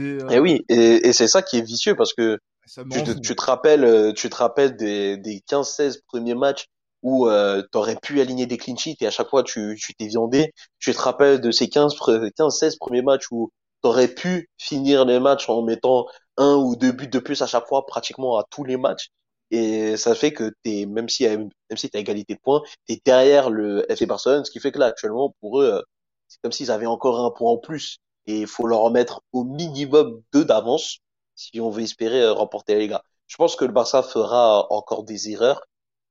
Euh... 0.00 0.28
Et 0.30 0.38
oui, 0.40 0.64
et, 0.68 1.08
et 1.08 1.12
c'est 1.12 1.28
ça 1.28 1.42
qui 1.42 1.58
est 1.58 1.62
vicieux 1.62 1.94
parce 1.94 2.14
que 2.14 2.38
tu 2.66 3.02
te, 3.04 3.10
tu 3.12 3.36
te, 3.36 3.42
rappelles, 3.42 3.84
euh, 3.84 4.12
tu 4.12 4.28
te 4.28 4.36
rappelles 4.36 4.76
des, 4.76 5.16
des 5.16 5.40
15-16 5.48 6.00
premiers 6.06 6.34
matchs 6.34 6.66
où 7.02 7.28
euh, 7.28 7.62
tu 7.70 7.78
aurais 7.78 7.96
pu 7.96 8.20
aligner 8.20 8.46
des 8.46 8.56
clean 8.56 8.76
sheets 8.76 8.96
et 9.00 9.06
à 9.06 9.10
chaque 9.10 9.28
fois 9.28 9.42
tu 9.42 9.76
tu 9.80 9.94
t'es 9.94 10.06
viandé. 10.08 10.52
Tu 10.78 10.92
te 10.92 10.98
rappelles 11.00 11.40
de 11.40 11.50
ces 11.50 11.68
15 11.68 11.94
15-16 11.94 12.78
premiers 12.78 13.02
matchs 13.02 13.26
où 13.30 13.50
tu 13.82 13.88
aurais 13.88 14.08
pu 14.08 14.48
finir 14.58 15.04
les 15.04 15.20
matchs 15.20 15.48
en 15.48 15.62
mettant 15.62 16.06
un 16.36 16.54
ou 16.56 16.76
deux 16.76 16.92
buts 16.92 17.08
de 17.08 17.18
plus 17.18 17.42
à 17.42 17.46
chaque 17.46 17.66
fois 17.66 17.86
pratiquement 17.86 18.38
à 18.38 18.44
tous 18.50 18.64
les 18.64 18.76
matchs 18.76 19.10
et 19.50 19.96
ça 19.96 20.14
fait 20.14 20.32
que 20.32 20.52
t'es 20.64 20.86
même 20.86 21.08
si 21.08 21.24
même 21.28 21.50
si 21.76 21.88
t'as 21.88 22.00
égalité 22.00 22.34
de 22.34 22.40
points, 22.40 22.62
t'es 22.86 23.00
derrière 23.04 23.50
le 23.50 23.90
FC 23.90 24.06
Barcelone, 24.06 24.44
ce 24.44 24.50
qui 24.50 24.58
fait 24.60 24.72
que 24.72 24.78
là 24.78 24.86
actuellement 24.86 25.34
pour 25.40 25.60
eux 25.60 25.84
c'est 26.28 26.40
comme 26.42 26.52
s'ils 26.52 26.70
avaient 26.70 26.86
encore 26.86 27.24
un 27.24 27.30
point 27.30 27.52
en 27.52 27.58
plus 27.58 27.98
et 28.26 28.40
il 28.40 28.46
faut 28.46 28.66
leur 28.66 28.80
remettre 28.80 29.20
au 29.32 29.44
minimum 29.44 30.20
deux 30.32 30.44
d'avance 30.44 30.98
si 31.36 31.60
on 31.60 31.70
veut 31.70 31.82
espérer 31.82 32.22
euh, 32.22 32.32
remporter 32.32 32.74
la 32.74 32.80
Liga. 32.80 33.02
Je 33.26 33.36
pense 33.36 33.56
que 33.56 33.64
le 33.64 33.72
Barça 33.72 34.02
fera 34.02 34.66
encore 34.72 35.04
des 35.04 35.30
erreurs. 35.30 35.62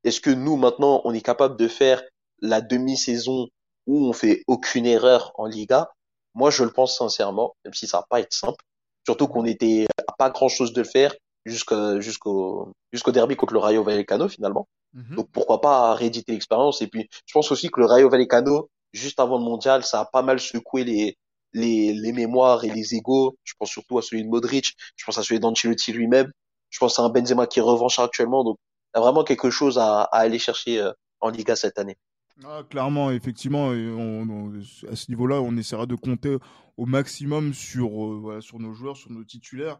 Est-ce 0.03 0.21
que 0.21 0.29
nous 0.29 0.55
maintenant 0.55 1.01
on 1.05 1.13
est 1.13 1.21
capable 1.21 1.57
de 1.57 1.67
faire 1.67 2.01
la 2.39 2.61
demi-saison 2.61 3.47
où 3.87 4.05
on 4.05 4.13
fait 4.13 4.43
aucune 4.47 4.85
erreur 4.85 5.31
en 5.35 5.45
Liga? 5.45 5.89
Moi 6.33 6.51
je 6.51 6.63
le 6.63 6.71
pense 6.71 6.97
sincèrement, 6.97 7.55
même 7.65 7.73
si 7.73 7.87
ça 7.87 7.99
va 7.99 8.05
pas 8.09 8.19
être 8.19 8.33
simple. 8.33 8.63
Surtout 9.05 9.27
qu'on 9.27 9.45
était 9.45 9.87
à 10.07 10.13
pas 10.13 10.29
grand 10.29 10.49
chose 10.49 10.73
de 10.73 10.81
le 10.81 10.87
faire 10.87 11.13
jusqu'au 11.45 12.01
jusqu'au 12.01 12.71
jusqu'au 12.91 13.11
derby 13.11 13.35
contre 13.35 13.53
le 13.53 13.59
Rayo 13.59 13.83
Vallecano 13.83 14.27
finalement. 14.29 14.67
-hmm. 14.95 15.15
Donc 15.15 15.29
pourquoi 15.31 15.61
pas 15.61 15.93
rééditer 15.95 16.31
l'expérience 16.33 16.81
et 16.81 16.87
puis 16.87 17.07
je 17.25 17.33
pense 17.33 17.51
aussi 17.51 17.69
que 17.69 17.79
le 17.79 17.85
Rayo 17.85 18.09
Vallecano 18.09 18.69
juste 18.95 19.19
avant 19.19 19.37
le 19.37 19.43
mondial, 19.43 19.83
ça 19.83 19.99
a 20.01 20.05
pas 20.05 20.21
mal 20.21 20.39
secoué 20.39 20.83
les 20.83 21.17
les, 21.55 21.93
les 21.93 22.11
mémoires 22.11 22.63
et 22.65 22.69
les 22.69 22.93
égaux. 22.93 23.37
Je 23.43 23.53
pense 23.57 23.71
surtout 23.71 23.97
à 23.97 24.01
celui 24.01 24.23
de 24.23 24.29
Modric. 24.29 24.75
Je 24.95 25.05
pense 25.05 25.17
à 25.17 25.23
celui 25.23 25.39
d'Ancelotti 25.39 25.91
lui-même. 25.93 26.31
Je 26.69 26.79
pense 26.79 26.99
à 26.99 27.03
un 27.03 27.09
Benzema 27.09 27.47
qui 27.47 27.59
est 27.59 27.63
revanche 27.63 27.97
actuellement. 27.97 28.43
Donc, 28.43 28.57
il 28.93 28.97
y 28.97 29.01
a 29.01 29.01
vraiment 29.01 29.23
quelque 29.23 29.49
chose 29.49 29.77
à, 29.77 30.03
à 30.03 30.17
aller 30.19 30.39
chercher 30.39 30.79
euh, 30.79 30.91
en 31.21 31.29
Liga 31.29 31.55
cette 31.55 31.79
année. 31.79 31.97
Ah, 32.43 32.63
clairement, 32.69 33.11
effectivement, 33.11 33.67
on, 33.67 34.29
on, 34.29 34.59
à 34.91 34.95
ce 34.95 35.09
niveau-là, 35.09 35.39
on 35.41 35.55
essaiera 35.55 35.85
de 35.85 35.95
compter 35.95 36.37
au 36.75 36.85
maximum 36.85 37.53
sur, 37.53 37.87
euh, 37.87 38.19
voilà, 38.21 38.41
sur 38.41 38.59
nos 38.59 38.73
joueurs, 38.73 38.97
sur 38.97 39.09
nos 39.09 39.23
titulaires. 39.23 39.79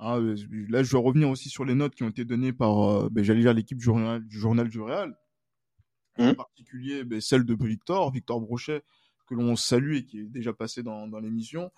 Hein, 0.00 0.20
là, 0.68 0.82
je 0.82 0.92
vais 0.92 1.02
revenir 1.02 1.30
aussi 1.30 1.48
sur 1.48 1.64
les 1.64 1.74
notes 1.74 1.94
qui 1.94 2.02
ont 2.02 2.10
été 2.10 2.26
données 2.26 2.52
par, 2.52 2.82
euh, 2.82 3.08
ben, 3.10 3.24
j'allais 3.24 3.40
dire, 3.40 3.54
l'équipe 3.54 3.78
du 3.78 3.84
journal, 3.84 4.22
du 4.22 4.38
journal 4.38 4.68
du 4.68 4.80
Real. 4.80 5.16
Mmh. 6.18 6.28
En 6.28 6.34
particulier, 6.34 7.04
ben, 7.04 7.20
celle 7.20 7.44
de 7.44 7.56
Victor, 7.58 8.12
Victor 8.12 8.38
Brochet, 8.40 8.82
que 9.26 9.34
l'on 9.34 9.56
salue 9.56 9.96
et 9.96 10.04
qui 10.04 10.20
est 10.20 10.24
déjà 10.24 10.52
passé 10.52 10.82
dans, 10.82 11.06
dans 11.06 11.18
l'émission, 11.18 11.70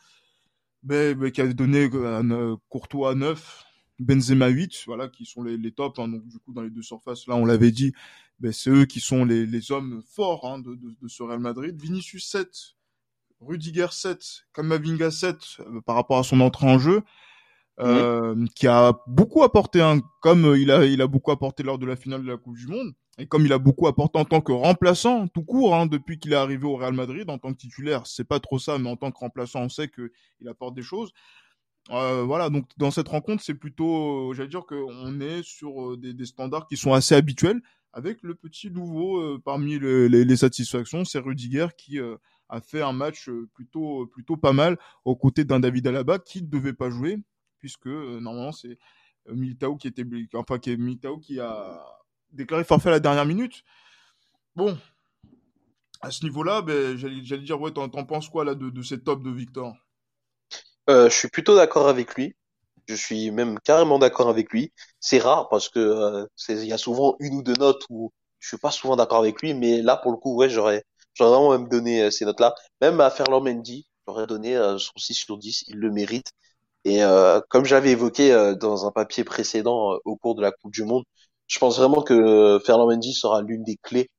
ben, 0.82 1.16
ben, 1.18 1.30
qui 1.30 1.40
a 1.40 1.52
donné 1.52 1.90
un, 1.92 2.58
Courtois 2.68 3.14
9, 3.14 3.64
Benzema 3.98 4.48
8, 4.48 4.84
voilà, 4.86 5.08
qui 5.08 5.24
sont 5.24 5.42
les, 5.42 5.56
les 5.56 5.72
tops. 5.72 5.98
Hein, 5.98 6.08
donc 6.08 6.26
du 6.26 6.38
coup, 6.38 6.52
dans 6.52 6.62
les 6.62 6.70
deux 6.70 6.82
surfaces, 6.82 7.26
là, 7.26 7.34
on 7.36 7.44
l'avait 7.44 7.72
dit, 7.72 7.92
ben, 8.40 8.52
c'est 8.52 8.70
eux 8.70 8.84
qui 8.84 9.00
sont 9.00 9.24
les, 9.24 9.46
les 9.46 9.72
hommes 9.72 10.02
forts 10.06 10.46
hein, 10.46 10.58
de, 10.58 10.74
de, 10.74 10.94
de, 11.00 11.08
ce 11.08 11.22
Real 11.22 11.40
Madrid. 11.40 11.80
Vinicius 11.80 12.26
7, 12.28 12.76
Rudiger 13.40 13.88
7, 13.90 14.46
Kamavinga 14.54 15.10
7 15.10 15.36
euh, 15.60 15.80
par 15.80 15.96
rapport 15.96 16.18
à 16.18 16.22
son 16.22 16.40
entrée 16.40 16.66
en 16.66 16.78
jeu. 16.78 17.02
Euh, 17.78 18.46
qui 18.54 18.66
a 18.66 18.94
beaucoup 19.06 19.42
apporté, 19.42 19.82
hein, 19.82 20.00
comme 20.22 20.56
il 20.56 20.70
a, 20.70 20.86
il 20.86 21.02
a 21.02 21.06
beaucoup 21.06 21.30
apporté 21.30 21.62
lors 21.62 21.78
de 21.78 21.84
la 21.84 21.94
finale 21.94 22.22
de 22.22 22.28
la 22.28 22.38
Coupe 22.38 22.56
du 22.56 22.68
Monde, 22.68 22.94
et 23.18 23.26
comme 23.26 23.46
il 23.46 23.52
a 23.52 23.58
beaucoup 23.58 23.86
apporté 23.86 24.18
en 24.18 24.24
tant 24.24 24.40
que 24.40 24.52
remplaçant, 24.52 25.26
tout 25.28 25.42
court, 25.42 25.74
hein, 25.74 25.86
depuis 25.86 26.18
qu'il 26.18 26.32
est 26.32 26.36
arrivé 26.36 26.66
au 26.66 26.76
Real 26.76 26.92
Madrid, 26.92 27.28
en 27.30 27.38
tant 27.38 27.52
que 27.52 27.58
titulaire, 27.58 28.06
c'est 28.06 28.24
pas 28.24 28.40
trop 28.40 28.58
ça, 28.58 28.78
mais 28.78 28.90
en 28.90 28.96
tant 28.96 29.10
que 29.10 29.18
remplaçant, 29.18 29.62
on 29.62 29.68
sait 29.70 29.88
qu'il 29.88 30.48
apporte 30.48 30.74
des 30.74 30.82
choses. 30.82 31.12
Euh, 31.90 32.24
voilà, 32.24 32.50
donc 32.50 32.68
dans 32.76 32.90
cette 32.90 33.08
rencontre, 33.08 33.42
c'est 33.42 33.54
plutôt, 33.54 34.34
j'allais 34.34 34.48
dire 34.48 34.66
qu'on 34.66 35.20
est 35.20 35.42
sur 35.42 35.92
euh, 35.92 35.96
des, 35.96 36.12
des, 36.12 36.26
standards 36.26 36.66
qui 36.66 36.76
sont 36.76 36.92
assez 36.92 37.14
habituels, 37.14 37.62
avec 37.92 38.22
le 38.22 38.34
petit 38.34 38.70
nouveau 38.70 39.18
euh, 39.18 39.40
parmi 39.42 39.78
le, 39.78 40.08
les, 40.08 40.24
les, 40.24 40.36
satisfactions, 40.36 41.04
c'est 41.04 41.20
Rudiger 41.20 41.68
qui 41.78 41.98
euh, 42.00 42.16
a 42.50 42.60
fait 42.60 42.82
un 42.82 42.92
match 42.92 43.30
plutôt 43.54 44.06
plutôt 44.06 44.36
pas 44.36 44.52
mal 44.52 44.78
aux 45.04 45.16
côtés 45.16 45.44
d'un 45.44 45.60
David 45.60 45.86
Alaba 45.86 46.18
qui 46.18 46.42
ne 46.42 46.48
devait 46.48 46.74
pas 46.74 46.90
jouer, 46.90 47.18
puisque 47.58 47.86
normalement 47.86 48.52
c'est 48.52 48.78
Militao 49.30 49.76
qui 49.76 49.88
était, 49.88 50.04
enfin 50.34 50.58
qui 50.58 50.70
est 50.70 50.76
Militao 50.76 51.18
qui 51.18 51.40
a 51.40 51.82
déclaré 52.32 52.64
forfait 52.64 52.88
à 52.88 52.92
la 52.92 53.00
dernière 53.00 53.26
minute. 53.26 53.64
Bon, 54.56 54.78
à 56.00 56.10
ce 56.10 56.24
niveau-là, 56.24 56.62
ben, 56.62 56.96
j'allais 56.96 57.42
dire, 57.42 57.60
ouais, 57.60 57.70
t'en 57.70 57.88
penses 57.90 58.30
quoi 58.30 58.44
là 58.46 58.54
de, 58.54 58.70
de 58.70 58.80
cette 58.82 59.04
top 59.04 59.22
de 59.22 59.30
Victor? 59.30 59.76
Euh, 60.88 61.08
Je 61.10 61.14
suis 61.16 61.28
plutôt 61.28 61.56
d'accord 61.56 61.88
avec 61.88 62.14
lui. 62.14 62.34
Je 62.88 62.94
suis 62.94 63.30
même 63.32 63.58
carrément 63.60 63.98
d'accord 63.98 64.28
avec 64.28 64.52
lui. 64.52 64.72
C'est 65.00 65.18
rare 65.18 65.48
parce 65.48 65.68
que 65.68 65.78
euh, 65.80 66.26
y 66.64 66.72
a 66.72 66.78
souvent 66.78 67.16
une 67.20 67.34
ou 67.36 67.42
deux 67.42 67.54
notes 67.54 67.84
où 67.90 68.12
je 68.38 68.48
suis 68.48 68.58
pas 68.58 68.70
souvent 68.70 68.96
d'accord 68.96 69.18
avec 69.18 69.40
lui, 69.42 69.54
mais 69.54 69.82
là 69.82 69.96
pour 69.96 70.12
le 70.12 70.18
coup, 70.18 70.36
ouais, 70.36 70.48
j'aurais 70.48 70.84
j'aurais 71.14 71.30
vraiment 71.30 71.52
même 71.52 71.68
donné 71.68 72.02
euh, 72.04 72.10
ces 72.10 72.24
notes-là. 72.24 72.54
Même 72.80 73.00
à 73.00 73.10
Ferland 73.10 73.42
Mendy, 73.42 73.86
j'aurais 74.06 74.26
donné 74.26 74.54
son 74.78 74.92
6 74.98 75.14
sur 75.14 75.36
10, 75.38 75.64
il 75.68 75.76
le 75.78 75.90
mérite. 75.90 76.32
Et 76.84 77.00
comme 77.50 77.66
j'avais 77.66 77.90
évoqué 77.92 78.54
dans 78.60 78.86
un 78.86 78.92
papier 78.92 79.24
précédent 79.24 79.98
au 80.06 80.16
cours 80.16 80.34
de 80.36 80.42
la 80.42 80.52
Coupe 80.52 80.72
du 80.72 80.84
Monde, 80.84 81.04
je 81.46 81.58
pense 81.58 81.78
vraiment 81.78 82.02
que 82.02 82.60
Ferland 82.64 82.88
Mendy 82.88 83.12
sera 83.12 83.42
l'une 83.42 83.62
des 83.64 83.76
clés 83.76 84.10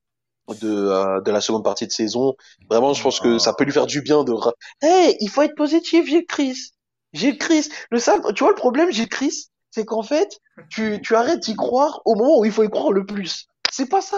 de, 0.61 0.69
euh, 0.69 1.21
de 1.21 1.31
la 1.31 1.41
seconde 1.41 1.63
partie 1.63 1.87
de 1.87 1.91
saison. 1.91 2.35
Vraiment, 2.69 2.93
je 2.93 3.03
pense 3.03 3.19
que 3.19 3.37
ça 3.37 3.53
peut 3.53 3.65
lui 3.65 3.71
faire 3.71 3.85
du 3.85 4.01
bien 4.01 4.23
de. 4.23 4.33
Hey, 4.81 5.17
il 5.19 5.29
faut 5.29 5.41
être 5.41 5.55
positif, 5.55 6.07
j'ai 6.07 6.25
Chris. 6.25 6.71
J'ai 7.13 7.37
Chris. 7.37 7.69
Le 7.91 7.99
simple, 7.99 8.33
tu 8.33 8.43
vois 8.43 8.51
le 8.51 8.57
problème, 8.57 8.91
j'ai 8.91 9.07
Chris, 9.07 9.47
c'est 9.71 9.85
qu'en 9.85 10.03
fait, 10.03 10.39
tu, 10.69 11.01
tu 11.01 11.15
arrêtes 11.15 11.41
d'y 11.41 11.55
croire 11.55 12.01
au 12.05 12.15
moment 12.15 12.39
où 12.39 12.45
il 12.45 12.51
faut 12.51 12.63
y 12.63 12.69
croire 12.69 12.91
le 12.91 13.05
plus. 13.05 13.47
C'est 13.71 13.89
pas 13.89 14.01
ça. 14.01 14.17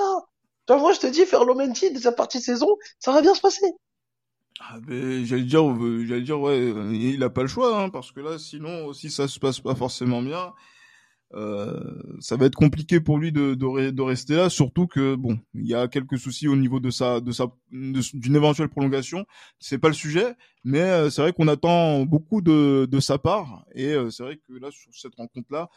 Toi, 0.66 0.78
moi, 0.78 0.94
je 0.94 1.00
te 1.00 1.08
dis, 1.08 1.26
Ferland 1.26 1.56
Mendy, 1.56 1.92
de 1.92 2.00
sa 2.00 2.12
partie 2.12 2.38
de 2.38 2.44
saison, 2.44 2.78
ça 3.00 3.12
va 3.12 3.22
bien 3.22 3.34
se 3.34 3.42
passer. 3.42 3.74
Ah 4.60 4.78
ben, 4.82 5.26
j'allais 5.26 5.44
dire, 5.44 5.64
j'allais 6.06 6.22
dire, 6.22 6.40
ouais, 6.40 6.74
il 6.92 7.24
a 7.24 7.30
pas 7.30 7.42
le 7.42 7.48
choix, 7.48 7.80
hein, 7.80 7.90
parce 7.90 8.12
que 8.12 8.20
là, 8.20 8.38
sinon, 8.38 8.94
si 8.94 9.10
ça 9.10 9.28
se 9.28 9.40
passe 9.40 9.60
pas 9.62 9.74
forcément 9.74 10.22
bien, 10.22 10.54
euh, 11.36 11.80
ça 12.20 12.38
va 12.38 12.48
être 12.48 12.56
compliqué 12.56 13.00
pour 13.00 13.20
lui 13.20 13.32
de, 13.32 13.54
de, 13.54 13.92
de, 13.92 14.02
rester 14.02 14.36
là, 14.36 14.50
surtout 14.50 14.88
que 14.88 15.14
bon, 15.16 15.38
il 15.54 15.68
y 15.68 15.76
a 15.76 15.88
quelques 15.88 16.18
soucis 16.18 16.48
au 16.48 16.56
niveau 16.56 16.80
de 16.80 16.90
sa, 16.90 17.22
de 17.22 17.32
sa, 17.32 17.52
d'une 17.72 18.36
éventuelle 18.36 18.70
prolongation. 18.70 19.26
C'est 19.60 19.78
pas 19.78 19.90
le 19.90 19.94
sujet, 19.94 20.36
mais 20.64 20.82
euh, 20.82 21.10
c'est 21.10 21.22
vrai 21.22 21.34
qu'on 21.34 21.48
attend 21.48 22.04
beaucoup 22.06 22.42
de, 22.42 22.88
de 22.90 23.00
sa 23.00 23.20
part, 23.20 23.66
et 23.76 23.94
euh, 23.94 24.10
c'est 24.10 24.24
vrai 24.24 24.38
que 24.38 24.54
là 24.54 24.70
sur 24.72 24.92
cette 24.96 25.16
rencontre-là, 25.16 25.70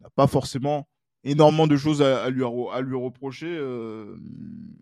on 0.00 0.04
n'a 0.04 0.10
pas 0.10 0.26
forcément 0.26 0.88
énormément 1.22 1.68
de 1.68 1.76
choses 1.76 2.02
à, 2.02 2.28
lui 2.30 2.44
à 2.44 2.80
lui 2.80 2.96
reprocher 2.96 3.46
euh, 3.48 4.16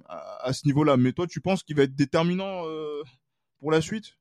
à, 0.09 0.47
à, 0.47 0.53
ce 0.53 0.67
niveau-là. 0.67 0.97
Mais 0.97 1.13
toi, 1.13 1.27
tu 1.27 1.41
penses 1.41 1.63
qu'il 1.63 1.77
va 1.77 1.83
être 1.83 1.95
déterminant 1.95 2.65
pour 3.61 3.71
la 3.71 3.81
suite? 3.81 4.17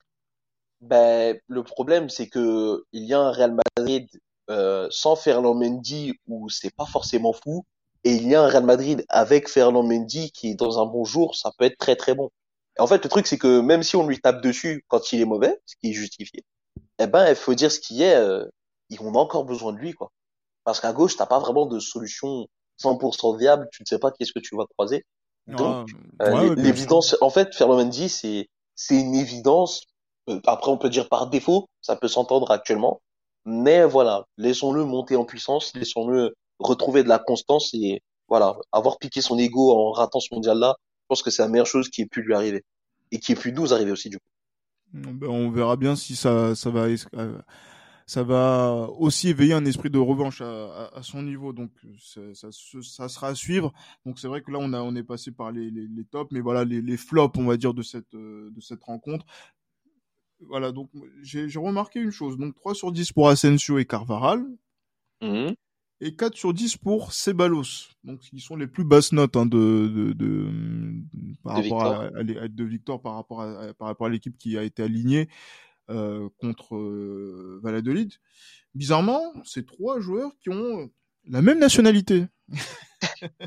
Ben 0.81 1.37
le 1.47 1.63
problème, 1.63 2.09
c'est 2.09 2.27
que 2.27 2.83
il 2.91 3.03
y 3.03 3.13
a 3.13 3.19
un 3.19 3.31
Real 3.31 3.57
Madrid 3.77 4.09
euh, 4.49 4.87
sans 4.91 5.15
Ferland 5.15 5.55
Mendy 5.55 6.13
où 6.27 6.49
c'est 6.49 6.73
pas 6.75 6.85
forcément 6.85 7.33
fou 7.33 7.65
et 8.03 8.13
il 8.15 8.27
y 8.27 8.35
a 8.35 8.43
un 8.43 8.47
Real 8.47 8.65
Madrid 8.65 9.05
avec 9.09 9.47
Ferland 9.47 9.87
Mendy 9.87 10.31
qui 10.31 10.51
est 10.51 10.55
dans 10.55 10.81
un 10.81 10.85
bon 10.85 11.05
jour, 11.05 11.35
ça 11.35 11.51
peut 11.57 11.65
être 11.65 11.77
très 11.77 11.95
très 11.95 12.13
bon. 12.13 12.29
Et 12.77 12.81
en 12.81 12.87
fait, 12.87 13.03
le 13.03 13.09
truc 13.09 13.27
c'est 13.27 13.37
que 13.37 13.61
même 13.61 13.83
si 13.83 13.95
on 13.95 14.05
lui 14.05 14.19
tape 14.19 14.41
dessus 14.41 14.83
quand 14.87 15.13
il 15.13 15.21
est 15.21 15.25
mauvais, 15.25 15.59
ce 15.65 15.75
qui 15.77 15.91
est 15.91 15.93
justifié, 15.93 16.43
eh 16.99 17.07
ben 17.07 17.27
il 17.29 17.35
faut 17.35 17.53
dire 17.53 17.71
ce 17.71 17.79
qui 17.79 18.03
est, 18.03 18.15
euh, 18.15 18.45
on 18.99 19.15
a 19.15 19.17
encore 19.17 19.45
besoin 19.45 19.73
de 19.73 19.77
lui 19.77 19.93
quoi. 19.93 20.11
Parce 20.63 20.79
qu'à 20.79 20.93
gauche, 20.93 21.17
t'as 21.17 21.25
pas 21.25 21.39
vraiment 21.39 21.65
de 21.65 21.79
solution 21.79 22.47
100% 22.81 23.37
viable, 23.37 23.67
tu 23.71 23.83
ne 23.83 23.85
sais 23.85 23.99
pas 23.99 24.11
qu'est-ce 24.11 24.31
que 24.31 24.39
tu 24.39 24.55
vas 24.55 24.65
croiser. 24.65 25.05
Donc, 25.47 25.89
ouais, 26.21 26.27
euh, 26.27 26.55
l'évidence, 26.55 27.17
en 27.19 27.29
fait, 27.29 27.53
Ferland 27.53 27.77
Mendy 27.77 28.09
c'est 28.09 28.47
c'est 28.75 28.95
une 28.95 29.15
évidence. 29.15 29.83
Euh, 30.29 30.39
après, 30.45 30.71
on 30.71 30.77
peut 30.77 30.89
dire 30.89 31.09
par 31.09 31.27
défaut, 31.27 31.67
ça 31.81 31.95
peut 31.95 32.07
s'entendre 32.07 32.51
actuellement. 32.51 33.01
Mais 33.45 33.85
voilà, 33.85 34.25
laissons-le 34.37 34.85
monter 34.85 35.15
en 35.15 35.25
puissance, 35.25 35.73
laissons-le 35.75 36.33
retrouver 36.59 37.03
de 37.03 37.09
la 37.09 37.19
constance 37.19 37.73
et 37.73 38.01
voilà, 38.27 38.55
avoir 38.71 38.97
piqué 38.97 39.21
son 39.21 39.37
ego 39.37 39.71
en 39.71 39.91
ratant 39.91 40.19
ce 40.19 40.33
mondial-là, 40.33 40.75
je 40.79 41.05
pense 41.09 41.21
que 41.21 41.29
c'est 41.29 41.41
la 41.41 41.49
meilleure 41.49 41.67
chose 41.67 41.89
qui 41.89 42.01
ait 42.01 42.05
pu 42.05 42.21
lui 42.21 42.33
arriver 42.33 42.63
et 43.11 43.19
qui 43.19 43.33
ait 43.33 43.35
pu 43.35 43.51
nous 43.51 43.73
arriver 43.73 43.91
aussi 43.91 44.09
du 44.09 44.17
coup. 44.17 44.25
Ben, 44.93 45.27
on 45.27 45.49
verra 45.49 45.75
bien 45.75 45.95
si 45.95 46.15
ça, 46.15 46.55
ça 46.55 46.69
va, 46.69 46.87
ça 48.05 48.23
va 48.23 48.87
aussi 48.97 49.29
éveiller 49.29 49.53
un 49.53 49.65
esprit 49.65 49.89
de 49.89 49.97
revanche 49.97 50.41
à, 50.41 51.01
son 51.01 51.23
niveau. 51.23 51.51
Donc 51.51 51.71
ça, 51.99 52.51
ça, 52.51 53.09
sera 53.09 53.27
à 53.29 53.35
suivre. 53.35 53.73
Donc 54.05 54.19
c'est 54.19 54.27
vrai 54.27 54.41
que 54.41 54.51
là 54.51 54.59
on 54.61 54.71
a, 54.73 54.81
on 54.81 54.95
est 54.95 55.03
passé 55.03 55.31
par 55.31 55.51
les, 55.51 55.69
les, 55.69 55.87
les 55.87 56.05
tops, 56.05 56.31
mais 56.31 56.41
voilà 56.41 56.63
les, 56.63 56.81
les 56.81 56.97
flops, 56.97 57.37
on 57.37 57.45
va 57.45 57.57
dire 57.57 57.73
de 57.73 57.81
cette, 57.81 58.15
de 58.15 58.61
cette 58.61 58.83
rencontre 58.83 59.25
voilà, 60.49 60.71
donc 60.71 60.89
j'ai 61.21 61.47
remarqué 61.57 61.99
une 61.99 62.11
chose. 62.11 62.37
Donc 62.37 62.55
3 62.55 62.75
sur 62.75 62.91
10 62.91 63.11
pour 63.11 63.29
Asensio 63.29 63.77
et 63.77 63.85
Carvaral. 63.85 64.45
Mmh. 65.21 65.53
Et 66.01 66.15
4 66.15 66.35
sur 66.35 66.53
10 66.53 66.77
pour 66.77 67.13
Ceballos. 67.13 67.89
Donc 68.03 68.19
qui 68.19 68.39
sont 68.39 68.55
les 68.55 68.67
plus 68.67 68.83
basses 68.83 69.13
notes 69.13 69.37
hein, 69.37 69.45
de, 69.45 69.87
de, 69.87 70.13
de, 70.13 70.49
par 71.43 71.61
de 71.61 71.69
rapport 71.69 72.01
Victor. 72.01 72.39
à, 72.39 72.43
à, 72.43 72.47
de 72.47 72.63
Victor 72.63 73.01
par 73.01 73.15
rapport 73.15 73.41
à, 73.41 73.73
par 73.73 73.87
rapport 73.87 74.07
à 74.07 74.09
l'équipe 74.09 74.37
qui 74.37 74.57
a 74.57 74.63
été 74.63 74.83
alignée 74.83 75.29
euh, 75.89 76.29
contre 76.37 76.75
euh, 76.75 77.59
Valladolid. 77.63 78.11
Bizarrement, 78.75 79.21
c'est 79.43 79.65
trois 79.65 79.99
joueurs 79.99 80.31
qui 80.39 80.49
ont 80.49 80.89
la 81.27 81.41
même 81.41 81.59
nationalité. 81.59 82.25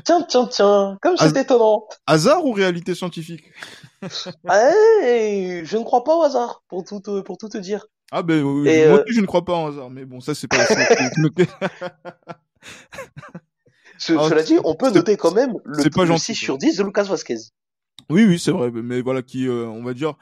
Tiens, 0.03 0.21
tiens, 0.27 0.47
tiens, 0.47 0.97
comme 1.01 1.17
c'est 1.17 1.37
étonnant. 1.37 1.87
Hasard 2.05 2.45
ou 2.45 2.51
réalité 2.51 2.95
scientifique? 2.95 3.43
Hey, 4.49 5.65
Je 5.65 5.77
ne 5.77 5.83
crois 5.83 6.03
pas 6.03 6.15
au 6.15 6.23
hasard, 6.23 6.63
pour 6.67 6.83
tout 6.83 6.99
te, 6.99 7.21
pour 7.21 7.37
tout 7.37 7.49
te 7.49 7.57
dire. 7.57 7.85
Ah 8.11 8.23
ben 8.23 8.41
oui, 8.41 8.69
Et 8.69 8.87
moi 8.87 8.99
euh... 8.99 9.03
je 9.07 9.19
ne 9.19 9.25
crois 9.25 9.43
pas 9.43 9.53
au 9.53 9.67
hasard, 9.67 9.89
mais 9.89 10.05
bon, 10.05 10.21
ça 10.21 10.33
c'est 10.33 10.47
pas... 10.47 10.65
Ce, 13.99 14.13
Alors, 14.13 14.29
cela 14.29 14.43
dit, 14.43 14.57
on 14.63 14.75
peut 14.75 14.91
noter 14.91 15.17
quand 15.17 15.33
même 15.33 15.53
le, 15.65 15.89
pas 15.89 16.05
gentil, 16.05 16.35
6 16.35 16.35
sur 16.35 16.57
10 16.59 16.77
de 16.77 16.83
Lucas 16.83 17.03
Vasquez. 17.03 17.37
Oui, 18.09 18.25
oui, 18.25 18.37
c'est 18.37 18.51
vrai, 18.51 18.69
mais 18.71 19.01
voilà, 19.01 19.23
qui, 19.23 19.47
euh, 19.47 19.65
on 19.65 19.83
va 19.83 19.95
dire, 19.95 20.13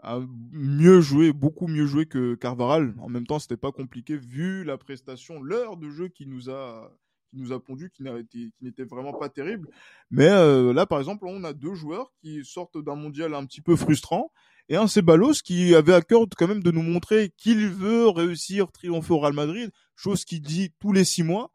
a 0.00 0.20
mieux 0.52 1.00
joué, 1.00 1.32
beaucoup 1.32 1.66
mieux 1.66 1.86
joué 1.86 2.06
que 2.06 2.34
Carvaral. 2.34 2.94
En 3.00 3.08
même 3.08 3.26
temps, 3.26 3.38
c'était 3.38 3.56
pas 3.56 3.72
compliqué 3.72 4.16
vu 4.16 4.64
la 4.64 4.78
prestation, 4.78 5.42
l'heure 5.42 5.76
de 5.76 5.90
jeu 5.90 6.08
qui 6.08 6.26
nous 6.26 6.50
a 6.50 6.90
qui 7.30 7.36
nous 7.36 7.52
a 7.52 7.62
pondu, 7.62 7.90
qui 7.90 8.52
n'était 8.60 8.84
vraiment 8.84 9.12
pas 9.12 9.28
terrible. 9.28 9.68
Mais 10.10 10.28
euh, 10.28 10.72
là, 10.72 10.86
par 10.86 10.98
exemple, 10.98 11.26
on 11.26 11.44
a 11.44 11.52
deux 11.52 11.74
joueurs 11.74 12.12
qui 12.20 12.44
sortent 12.44 12.78
d'un 12.78 12.94
mondial 12.94 13.34
un 13.34 13.44
petit 13.44 13.60
peu 13.60 13.76
frustrant 13.76 14.30
et 14.68 14.76
un 14.76 14.86
Ceballos 14.86 15.34
qui 15.44 15.74
avait 15.74 15.94
à 15.94 16.02
cœur 16.02 16.26
quand 16.36 16.46
même 16.46 16.62
de 16.62 16.70
nous 16.70 16.82
montrer 16.82 17.32
qu'il 17.36 17.68
veut 17.68 18.08
réussir, 18.08 18.70
triompher 18.70 19.14
au 19.14 19.18
Real 19.18 19.32
Madrid, 19.32 19.70
chose 19.96 20.24
qu'il 20.24 20.42
dit 20.42 20.72
tous 20.78 20.92
les 20.92 21.04
six 21.04 21.22
mois 21.22 21.50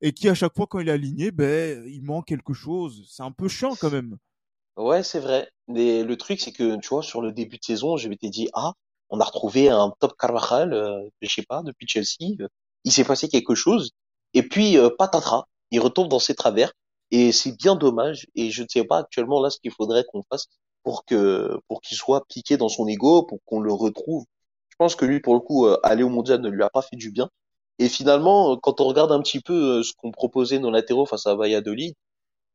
et 0.00 0.12
qui 0.12 0.28
à 0.28 0.34
chaque 0.34 0.54
fois 0.54 0.66
quand 0.66 0.80
il 0.80 0.88
est 0.88 0.92
aligné, 0.92 1.30
ben 1.30 1.84
il 1.86 2.02
manque 2.02 2.26
quelque 2.26 2.54
chose. 2.54 3.06
C'est 3.08 3.22
un 3.22 3.32
peu 3.32 3.48
chiant 3.48 3.74
quand 3.78 3.90
même. 3.90 4.16
Ouais, 4.76 5.02
c'est 5.02 5.20
vrai. 5.20 5.50
Mais 5.68 6.02
le 6.02 6.16
truc, 6.16 6.40
c'est 6.40 6.52
que 6.52 6.78
tu 6.80 6.88
vois, 6.88 7.02
sur 7.02 7.20
le 7.22 7.32
début 7.32 7.58
de 7.58 7.64
saison, 7.64 7.96
je 7.96 8.08
m'étais 8.08 8.30
dit 8.30 8.48
ah, 8.54 8.72
on 9.10 9.20
a 9.20 9.24
retrouvé 9.24 9.68
un 9.68 9.92
top 10.00 10.14
Carvajal, 10.18 10.72
euh, 10.72 11.08
je 11.20 11.28
sais 11.28 11.44
pas, 11.48 11.62
depuis 11.62 11.86
Chelsea. 11.86 12.36
Il 12.84 12.92
s'est 12.92 13.04
passé 13.04 13.28
quelque 13.28 13.54
chose. 13.54 13.92
Et 14.34 14.42
puis, 14.42 14.78
euh, 14.78 14.90
patatras, 14.90 15.44
il 15.70 15.80
retombe 15.80 16.08
dans 16.08 16.18
ses 16.18 16.34
travers. 16.34 16.72
Et 17.10 17.32
c'est 17.32 17.56
bien 17.56 17.76
dommage. 17.76 18.26
Et 18.34 18.50
je 18.50 18.62
ne 18.62 18.68
sais 18.68 18.84
pas 18.84 18.98
actuellement 18.98 19.40
là 19.40 19.50
ce 19.50 19.58
qu'il 19.60 19.70
faudrait 19.72 20.04
qu'on 20.04 20.22
fasse 20.30 20.46
pour 20.82 21.04
que 21.04 21.58
pour 21.68 21.80
qu'il 21.80 21.96
soit 21.96 22.24
piqué 22.28 22.56
dans 22.56 22.68
son 22.68 22.86
ego, 22.88 23.24
pour 23.24 23.38
qu'on 23.46 23.60
le 23.60 23.72
retrouve. 23.72 24.24
Je 24.70 24.76
pense 24.78 24.96
que 24.96 25.04
lui, 25.04 25.20
pour 25.20 25.34
le 25.34 25.40
coup, 25.40 25.66
euh, 25.66 25.78
aller 25.84 26.02
au 26.02 26.08
mondial 26.08 26.40
ne 26.40 26.48
lui 26.48 26.62
a 26.64 26.70
pas 26.70 26.82
fait 26.82 26.96
du 26.96 27.10
bien. 27.12 27.28
Et 27.78 27.88
finalement, 27.88 28.52
euh, 28.54 28.56
quand 28.62 28.80
on 28.80 28.84
regarde 28.86 29.12
un 29.12 29.22
petit 29.22 29.40
peu 29.40 29.78
euh, 29.78 29.82
ce 29.84 29.92
qu'on 29.96 30.10
proposait 30.12 30.58
nos 30.58 30.70
latéraux 30.70 31.06
face 31.06 31.26
à 31.26 31.34
Valladolid, 31.36 31.94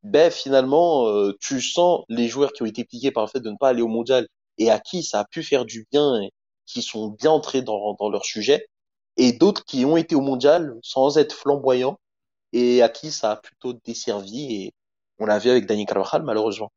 ben 0.04 0.32
finalement, 0.32 1.08
tu 1.42 1.62
sens 1.62 2.04
les 2.10 2.30
joueurs 2.30 2.54
qui 2.54 2.64
ont 2.64 2.66
été 2.66 2.86
piqués 2.86 3.12
par 3.12 3.26
le 3.26 3.30
fait 3.30 3.42
de 3.42 3.50
ne 3.50 3.58
pas 3.58 3.70
aller 3.70 3.82
au 3.82 3.88
mondial 3.90 4.28
et 4.58 4.72
à 4.72 4.80
qui 4.80 5.04
ça 5.04 5.22
a 5.22 5.26
pu 5.26 5.44
faire 5.44 5.66
du 5.66 5.88
bien 5.92 6.22
et 6.22 6.32
qui 6.66 6.82
sont 6.82 7.10
bien 7.10 7.32
entrés 7.32 7.62
dans, 7.62 7.96
dans 8.00 8.10
leur 8.10 8.26
sujet. 8.26 8.68
Et 9.20 9.34
d'autres 9.34 9.65
qui 9.65 9.86
ont 9.86 9.97
été 9.97 10.15
au 10.15 10.22
mondial 10.22 10.80
sans 10.82 11.17
être 11.17 11.34
flamboyants 11.34 11.99
et 12.53 12.82
à 12.82 12.89
qui 12.89 13.11
ça 13.11 13.32
a 13.32 13.36
plutôt 13.36 13.74
desservi 13.74 14.55
et 14.55 14.74
on 15.20 15.26
l'a 15.26 15.38
vu 15.38 15.49
avec 15.49 15.67
Dani 15.67 15.86
Carvajal 15.86 16.24
malheureusement. 16.24 16.72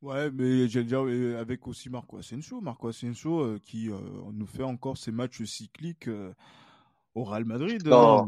Ouais, 0.00 0.30
mais 0.30 0.68
j'allais 0.68 0.86
dire 0.86 1.04
euh, 1.04 1.38
avec 1.38 1.66
aussi 1.66 1.90
Marco 1.90 2.16
Asensio, 2.18 2.60
Marco 2.60 2.88
Asensio 2.88 3.40
euh, 3.40 3.60
qui 3.62 3.90
euh, 3.90 3.98
nous 4.32 4.46
fait 4.46 4.62
encore 4.62 4.96
ses 4.96 5.10
matchs 5.10 5.42
cycliques 5.42 6.08
au 7.14 7.24
Real 7.24 7.44
Madrid. 7.44 7.86
Non, 7.86 8.26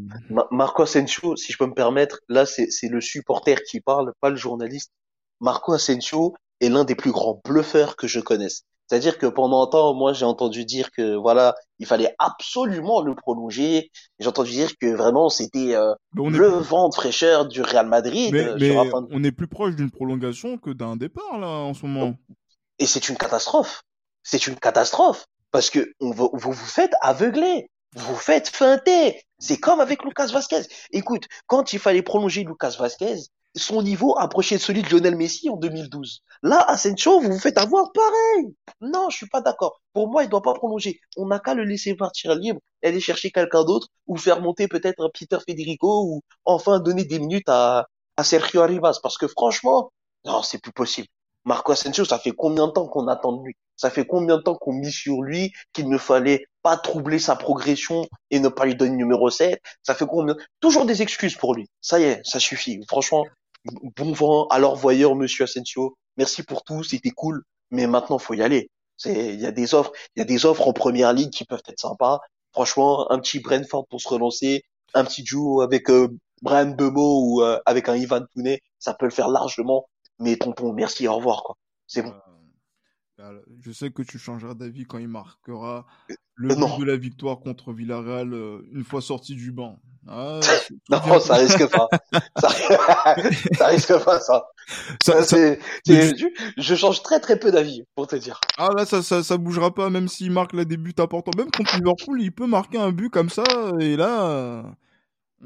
Marco 0.51 0.83
Asensio, 0.83 1.37
si 1.37 1.53
je 1.53 1.59
peux 1.59 1.67
me 1.67 1.75
permettre, 1.75 2.21
là 2.29 2.45
c'est 2.45 2.89
le 2.89 3.01
supporter 3.01 3.63
qui 3.63 3.81
parle, 3.81 4.13
pas 4.21 4.31
le 4.31 4.37
journaliste. 4.37 4.93
Marco 5.41 5.73
Asensio 5.73 6.35
est 6.61 6.69
l'un 6.69 6.85
des 6.85 6.97
plus 6.97 7.13
grands 7.13 7.41
bluffeurs 7.47 7.97
que 7.97 8.07
je 8.07 8.21
connaisse. 8.21 8.65
C'est-à-dire 8.91 9.19
que 9.19 9.27
pendant 9.27 9.63
un 9.63 9.67
temps, 9.69 9.95
moi, 9.95 10.13
j'ai 10.13 10.25
entendu 10.25 10.65
dire 10.65 10.91
que 10.91 11.15
voilà, 11.15 11.55
il 11.79 11.87
fallait 11.87 12.13
absolument 12.19 13.03
le 13.03 13.15
prolonger. 13.15 13.93
J'ai 14.19 14.27
entendu 14.27 14.51
dire 14.51 14.77
que 14.81 14.93
vraiment 14.93 15.29
c'était 15.29 15.77
euh, 15.77 15.95
le 16.17 16.49
vent 16.49 16.89
de 16.89 16.95
fraîcheur 16.95 17.47
du 17.47 17.63
Real 17.63 17.87
Madrid. 17.87 18.33
Mais, 18.33 18.47
euh, 18.49 18.91
on 19.13 19.23
est 19.23 19.31
plus 19.31 19.47
proche 19.47 19.77
d'une 19.77 19.93
prolongation 19.93 20.59
que 20.59 20.71
d'un 20.71 20.97
départ 20.97 21.39
là 21.39 21.47
en 21.47 21.73
ce 21.73 21.87
moment. 21.87 22.17
Et 22.81 22.87
c'est 22.87 23.09
une 23.09 23.17
catastrophe. 23.17 23.85
C'est 24.25 24.49
une 24.49 24.57
catastrophe 24.57 25.27
parce 25.53 25.71
que 25.71 25.93
on 26.01 26.11
vous, 26.11 26.31
vous 26.33 26.51
vous 26.51 26.67
faites 26.67 26.95
aveugler, 27.01 27.71
vous 27.95 28.15
vous 28.15 28.21
faites 28.21 28.49
feinter. 28.49 29.23
C'est 29.39 29.59
comme 29.59 29.79
avec 29.79 30.03
Lucas 30.03 30.33
Vasquez. 30.33 30.63
Écoute, 30.91 31.29
quand 31.47 31.73
il 31.73 31.79
fallait 31.79 32.03
prolonger 32.03 32.43
Lucas 32.43 32.75
Vasquez, 32.77 33.19
son 33.57 33.83
niveau 33.83 34.17
approchait 34.19 34.57
de 34.57 34.61
celui 34.61 34.83
de 34.83 34.89
Lionel 34.89 35.17
Messi 35.17 35.51
en 35.51 35.57
2012. 35.57 36.23
Là, 36.43 36.65
Asensio, 36.69 37.21
vous 37.21 37.33
vous 37.33 37.39
faites 37.39 37.59
avoir 37.59 37.91
pareil. 37.93 38.55
Non, 38.81 39.11
je 39.11 39.17
suis 39.17 39.29
pas 39.29 39.41
d'accord. 39.41 39.81
Pour 39.93 40.09
moi, 40.09 40.23
il 40.23 40.31
doit 40.31 40.43
pas 40.43 40.55
prolonger. 40.55 41.01
On 41.17 41.27
n'a 41.27 41.41
qu'à 41.41 41.55
le 41.55 41.65
laisser 41.65 41.95
partir 41.95 42.35
libre, 42.35 42.61
aller 42.83 43.01
chercher 43.01 43.31
quelqu'un 43.31 43.65
d'autre, 43.65 43.89
ou 44.07 44.17
faire 44.17 44.41
monter 44.41 44.69
peut-être 44.69 45.05
un 45.05 45.11
Peter 45.13 45.39
Federico, 45.47 46.05
ou 46.05 46.21
enfin 46.45 46.79
donner 46.79 47.05
des 47.05 47.19
minutes 47.19 47.49
à, 47.49 47.87
à 48.17 48.25
Sergio 48.25 48.61
Arribas. 48.63 49.01
Parce 49.03 49.19
que 49.19 49.27
franchement, 49.27 49.93
non, 50.25 50.43
c'est 50.43 50.61
plus 50.63 50.73
possible. 50.73 51.09
Marco 51.45 51.73
Asensio, 51.73 52.05
ça 52.05 52.19
fait 52.19 52.33
combien 52.33 52.67
de 52.69 52.73
temps 52.73 52.87
qu'on 52.87 53.09
attend 53.09 53.33
de 53.33 53.45
lui? 53.45 53.55
Ça 53.77 53.89
fait 53.91 54.07
combien 54.07 54.37
de 54.37 54.43
temps 54.43 54.57
qu'on 54.57 54.75
mise 54.75 54.95
sur 54.95 55.23
lui 55.23 55.53
qu'il 55.73 55.89
ne 55.89 55.97
fallait 55.97 56.45
pas 56.63 56.77
troubler 56.77 57.19
sa 57.19 57.35
progression 57.35 58.07
et 58.31 58.39
ne 58.39 58.49
pas 58.49 58.67
lui 58.67 58.75
donner 58.75 58.95
numéro 58.95 59.31
7 59.31 59.59
Ça 59.83 59.95
fait 59.95 60.07
combien? 60.07 60.37
Toujours 60.61 60.85
des 60.85 61.01
excuses 61.01 61.37
pour 61.37 61.55
lui. 61.55 61.67
Ça 61.81 61.99
y 61.99 62.03
est, 62.05 62.21
ça 62.25 62.39
suffit. 62.39 62.79
Franchement, 62.89 63.25
bon 63.65 64.13
vent 64.13 64.47
à 64.49 64.59
voyeur, 64.61 65.15
monsieur 65.15 65.45
Asensio. 65.45 65.97
Merci 66.17 66.43
pour 66.43 66.65
tout, 66.65 66.83
c'était 66.83 67.11
cool. 67.11 67.43
Mais 67.71 67.87
maintenant, 67.87 68.19
faut 68.19 68.35
y 68.35 68.43
aller. 68.43 68.71
Il 69.05 69.41
y 69.41 69.47
a 69.47 69.53
des 69.53 69.75
offres, 69.75 69.93
il 70.15 70.21
y 70.21 70.23
a 70.23 70.27
des 70.27 70.45
offres 70.45 70.69
en 70.69 70.73
première 70.73 71.13
ligue 71.13 71.31
qui 71.31 71.45
peuvent 71.45 71.63
être 71.69 71.79
sympas. 71.79 72.21
Franchement, 72.53 73.11
un 73.11 73.19
petit 73.19 73.39
Brentford 73.41 73.87
pour 73.89 74.01
se 74.01 74.09
relancer, 74.09 74.63
un 74.95 75.05
petit 75.05 75.23
duo 75.23 75.63
avec 75.63 75.89
euh, 75.89 76.09
Brian 76.43 76.71
Bemo 76.71 77.23
ou 77.23 77.43
euh, 77.43 77.59
avec 77.65 77.89
un 77.89 77.97
Ivan 77.97 78.21
Tounet, 78.35 78.61
ça 78.79 78.95
peut 78.95 79.07
le 79.07 79.13
faire 79.13 79.29
largement. 79.29 79.87
Mais 80.19 80.37
tonton, 80.37 80.73
merci, 80.73 81.09
au 81.09 81.17
revoir, 81.17 81.43
quoi. 81.45 81.57
C'est 81.87 82.03
bon. 82.03 82.15
Euh, 83.21 83.41
je 83.61 83.71
sais 83.73 83.91
que 83.91 84.03
tu 84.03 84.19
changeras 84.19 84.55
d'avis 84.55 84.85
quand 84.85 84.99
il 84.99 85.09
marquera 85.09 85.87
le 86.35 86.55
but 86.55 86.81
de 86.81 86.85
la 86.85 86.97
victoire 86.97 87.39
contre 87.41 87.73
Villarreal 87.73 88.33
une 88.73 88.85
fois 88.85 89.03
sorti 89.03 89.35
du 89.35 89.53
banc. 89.53 89.79
Ah, 90.09 90.41
non, 90.91 91.21
ça 91.21 91.35
risque 91.35 91.67
pas. 91.67 91.89
ça, 92.41 92.49
ça 93.59 93.67
risque 93.67 94.05
pas 94.05 94.19
ça. 94.21 94.47
ça, 95.03 95.23
ça 95.23 95.37
je, 95.87 96.27
je, 96.57 96.75
change 96.75 97.03
très 97.03 97.21
très 97.21 97.39
peu 97.39 97.51
d'avis 97.51 97.85
pour 97.95 98.07
te 98.07 98.17
dire. 98.17 98.41
Ah 98.57 98.71
là, 98.75 98.87
ça, 98.87 99.03
ça, 99.03 99.23
ça 99.23 99.37
bougera 99.37 99.75
pas, 99.75 99.91
même 99.91 100.09
s'il 100.09 100.31
marque 100.31 100.55
là 100.55 100.65
des 100.65 100.79
buts 100.79 100.95
importants. 100.99 101.33
Même 101.37 101.51
contre 101.51 101.77
Liverpool, 101.77 102.23
il 102.23 102.33
peut 102.33 102.47
marquer 102.47 102.79
un 102.79 102.93
but 102.93 103.11
comme 103.11 103.29
ça, 103.29 103.45
et 103.79 103.97
là, 103.97 104.65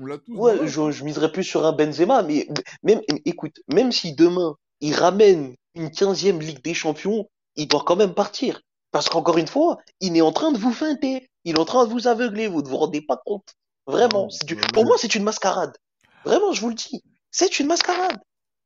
on 0.01 0.07
l'a 0.07 0.19
tous. 0.19 0.37
Ouais, 0.37 0.67
je, 0.67 0.91
je 0.91 1.05
miserais 1.05 1.33
plus 1.33 1.45
sur 1.45 1.67
un 1.67 1.73
Benzema, 1.73 2.23
mais 2.23 2.47
même, 2.85 3.01
écoute, 3.25 3.61
même 3.73 3.91
si 3.91 4.15
demain 4.15 4.55
il 4.81 4.95
ramène 4.95 5.55
une 5.75 5.91
quinzième 5.91 6.41
Ligue 6.41 6.63
des 6.63 6.75
Champions, 6.75 7.29
il 7.57 7.69
doit 7.69 7.85
quand 7.87 7.97
même 7.97 8.15
partir. 8.15 8.61
Parce 8.91 9.09
qu'encore 9.09 9.39
une 9.39 9.49
fois, 9.49 9.79
il 10.01 10.17
est 10.17 10.21
en 10.21 10.33
train 10.33 10.53
de 10.53 10.59
vous 10.59 10.73
feinter. 10.73 11.29
Il 11.45 11.57
est 11.57 11.59
en 11.59 11.65
train 11.65 11.85
de 11.87 11.91
vous 11.91 12.07
aveugler. 12.07 12.47
Vous 12.47 12.63
ne 12.63 12.69
vous 12.69 12.77
rendez 12.77 13.01
pas 13.01 13.21
compte. 13.25 13.55
Vraiment. 13.87 14.29
Pour 14.73 14.85
moi, 14.85 14.97
c'est 14.99 15.15
une 15.15 15.25
mascarade. 15.25 15.77
Vraiment, 16.25 16.53
je 16.53 16.61
vous 16.61 16.69
le 16.69 16.75
dis. 16.75 17.03
C'est 17.31 17.59
une 17.59 17.67
mascarade. 17.67 18.19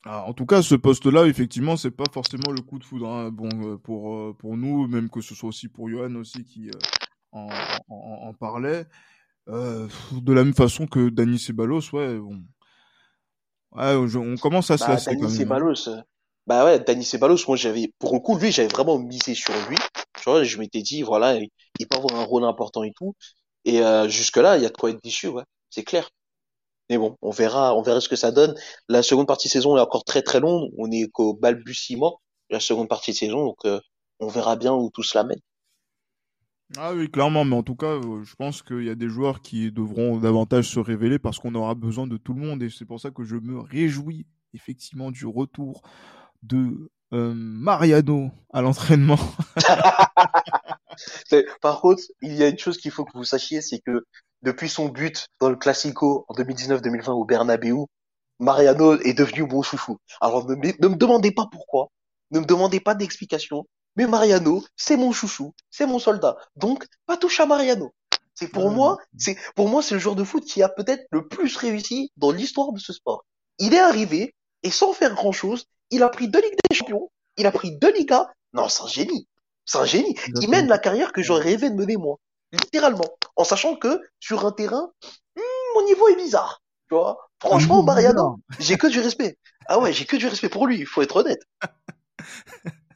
Ah, 0.05 0.24
en 0.24 0.32
tout 0.32 0.47
cas, 0.47 0.62
ce 0.62 0.74
poste-là, 0.74 1.26
effectivement, 1.26 1.76
c'est 1.76 1.91
pas 1.91 2.05
forcément 2.12 2.53
le 2.53 2.61
coup 2.61 2.78
de 2.78 2.84
foudre. 2.84 3.09
Hein. 3.09 3.30
Bon, 3.30 3.49
euh, 3.62 3.76
pour 3.78 4.14
euh, 4.14 4.36
pour 4.39 4.57
nous, 4.57 4.86
même 4.86 5.11
que 5.11 5.20
ce 5.20 5.34
soit 5.34 5.49
aussi 5.49 5.68
pour 5.68 5.89
Johan 5.89 6.14
aussi 6.14 6.45
qui 6.45 6.68
euh, 6.68 6.78
en, 7.32 7.49
en, 7.89 8.32
parlait, 8.32 8.86
de 9.47 10.32
la 10.32 10.45
même 10.45 10.55
façon 10.55 10.86
que 10.86 11.09
Dani 11.09 11.39
Ceballos, 11.39 11.91
ouais, 11.93 12.16
bon, 12.16 12.43
ouais, 13.72 13.95
on 14.16 14.36
commence 14.36 14.70
à 14.70 14.78
se 14.78 14.84
bah, 14.84 14.93
lasser 14.93 15.16
Dani 15.16 15.24
hein. 15.24 15.28
Ceballos, 15.36 15.89
bah 16.49 16.65
ouais, 16.65 16.81
Dani 16.81 17.05
Ceballos, 17.05 17.37
moi 17.47 17.57
j'avais, 17.57 17.93
pour 17.99 18.15
le 18.15 18.21
coup, 18.21 18.39
lui, 18.39 18.51
j'avais 18.53 18.69
vraiment 18.69 18.99
misé 18.99 19.35
sur 19.35 19.53
lui. 19.69 19.77
Tu 20.17 20.25
vois, 20.25 20.45
je 20.45 20.59
m'étais 20.59 20.81
dit, 20.83 21.03
voilà, 21.03 21.37
il 21.37 21.89
peut 21.89 21.99
avoir 21.99 22.19
un 22.19 22.25
rôle 22.25 22.45
important 22.45 22.83
et 22.85 22.93
tout. 22.97 23.15
Et 23.67 23.83
euh, 23.83 24.09
jusque-là, 24.09 24.57
il 24.57 24.63
y 24.63 24.67
a 24.67 24.71
de 24.71 24.77
quoi 24.77 24.91
être 24.91 25.03
déçu, 25.05 25.29
ouais, 25.29 25.45
c'est 25.69 25.85
clair. 25.85 26.09
Mais 26.89 26.97
bon, 26.97 27.17
on 27.21 27.31
verra, 27.31 27.75
on 27.77 27.83
verra 27.83 28.01
ce 28.01 28.09
que 28.09 28.17
ça 28.17 28.33
donne. 28.33 28.55
La 28.89 29.03
seconde 29.03 29.27
partie 29.27 29.49
de 29.49 29.53
saison 29.53 29.77
est 29.77 29.81
encore 29.81 30.05
très 30.05 30.23
très 30.23 30.41
longue. 30.41 30.71
On 30.79 30.91
est 30.91 31.09
qu'au 31.11 31.35
balbutiement 31.35 32.21
la 32.51 32.61
seconde 32.61 32.89
partie 32.89 33.13
de 33.13 33.17
saison, 33.17 33.45
donc 33.45 33.59
euh, 33.67 33.79
on 34.21 34.29
verra 34.29 34.57
bien 34.57 34.73
où 34.73 34.91
tout 34.91 35.03
cela 35.03 35.25
mène. 35.25 35.41
Ah 36.79 36.95
oui, 36.95 37.11
clairement, 37.11 37.45
mais 37.45 37.57
en 37.57 37.63
tout 37.63 37.77
cas, 37.77 37.95
euh, 37.95 38.25
je 38.25 38.35
pense 38.37 38.63
qu'il 38.63 38.85
y 38.85 38.91
a 38.91 38.95
des 38.95 39.09
joueurs 39.09 39.43
qui 39.43 39.71
devront 39.73 40.19
davantage 40.19 40.69
se 40.69 40.81
révéler 40.81 41.19
parce 41.19 41.39
qu'on 41.39 41.55
aura 41.55 41.75
besoin 41.75 42.07
de 42.07 42.17
tout 42.17 42.35
le 42.35 42.41
monde 42.41 42.63
et 42.63 42.71
c'est 42.71 42.87
pour 42.87 43.01
ça 43.01 43.11
que 43.11 43.25
je 43.25 43.37
me 43.37 43.59
réjouis 43.59 44.27
effectivement 44.55 45.11
du 45.11 45.27
retour 45.27 45.83
de 46.43 46.91
Mariano 47.11 48.30
à 48.53 48.62
l'entraînement. 48.62 49.18
Par 51.61 51.80
contre, 51.80 52.03
il 52.22 52.34
y 52.34 52.43
a 52.43 52.49
une 52.49 52.59
chose 52.59 52.78
qu'il 52.78 52.91
faut 52.91 53.05
que 53.05 53.16
vous 53.16 53.24
sachiez, 53.24 53.61
c'est 53.61 53.78
que 53.78 54.05
depuis 54.43 54.68
son 54.68 54.89
but 54.89 55.28
dans 55.41 55.49
le 55.49 55.57
Classico 55.57 56.24
en 56.28 56.34
2019-2020 56.34 57.11
au 57.11 57.24
Bernabeu, 57.24 57.86
Mariano 58.39 58.99
est 59.01 59.14
devenu 59.14 59.43
mon 59.43 59.62
chouchou. 59.62 59.99
Alors 60.20 60.49
ne, 60.49 60.55
me 60.55 60.97
demandez 60.97 61.32
pas 61.32 61.47
pourquoi, 61.51 61.89
ne 62.30 62.41
me 62.41 62.45
demandez 62.45 62.80
pas 62.80 62.95
d'explication, 62.95 63.66
mais 63.97 64.07
Mariano, 64.07 64.64
c'est 64.76 64.97
mon 64.97 65.12
chouchou, 65.12 65.55
c'est 65.70 65.86
mon 65.86 65.99
soldat. 65.99 66.36
Donc, 66.57 66.86
pas 67.07 67.16
touche 67.16 67.41
à 67.41 67.47
Mariano. 67.47 67.93
C'est 68.34 68.49
pour 68.49 68.70
moi, 68.70 68.99
c'est 69.16 69.36
pour 69.57 69.68
moi 69.68 69.82
c'est 69.82 69.95
le 69.95 70.01
joueur 70.01 70.14
de 70.14 70.22
foot 70.22 70.45
qui 70.45 70.62
a 70.62 70.68
peut-être 70.68 71.05
le 71.11 71.26
plus 71.26 71.57
réussi 71.57 72.12
dans 72.16 72.30
l'histoire 72.30 72.72
de 72.72 72.78
ce 72.78 72.93
sport. 72.93 73.24
Il 73.59 73.74
est 73.74 73.80
arrivé 73.80 74.36
et 74.62 74.70
sans 74.70 74.93
faire 74.93 75.14
grand 75.14 75.32
chose, 75.32 75.64
il 75.91 76.03
a 76.03 76.09
pris 76.09 76.28
deux 76.28 76.41
Ligues 76.41 76.57
des 76.68 76.76
Champions, 76.76 77.11
il 77.36 77.47
a 77.47 77.53
pris 77.53 77.76
deux 77.78 77.93
Ligas. 77.93 78.26
Non, 78.53 78.68
c'est 78.68 78.82
un 78.82 78.89
génie. 78.89 79.26
C'est 79.64 79.78
un 79.78 79.84
génie. 79.84 80.16
Il 80.41 80.49
mène 80.49 80.66
la 80.66 80.78
carrière 80.78 81.12
que 81.12 81.22
j'aurais 81.22 81.43
rêvé 81.43 81.70
de 81.70 81.74
mener 81.74 81.97
moi. 81.97 82.16
Littéralement. 82.53 83.05
En 83.36 83.45
sachant 83.45 83.76
que 83.76 84.01
sur 84.20 84.47
un 84.47 84.53
terrain, 84.53 84.91
hmm, 85.36 85.41
mon 85.74 85.84
niveau 85.84 86.09
est 86.09 86.16
bizarre. 86.16 86.62
Tu 86.89 86.95
vois? 86.95 87.30
Franchement, 87.41 87.82
Mariano, 87.82 88.39
j'ai 88.59 88.78
que 88.78 88.86
du 88.86 89.01
respect. 89.01 89.36
Ah 89.66 89.78
ouais, 89.78 89.93
j'ai 89.93 90.07
que 90.07 90.16
du 90.16 90.26
respect 90.26 90.49
pour 90.49 90.66
lui, 90.66 90.78
il 90.78 90.86
faut 90.86 91.03
être 91.03 91.16
honnête. 91.16 91.43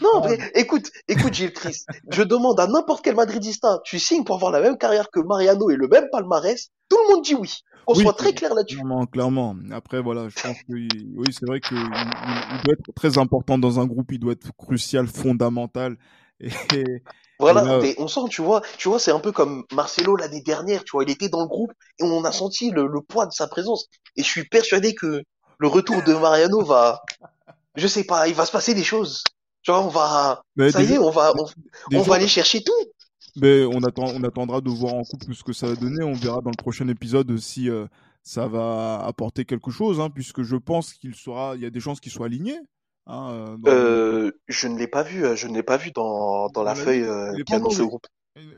Non, 0.00 0.22
mais 0.24 0.38
écoute, 0.54 0.90
écoute 1.08 1.34
Gilles 1.34 1.52
Chris, 1.52 1.84
je 2.10 2.22
demande 2.22 2.58
à 2.60 2.66
n'importe 2.66 3.04
quel 3.04 3.14
Madridista, 3.14 3.80
tu 3.84 3.98
signes 3.98 4.24
pour 4.24 4.36
avoir 4.36 4.52
la 4.52 4.60
même 4.60 4.78
carrière 4.78 5.10
que 5.10 5.20
Mariano 5.20 5.70
et 5.70 5.76
le 5.76 5.88
même 5.88 6.06
palmarès, 6.10 6.70
tout 6.88 6.98
le 7.06 7.14
monde 7.14 7.24
dit 7.24 7.34
oui. 7.34 7.52
Qu'on 7.86 7.94
soit 7.94 8.14
très 8.14 8.32
clair 8.32 8.52
là-dessus. 8.52 8.76
Clairement, 8.76 9.06
clairement. 9.06 9.56
Après, 9.70 10.02
voilà, 10.02 10.28
je 10.28 10.34
pense 10.42 10.56
que 10.56 10.72
oui, 10.72 11.26
c'est 11.30 11.46
vrai 11.46 11.60
qu'il 11.60 11.76
il 11.76 12.62
doit 12.64 12.74
être 12.74 12.92
très 12.96 13.16
important 13.16 13.58
dans 13.58 13.78
un 13.78 13.86
groupe, 13.86 14.10
il 14.10 14.18
doit 14.18 14.32
être 14.32 14.50
crucial, 14.56 15.06
fondamental. 15.06 15.96
Et, 16.40 17.02
voilà, 17.38 17.80
on 17.98 18.08
sent, 18.08 18.20
tu 18.30 18.42
vois, 18.42 18.62
tu 18.78 18.88
vois, 18.88 18.98
c'est 18.98 19.12
un 19.12 19.20
peu 19.20 19.30
comme 19.30 19.64
Marcelo 19.72 20.16
l'année 20.16 20.40
dernière, 20.40 20.84
tu 20.84 20.92
vois, 20.92 21.04
il 21.04 21.10
était 21.10 21.28
dans 21.28 21.42
le 21.42 21.46
groupe 21.46 21.70
et 21.98 22.02
on 22.02 22.24
a 22.24 22.32
senti 22.32 22.70
le, 22.70 22.86
le 22.86 23.00
poids 23.02 23.26
de 23.26 23.32
sa 23.32 23.46
présence. 23.46 23.86
Et 24.16 24.22
je 24.22 24.28
suis 24.28 24.44
persuadé 24.44 24.94
que 24.94 25.22
le 25.58 25.68
retour 25.68 26.02
de 26.02 26.14
Mariano 26.14 26.62
va, 26.64 27.02
je 27.74 27.86
sais 27.86 28.04
pas, 28.04 28.26
il 28.28 28.34
va 28.34 28.46
se 28.46 28.52
passer 28.52 28.74
des 28.74 28.84
choses. 28.84 29.22
Tu 29.66 29.72
vois, 29.72 29.82
on 29.82 29.88
va, 29.88 30.44
ça 30.70 30.80
y 30.80 30.92
est, 30.92 30.98
on 30.98 31.10
va, 31.10 31.32
on, 31.92 32.02
va 32.02 32.14
aller 32.14 32.28
chercher 32.28 32.62
tout. 32.62 32.72
Mais 33.34 33.64
on 33.64 33.82
attend, 33.82 34.04
on 34.14 34.22
attendra 34.22 34.60
de 34.60 34.70
voir 34.70 34.94
en 34.94 35.02
couple 35.02 35.34
ce 35.34 35.42
que 35.42 35.52
ça 35.52 35.66
va 35.66 35.74
donner. 35.74 36.04
On 36.04 36.12
verra 36.12 36.40
dans 36.40 36.50
le 36.50 36.56
prochain 36.56 36.86
épisode 36.86 37.36
si 37.38 37.68
euh, 37.68 37.86
ça 38.22 38.46
va 38.46 39.02
apporter 39.04 39.44
quelque 39.44 39.72
chose, 39.72 39.98
hein, 39.98 40.08
puisque 40.08 40.42
je 40.42 40.54
pense 40.54 40.94
qu'il 40.94 41.16
sera, 41.16 41.56
il 41.56 41.62
y 41.62 41.66
a 41.66 41.70
des 41.70 41.80
chances 41.80 41.98
qu'il 41.98 42.12
soit 42.12 42.26
aligné. 42.26 42.56
Hein, 43.08 43.30
euh, 43.32 43.56
euh, 43.66 44.32
je 44.46 44.68
ne 44.68 44.78
l'ai 44.78 44.86
pas 44.86 45.02
vu, 45.02 45.36
je 45.36 45.48
ne 45.48 45.54
l'ai 45.54 45.64
pas 45.64 45.78
vu 45.78 45.90
dans, 45.90 46.46
dans 46.50 46.62
la 46.62 46.76
feuille 46.76 47.04
qui 47.44 47.52
annonce 47.52 47.80
le 47.80 47.86
groupe. 47.86 48.06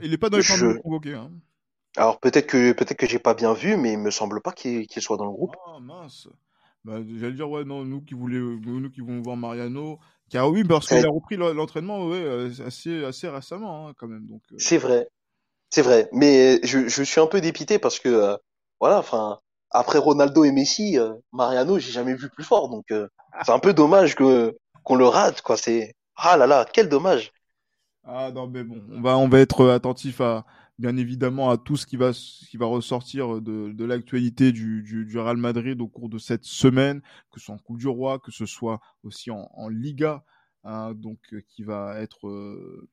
Il 0.03 0.11
n'est 0.11 0.19
pas 0.19 0.29
dans 0.29 0.37
les 0.37 0.43
je... 0.43 0.79
convoqués. 0.83 1.15
Hein. 1.15 1.31
Alors 1.97 2.21
peut-être 2.21 2.49
que 2.49 2.73
peut-être 2.73 2.99
que 2.99 3.07
j'ai 3.07 3.19
pas 3.19 3.33
bien 3.33 3.55
vu, 3.55 3.79
mais 3.79 3.95
il 3.95 3.99
me 3.99 4.11
semble 4.11 4.43
pas 4.43 4.53
qu'il 4.53 4.87
soit 4.99 5.17
dans 5.17 5.25
le 5.25 5.33
groupe. 5.33 5.57
Ah 5.69 5.79
mince. 5.81 6.29
Bah, 6.85 7.01
j'allais 7.19 7.33
dire 7.33 7.51
ouais 7.51 7.65
non 7.65 7.85
nous 7.85 8.03
qui 8.03 8.15
voulons 8.15 8.61
nous 8.63 8.91
qui 8.91 9.01
voulons 9.01 9.21
voir 9.21 9.37
Mariano 9.37 9.99
car 10.31 10.51
oui, 10.51 10.64
parce 10.64 10.89
qu'il 10.89 11.05
a 11.05 11.11
repris 11.11 11.37
l'entraînement 11.37 12.07
ouais, 12.07 12.20
euh, 12.20 12.51
assez, 12.66 13.05
assez 13.05 13.29
récemment, 13.29 13.89
hein, 13.89 13.93
quand 13.97 14.09
même. 14.09 14.26
Donc, 14.26 14.43
euh. 14.53 14.57
C'est 14.59 14.79
vrai. 14.79 15.09
C'est 15.70 15.83
vrai, 15.83 16.09
mais 16.12 16.61
je, 16.64 16.89
je 16.89 17.03
suis 17.03 17.20
un 17.20 17.26
peu 17.26 17.41
dépité 17.41 17.79
parce 17.79 17.99
que 17.99 18.09
euh, 18.09 18.37
voilà, 18.81 18.99
enfin 18.99 19.39
après 19.70 19.99
Ronaldo 19.99 20.45
et 20.45 20.53
Messi, 20.53 20.99
euh, 20.99 21.12
Mariano, 21.33 21.79
j'ai 21.79 21.93
jamais 21.93 22.14
vu 22.14 22.31
plus 22.31 22.45
fort, 22.45 22.70
donc 22.70 22.87
euh, 22.91 23.07
c'est 23.45 23.53
un 23.53 23.59
peu 23.59 23.74
dommage 23.74 24.14
que 24.14 24.57
qu'on 24.83 24.97
le 24.97 25.07
rate, 25.07 25.43
quoi. 25.43 25.59
C'est 25.59 25.95
ah 26.16 26.39
là 26.39 26.47
là, 26.47 26.66
quel 26.72 26.89
dommage. 26.89 27.33
Ah 28.05 28.31
non, 28.35 28.47
mais 28.47 28.64
bon, 28.64 28.83
on 28.91 29.03
va, 29.03 29.18
on 29.18 29.29
va 29.29 29.41
être 29.41 29.68
attentif 29.68 30.22
à, 30.22 30.47
bien 30.79 30.97
évidemment, 30.97 31.51
à 31.51 31.59
tout 31.59 31.76
ce 31.76 31.87
qui 31.87 31.97
va, 31.97 32.12
qui 32.12 32.57
va 32.57 32.66
ressortir 32.66 33.41
de, 33.41 33.72
de 33.72 33.85
l'actualité 33.85 34.53
du, 34.53 34.83
du, 34.83 35.18
Real 35.18 35.37
Madrid 35.37 35.81
au 35.81 35.89
cours 35.89 36.09
de 36.09 36.18
cette 36.18 36.45
semaine, 36.45 37.01
que 37.31 37.41
ce 37.41 37.47
soit 37.47 37.55
en 37.57 37.59
Coupe 37.59 37.79
du 37.79 37.89
Roi, 37.89 38.20
que 38.20 38.31
ce 38.31 38.47
soit 38.47 38.81
aussi 39.03 39.31
en, 39.31 39.68
Liga, 39.68 40.24
hein, 40.64 40.95
donc 40.95 41.18
euh, 41.33 41.43
qui 41.49 41.64
va 41.64 41.99
être 42.01 42.29
euh, 42.29 42.89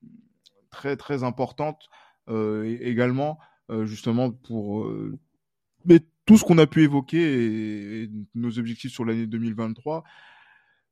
très 0.71 0.97
très 0.97 1.23
importante 1.23 1.87
euh, 2.27 2.77
également, 2.81 3.37
justement 3.83 4.31
pour 4.31 4.87
mais 5.85 5.99
tout 6.25 6.37
ce 6.37 6.43
qu'on 6.43 6.59
a 6.59 6.67
pu 6.67 6.83
évoquer 6.83 8.03
et, 8.03 8.11
nos 8.35 8.59
objectifs 8.59 8.91
sur 8.91 9.05
l'année 9.05 9.27
2023. 9.27 10.03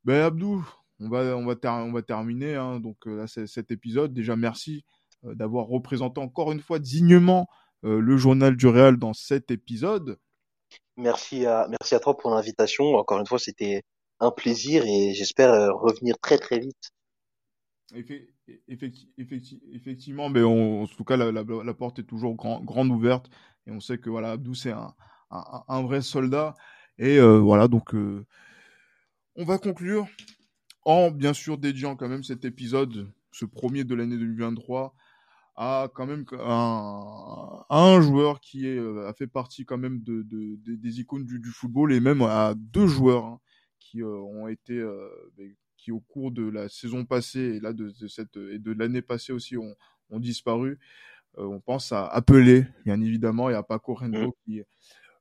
Ben 0.06 0.22
Abdou, 0.22 0.68
on 1.00 1.10
va, 1.10 1.38
on 1.38 1.46
va, 1.46 1.56
on 1.84 1.91
va 1.91 2.02
terminer 2.02 2.56
hein, 2.56 2.80
donc 2.80 2.98
cet 3.28 3.72
épisode. 3.72 4.14
Déjà, 4.14 4.36
merci 4.36 4.86
d'avoir 5.24 5.68
représenté 5.68 6.20
encore 6.20 6.52
une 6.52 6.60
fois 6.62 6.80
dignement 6.80 7.48
euh, 7.86 8.00
le 8.00 8.18
journal 8.18 8.56
du 8.56 8.68
Real 8.68 8.98
dans 8.98 9.14
cet 9.14 9.52
épisode. 9.52 10.18
Merci 10.98 11.46
à 11.46 11.68
merci 11.70 11.96
à 11.96 12.00
toi 12.00 12.18
pour 12.18 12.32
l'invitation. 12.32 12.96
Encore 12.96 13.20
une 13.20 13.26
fois, 13.26 13.40
c'était 13.40 13.82
un 14.20 14.32
plaisir 14.32 14.84
et 14.86 15.14
j'espère 15.14 15.52
euh, 15.52 15.72
revenir 15.74 16.16
très 16.20 16.38
très 16.38 16.60
vite. 16.60 16.92
Effe- 17.94 18.28
effecti- 18.68 19.10
effecti- 19.18 19.62
effectivement, 19.72 20.30
mais 20.30 20.42
on- 20.44 20.84
en 20.84 20.88
tout 20.88 21.04
cas, 21.04 21.18
la, 21.18 21.32
la- 21.32 21.44
la 21.64 21.74
porte 21.74 22.00
est 22.00 22.04
toujours 22.04 22.36
grand- 22.36 22.62
grande 22.62 22.90
ouverte 22.90 23.30
et 23.68 23.72
on 23.72 23.80
sait 23.80 23.98
que 23.98 24.10
voilà, 24.10 24.32
Abdou, 24.32 24.56
c'est 24.56 24.72
un, 24.72 24.94
un, 25.32 25.64
un 25.68 25.82
vrai 25.84 26.02
soldat. 26.02 26.56
Et 26.98 27.18
euh, 27.18 27.40
voilà, 27.40 27.68
donc 27.68 27.94
euh, 27.96 28.26
on 29.36 29.46
va 29.46 29.58
conclure 29.58 30.08
en 30.86 31.12
bien 31.12 31.34
sûr 31.34 31.58
dédiant 31.58 31.96
quand 31.96 32.10
même 32.10 32.24
cet 32.24 32.46
épisode, 32.46 33.12
ce 33.32 33.46
premier 33.46 33.84
de 33.84 33.96
l'année 33.96 34.18
2023, 34.18 34.94
à 35.56 35.89
quand 35.93 36.08
même 36.08 36.26
un, 36.34 37.64
à 37.70 37.80
un 37.95 38.01
joueur 38.01 38.39
qui 38.41 38.68
est, 38.68 38.78
euh, 38.78 39.08
a 39.08 39.14
fait 39.14 39.28
partie 39.28 39.66
quand 39.66 39.78
même 39.78 40.01
de, 40.01 40.24
de- 40.24 40.56
de- 40.58 40.76
des 40.76 40.99
icônes 40.99 41.26
du, 41.26 41.39
du 41.39 41.49
football 41.49 41.93
et 41.93 41.99
même 41.99 42.22
à 42.24 42.54
deux 42.58 42.88
joueurs 42.88 43.26
hein, 43.26 43.39
qui 43.80 44.01
euh, 44.01 44.08
ont 44.18 44.47
été, 44.47 44.74
euh, 44.80 45.10
ben, 45.38 45.54
qui 45.78 45.91
au 45.91 45.99
cours 45.99 46.32
de 46.32 46.43
la 46.49 46.70
saison 46.70 47.06
passée 47.06 47.56
et 47.56 47.60
là 47.60 47.74
de, 47.74 47.91
de 47.99 48.08
cette 48.08 48.38
et 48.38 48.58
de 48.60 48.72
l'année 48.72 49.01
passée 49.01 49.34
aussi 49.34 49.58
ont, 49.58 49.76
ont 50.10 50.20
disparu. 50.20 50.80
Euh, 51.38 51.45
on 51.45 51.60
pense 51.60 51.91
à 51.91 52.06
Appelé, 52.08 52.66
bien 52.86 52.99
évidemment, 53.01 53.49
et 53.49 53.56
à 53.56 53.64
Paco 53.64 53.93
Rento 53.95 54.30
Mm. 54.30 54.32
qui 54.45 54.62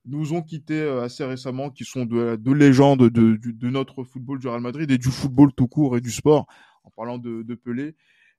nous 0.04 0.32
ont 0.34 0.42
quittés 0.42 0.80
euh, 0.80 1.02
assez 1.02 1.24
récemment, 1.24 1.70
qui 1.70 1.84
sont 1.84 2.04
de, 2.06 2.36
de 2.36 2.52
légendes 2.52 3.00
de, 3.08 3.36
de, 3.36 3.50
de 3.50 3.70
notre 3.70 4.04
football 4.04 4.38
du 4.38 4.48
Real 4.48 4.60
Madrid 4.60 4.90
et 4.90 4.98
du 4.98 5.08
football 5.10 5.52
tout 5.54 5.68
court 5.68 5.96
et 5.96 6.00
du 6.00 6.10
sport. 6.10 6.46
En 6.84 6.90
parlant 6.90 7.18
de, 7.18 7.42
de 7.42 7.54
Pelé, 7.54 7.94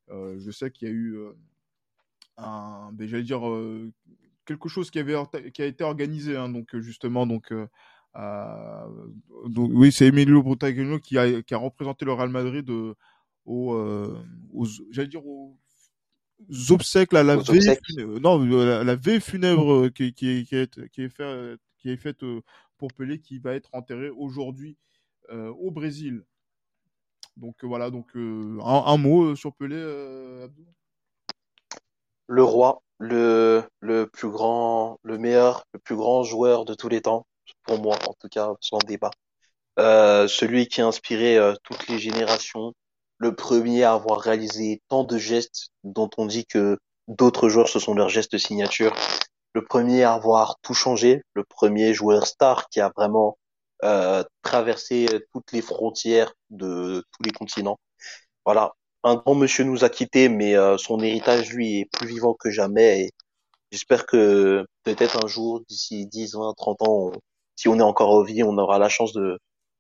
euh, 0.10 0.38
je 0.40 0.52
sais 0.52 0.72
qu'il 0.72 0.88
y 0.88 0.92
a 0.92 0.94
eu 0.94 1.16
euh, 1.16 1.32
un, 2.38 2.92
ben, 2.94 3.08
j'allais 3.08 3.24
dire 3.24 3.48
euh, 3.48 3.92
quelque 4.46 4.70
chose 4.70 4.92
qui 4.92 5.00
avait 5.00 5.16
qui 5.54 5.62
a 5.62 5.66
été 5.66 5.84
organisé, 5.84 6.36
hein, 6.36 6.50
donc 6.50 6.74
euh, 6.76 6.82
justement, 6.82 7.26
donc, 7.28 7.52
euh, 7.52 7.68
à- 8.14 8.88
donc 9.48 9.72
oui, 9.74 9.92
c'est 9.92 10.08
Emilio 10.08 10.44
Brutagnolo 10.44 11.00
qui 11.00 11.18
a, 11.18 11.42
qui 11.42 11.54
a 11.54 11.58
représenté 11.58 12.06
le 12.06 12.14
Real 12.14 12.30
Madrid 12.30 12.70
au, 12.70 12.96
aux, 13.46 14.66
j'allais 14.92 15.08
dire 15.08 15.26
aux 15.26 15.58
obsèques, 16.70 17.14
là, 17.14 17.24
la 17.24 17.38
Aux 17.38 17.42
veille 17.42 17.78
non, 18.22 18.44
la, 18.44 18.84
la 18.84 18.96
veille 18.96 19.22
funèbre 19.22 19.90
qui, 19.90 20.14
qui, 20.14 20.30
est- 20.30 20.44
qui, 20.46 20.56
est, 20.56 20.90
qui 20.90 21.02
est 21.04 21.10
fait, 21.10 21.24
euh, 21.24 21.58
qui 21.78 21.90
est 21.90 21.98
faite 21.98 22.24
pour 22.78 22.92
Pelé, 22.94 23.20
qui 23.20 23.40
va 23.40 23.54
être 23.54 23.70
enterré 23.74 24.10
aujourd'hui 24.10 24.78
euh, 25.32 25.50
au 25.50 25.72
Brésil. 25.72 26.24
Donc 27.38 27.64
euh, 27.64 27.68
voilà, 27.68 27.90
donc 27.90 28.16
euh, 28.16 28.60
un, 28.62 28.84
un 28.94 28.98
mot 28.98 29.36
sur 29.36 29.54
Pelé, 29.56 29.76
Abdou? 30.44 30.66
Le 32.34 32.44
roi, 32.44 32.82
le 32.98 33.64
le 33.80 34.08
plus 34.08 34.30
grand, 34.30 34.98
le 35.04 35.20
meilleur, 35.20 35.66
le 35.74 35.80
plus 35.80 35.96
grand 35.96 36.24
joueur 36.24 36.66
de 36.66 36.74
tous 36.74 36.90
les 36.90 37.00
temps, 37.02 37.28
pour 37.64 37.80
moi 37.80 37.96
en 38.08 38.14
tout 38.20 38.28
cas, 38.28 38.50
sans 38.60 38.80
débat. 38.80 39.12
Euh, 39.80 40.28
celui 40.28 40.68
qui 40.68 40.82
a 40.82 40.88
inspiré 40.88 41.38
euh, 41.38 41.54
toutes 41.64 41.88
les 41.90 42.00
générations, 42.00 42.74
le 43.20 43.36
premier 43.36 43.84
à 43.84 43.94
avoir 43.94 44.20
réalisé 44.20 44.82
tant 44.90 45.04
de 45.04 45.18
gestes 45.20 45.70
dont 45.84 46.10
on 46.18 46.26
dit 46.26 46.46
que 46.48 46.80
d'autres 47.08 47.50
joueurs 47.50 47.70
ce 47.70 47.80
sont 47.80 47.94
leurs 47.94 48.10
gestes 48.10 48.40
signature, 48.40 48.96
le 49.54 49.64
premier 49.64 50.04
à 50.04 50.14
avoir 50.14 50.58
tout 50.64 50.74
changé, 50.74 51.22
le 51.36 51.44
premier 51.44 51.94
joueur 51.94 52.26
star 52.26 52.68
qui 52.70 52.82
a 52.82 52.92
vraiment 52.96 53.38
euh, 53.84 54.24
traversé 54.42 55.08
toutes 55.34 55.52
les 55.52 55.62
frontières 55.62 56.34
de 56.50 57.04
tous 57.12 57.24
les 57.24 57.32
continents. 57.32 57.80
Voilà, 58.46 58.74
un 59.04 59.16
grand 59.16 59.36
monsieur 59.36 59.64
nous 59.64 59.84
a 59.84 59.90
quittés, 59.90 60.30
mais 60.30 60.56
euh, 60.56 60.78
son 60.78 61.00
héritage 61.02 61.54
lui 61.54 61.82
est 61.82 61.90
plus 61.92 62.08
vivant 62.08 62.34
que 62.34 62.50
jamais 62.50 63.02
et 63.02 63.10
j'espère 63.72 64.06
que 64.06 64.66
peut-être 64.84 65.24
un 65.24 65.28
jour, 65.28 65.62
d'ici 65.68 66.06
10, 66.08 66.36
20, 66.36 66.54
30 66.56 66.82
ans, 66.88 67.12
si 67.56 67.68
on 67.68 67.78
est 67.80 67.84
encore 67.84 68.12
en 68.12 68.24
vie, 68.24 68.44
on 68.44 68.58
aura 68.58 68.80
la 68.80 68.90
chance 68.90 69.14
de 69.14 69.38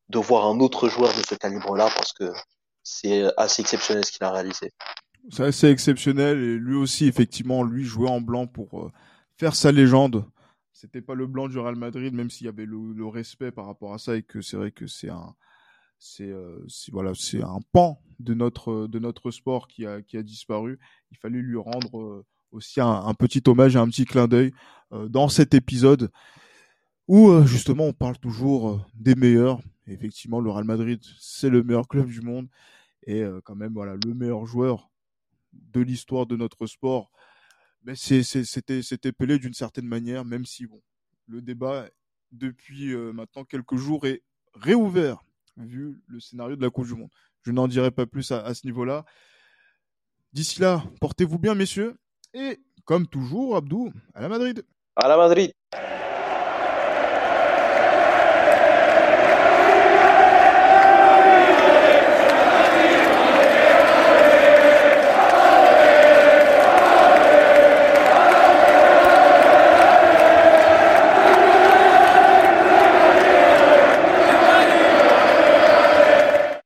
de 0.10 0.20
voir 0.20 0.48
un 0.48 0.60
autre 0.60 0.90
joueur 0.90 1.10
de 1.10 1.24
ce 1.28 1.36
calibre-là 1.36 1.90
parce 1.96 2.14
que 2.14 2.26
c'est 2.84 3.24
assez 3.38 3.62
exceptionnel 3.62 4.06
ce 4.06 4.12
qu'il 4.12 4.24
a 4.24 4.32
réalisé. 4.32 4.72
C'est 5.30 5.44
assez 5.44 5.68
exceptionnel 5.68 6.38
et 6.38 6.58
lui 6.58 6.76
aussi, 6.76 7.08
effectivement, 7.08 7.64
lui 7.64 7.86
jouait 7.86 8.10
en 8.10 8.20
blanc 8.20 8.46
pour 8.46 8.82
euh, 8.82 8.92
faire 9.38 9.56
sa 9.56 9.72
légende. 9.72 10.26
C'était 10.74 11.02
pas 11.02 11.16
le 11.16 11.28
blanc 11.28 11.48
du 11.48 11.58
Real 11.58 11.78
Madrid, 11.78 12.14
même 12.14 12.30
s'il 12.30 12.46
y 12.46 12.50
avait 12.50 12.66
le, 12.66 12.92
le 12.94 13.08
respect 13.08 13.52
par 13.52 13.66
rapport 13.66 13.94
à 13.94 13.98
ça 13.98 14.18
et 14.18 14.24
que 14.24 14.42
c'est 14.42 14.58
vrai 14.58 14.72
que 14.72 14.86
c'est 14.86 15.10
un, 15.10 15.34
c'est, 16.04 16.30
euh, 16.30 16.60
c'est- 16.68 16.92
voilà, 16.92 17.14
c'est 17.16 17.42
un 17.42 17.60
pan 17.72 18.02
de 18.20 18.34
notre 18.34 18.88
de 18.88 19.00
notre 19.00 19.32
sport 19.32 19.68
qui 19.70 19.86
a 19.86 20.02
qui 20.02 20.18
a 20.18 20.24
disparu. 20.24 20.78
Il 21.12 21.18
fallait 21.18 21.40
lui 21.40 21.56
rendre 21.58 21.98
euh, 22.00 22.26
aussi 22.52 22.82
un, 22.82 23.14
petit 23.14 23.42
hommage 23.48 23.76
et 23.76 23.80
un 23.80 23.88
petit 23.88 24.06
clin 24.06 24.28
d'œil 24.28 24.52
euh, 24.92 25.08
dans 25.08 25.30
cet 25.30 25.54
épisode 25.54 26.12
où 27.08 27.42
justement 27.46 27.86
on 27.86 27.94
parle 27.94 28.18
toujours 28.18 28.86
des 28.94 29.16
meilleurs. 29.16 29.62
Effectivement, 29.88 30.40
le 30.40 30.50
Real 30.52 30.66
Madrid, 30.66 31.02
c'est 31.20 31.50
le 31.50 31.64
meilleur 31.64 31.88
club 31.88 32.08
du 32.08 32.22
monde 32.22 32.48
et 33.08 33.24
quand 33.44 33.56
même 33.56 33.74
voilà 33.74 33.96
le 34.06 34.14
meilleur 34.14 34.46
joueur 34.46 34.90
de 35.54 35.82
l'histoire 35.82 36.26
de 36.26 36.36
notre 36.38 36.68
sport. 36.68 37.12
Mais 37.84 37.96
c'était, 37.96 38.82
c'était 38.82 39.12
Pelé 39.12 39.40
d'une 39.40 39.54
certaine 39.54 39.88
manière, 39.88 40.24
même 40.26 40.46
si 40.46 40.66
bon, 40.66 40.82
le 41.28 41.42
débat 41.42 41.90
depuis 42.32 42.96
maintenant 43.14 43.44
quelques 43.44 43.76
jours 43.76 44.06
est 44.06 44.24
réouvert 44.56 45.24
vu 45.58 46.02
le 46.08 46.20
scénario 46.20 46.56
de 46.56 46.62
la 46.62 46.70
Coupe 46.70 46.88
du 46.88 46.96
Monde. 46.96 47.10
Je 47.44 47.52
n'en 47.52 47.68
dirai 47.68 47.92
pas 47.92 48.06
plus 48.06 48.32
à, 48.32 48.54
ce 48.54 48.66
niveau-là. 48.66 49.06
D'ici 50.32 50.62
là, 50.62 50.84
portez-vous 51.00 51.40
bien, 51.40 51.56
messieurs. 51.56 51.96
Et 52.34 52.60
comme 52.86 53.08
toujours, 53.08 53.56
Abdou, 53.56 53.92
à 54.14 54.22
la 54.22 54.30
Madrid. 54.30 54.66
À 54.96 55.08
la 55.08 55.18
Madrid. 55.18 55.52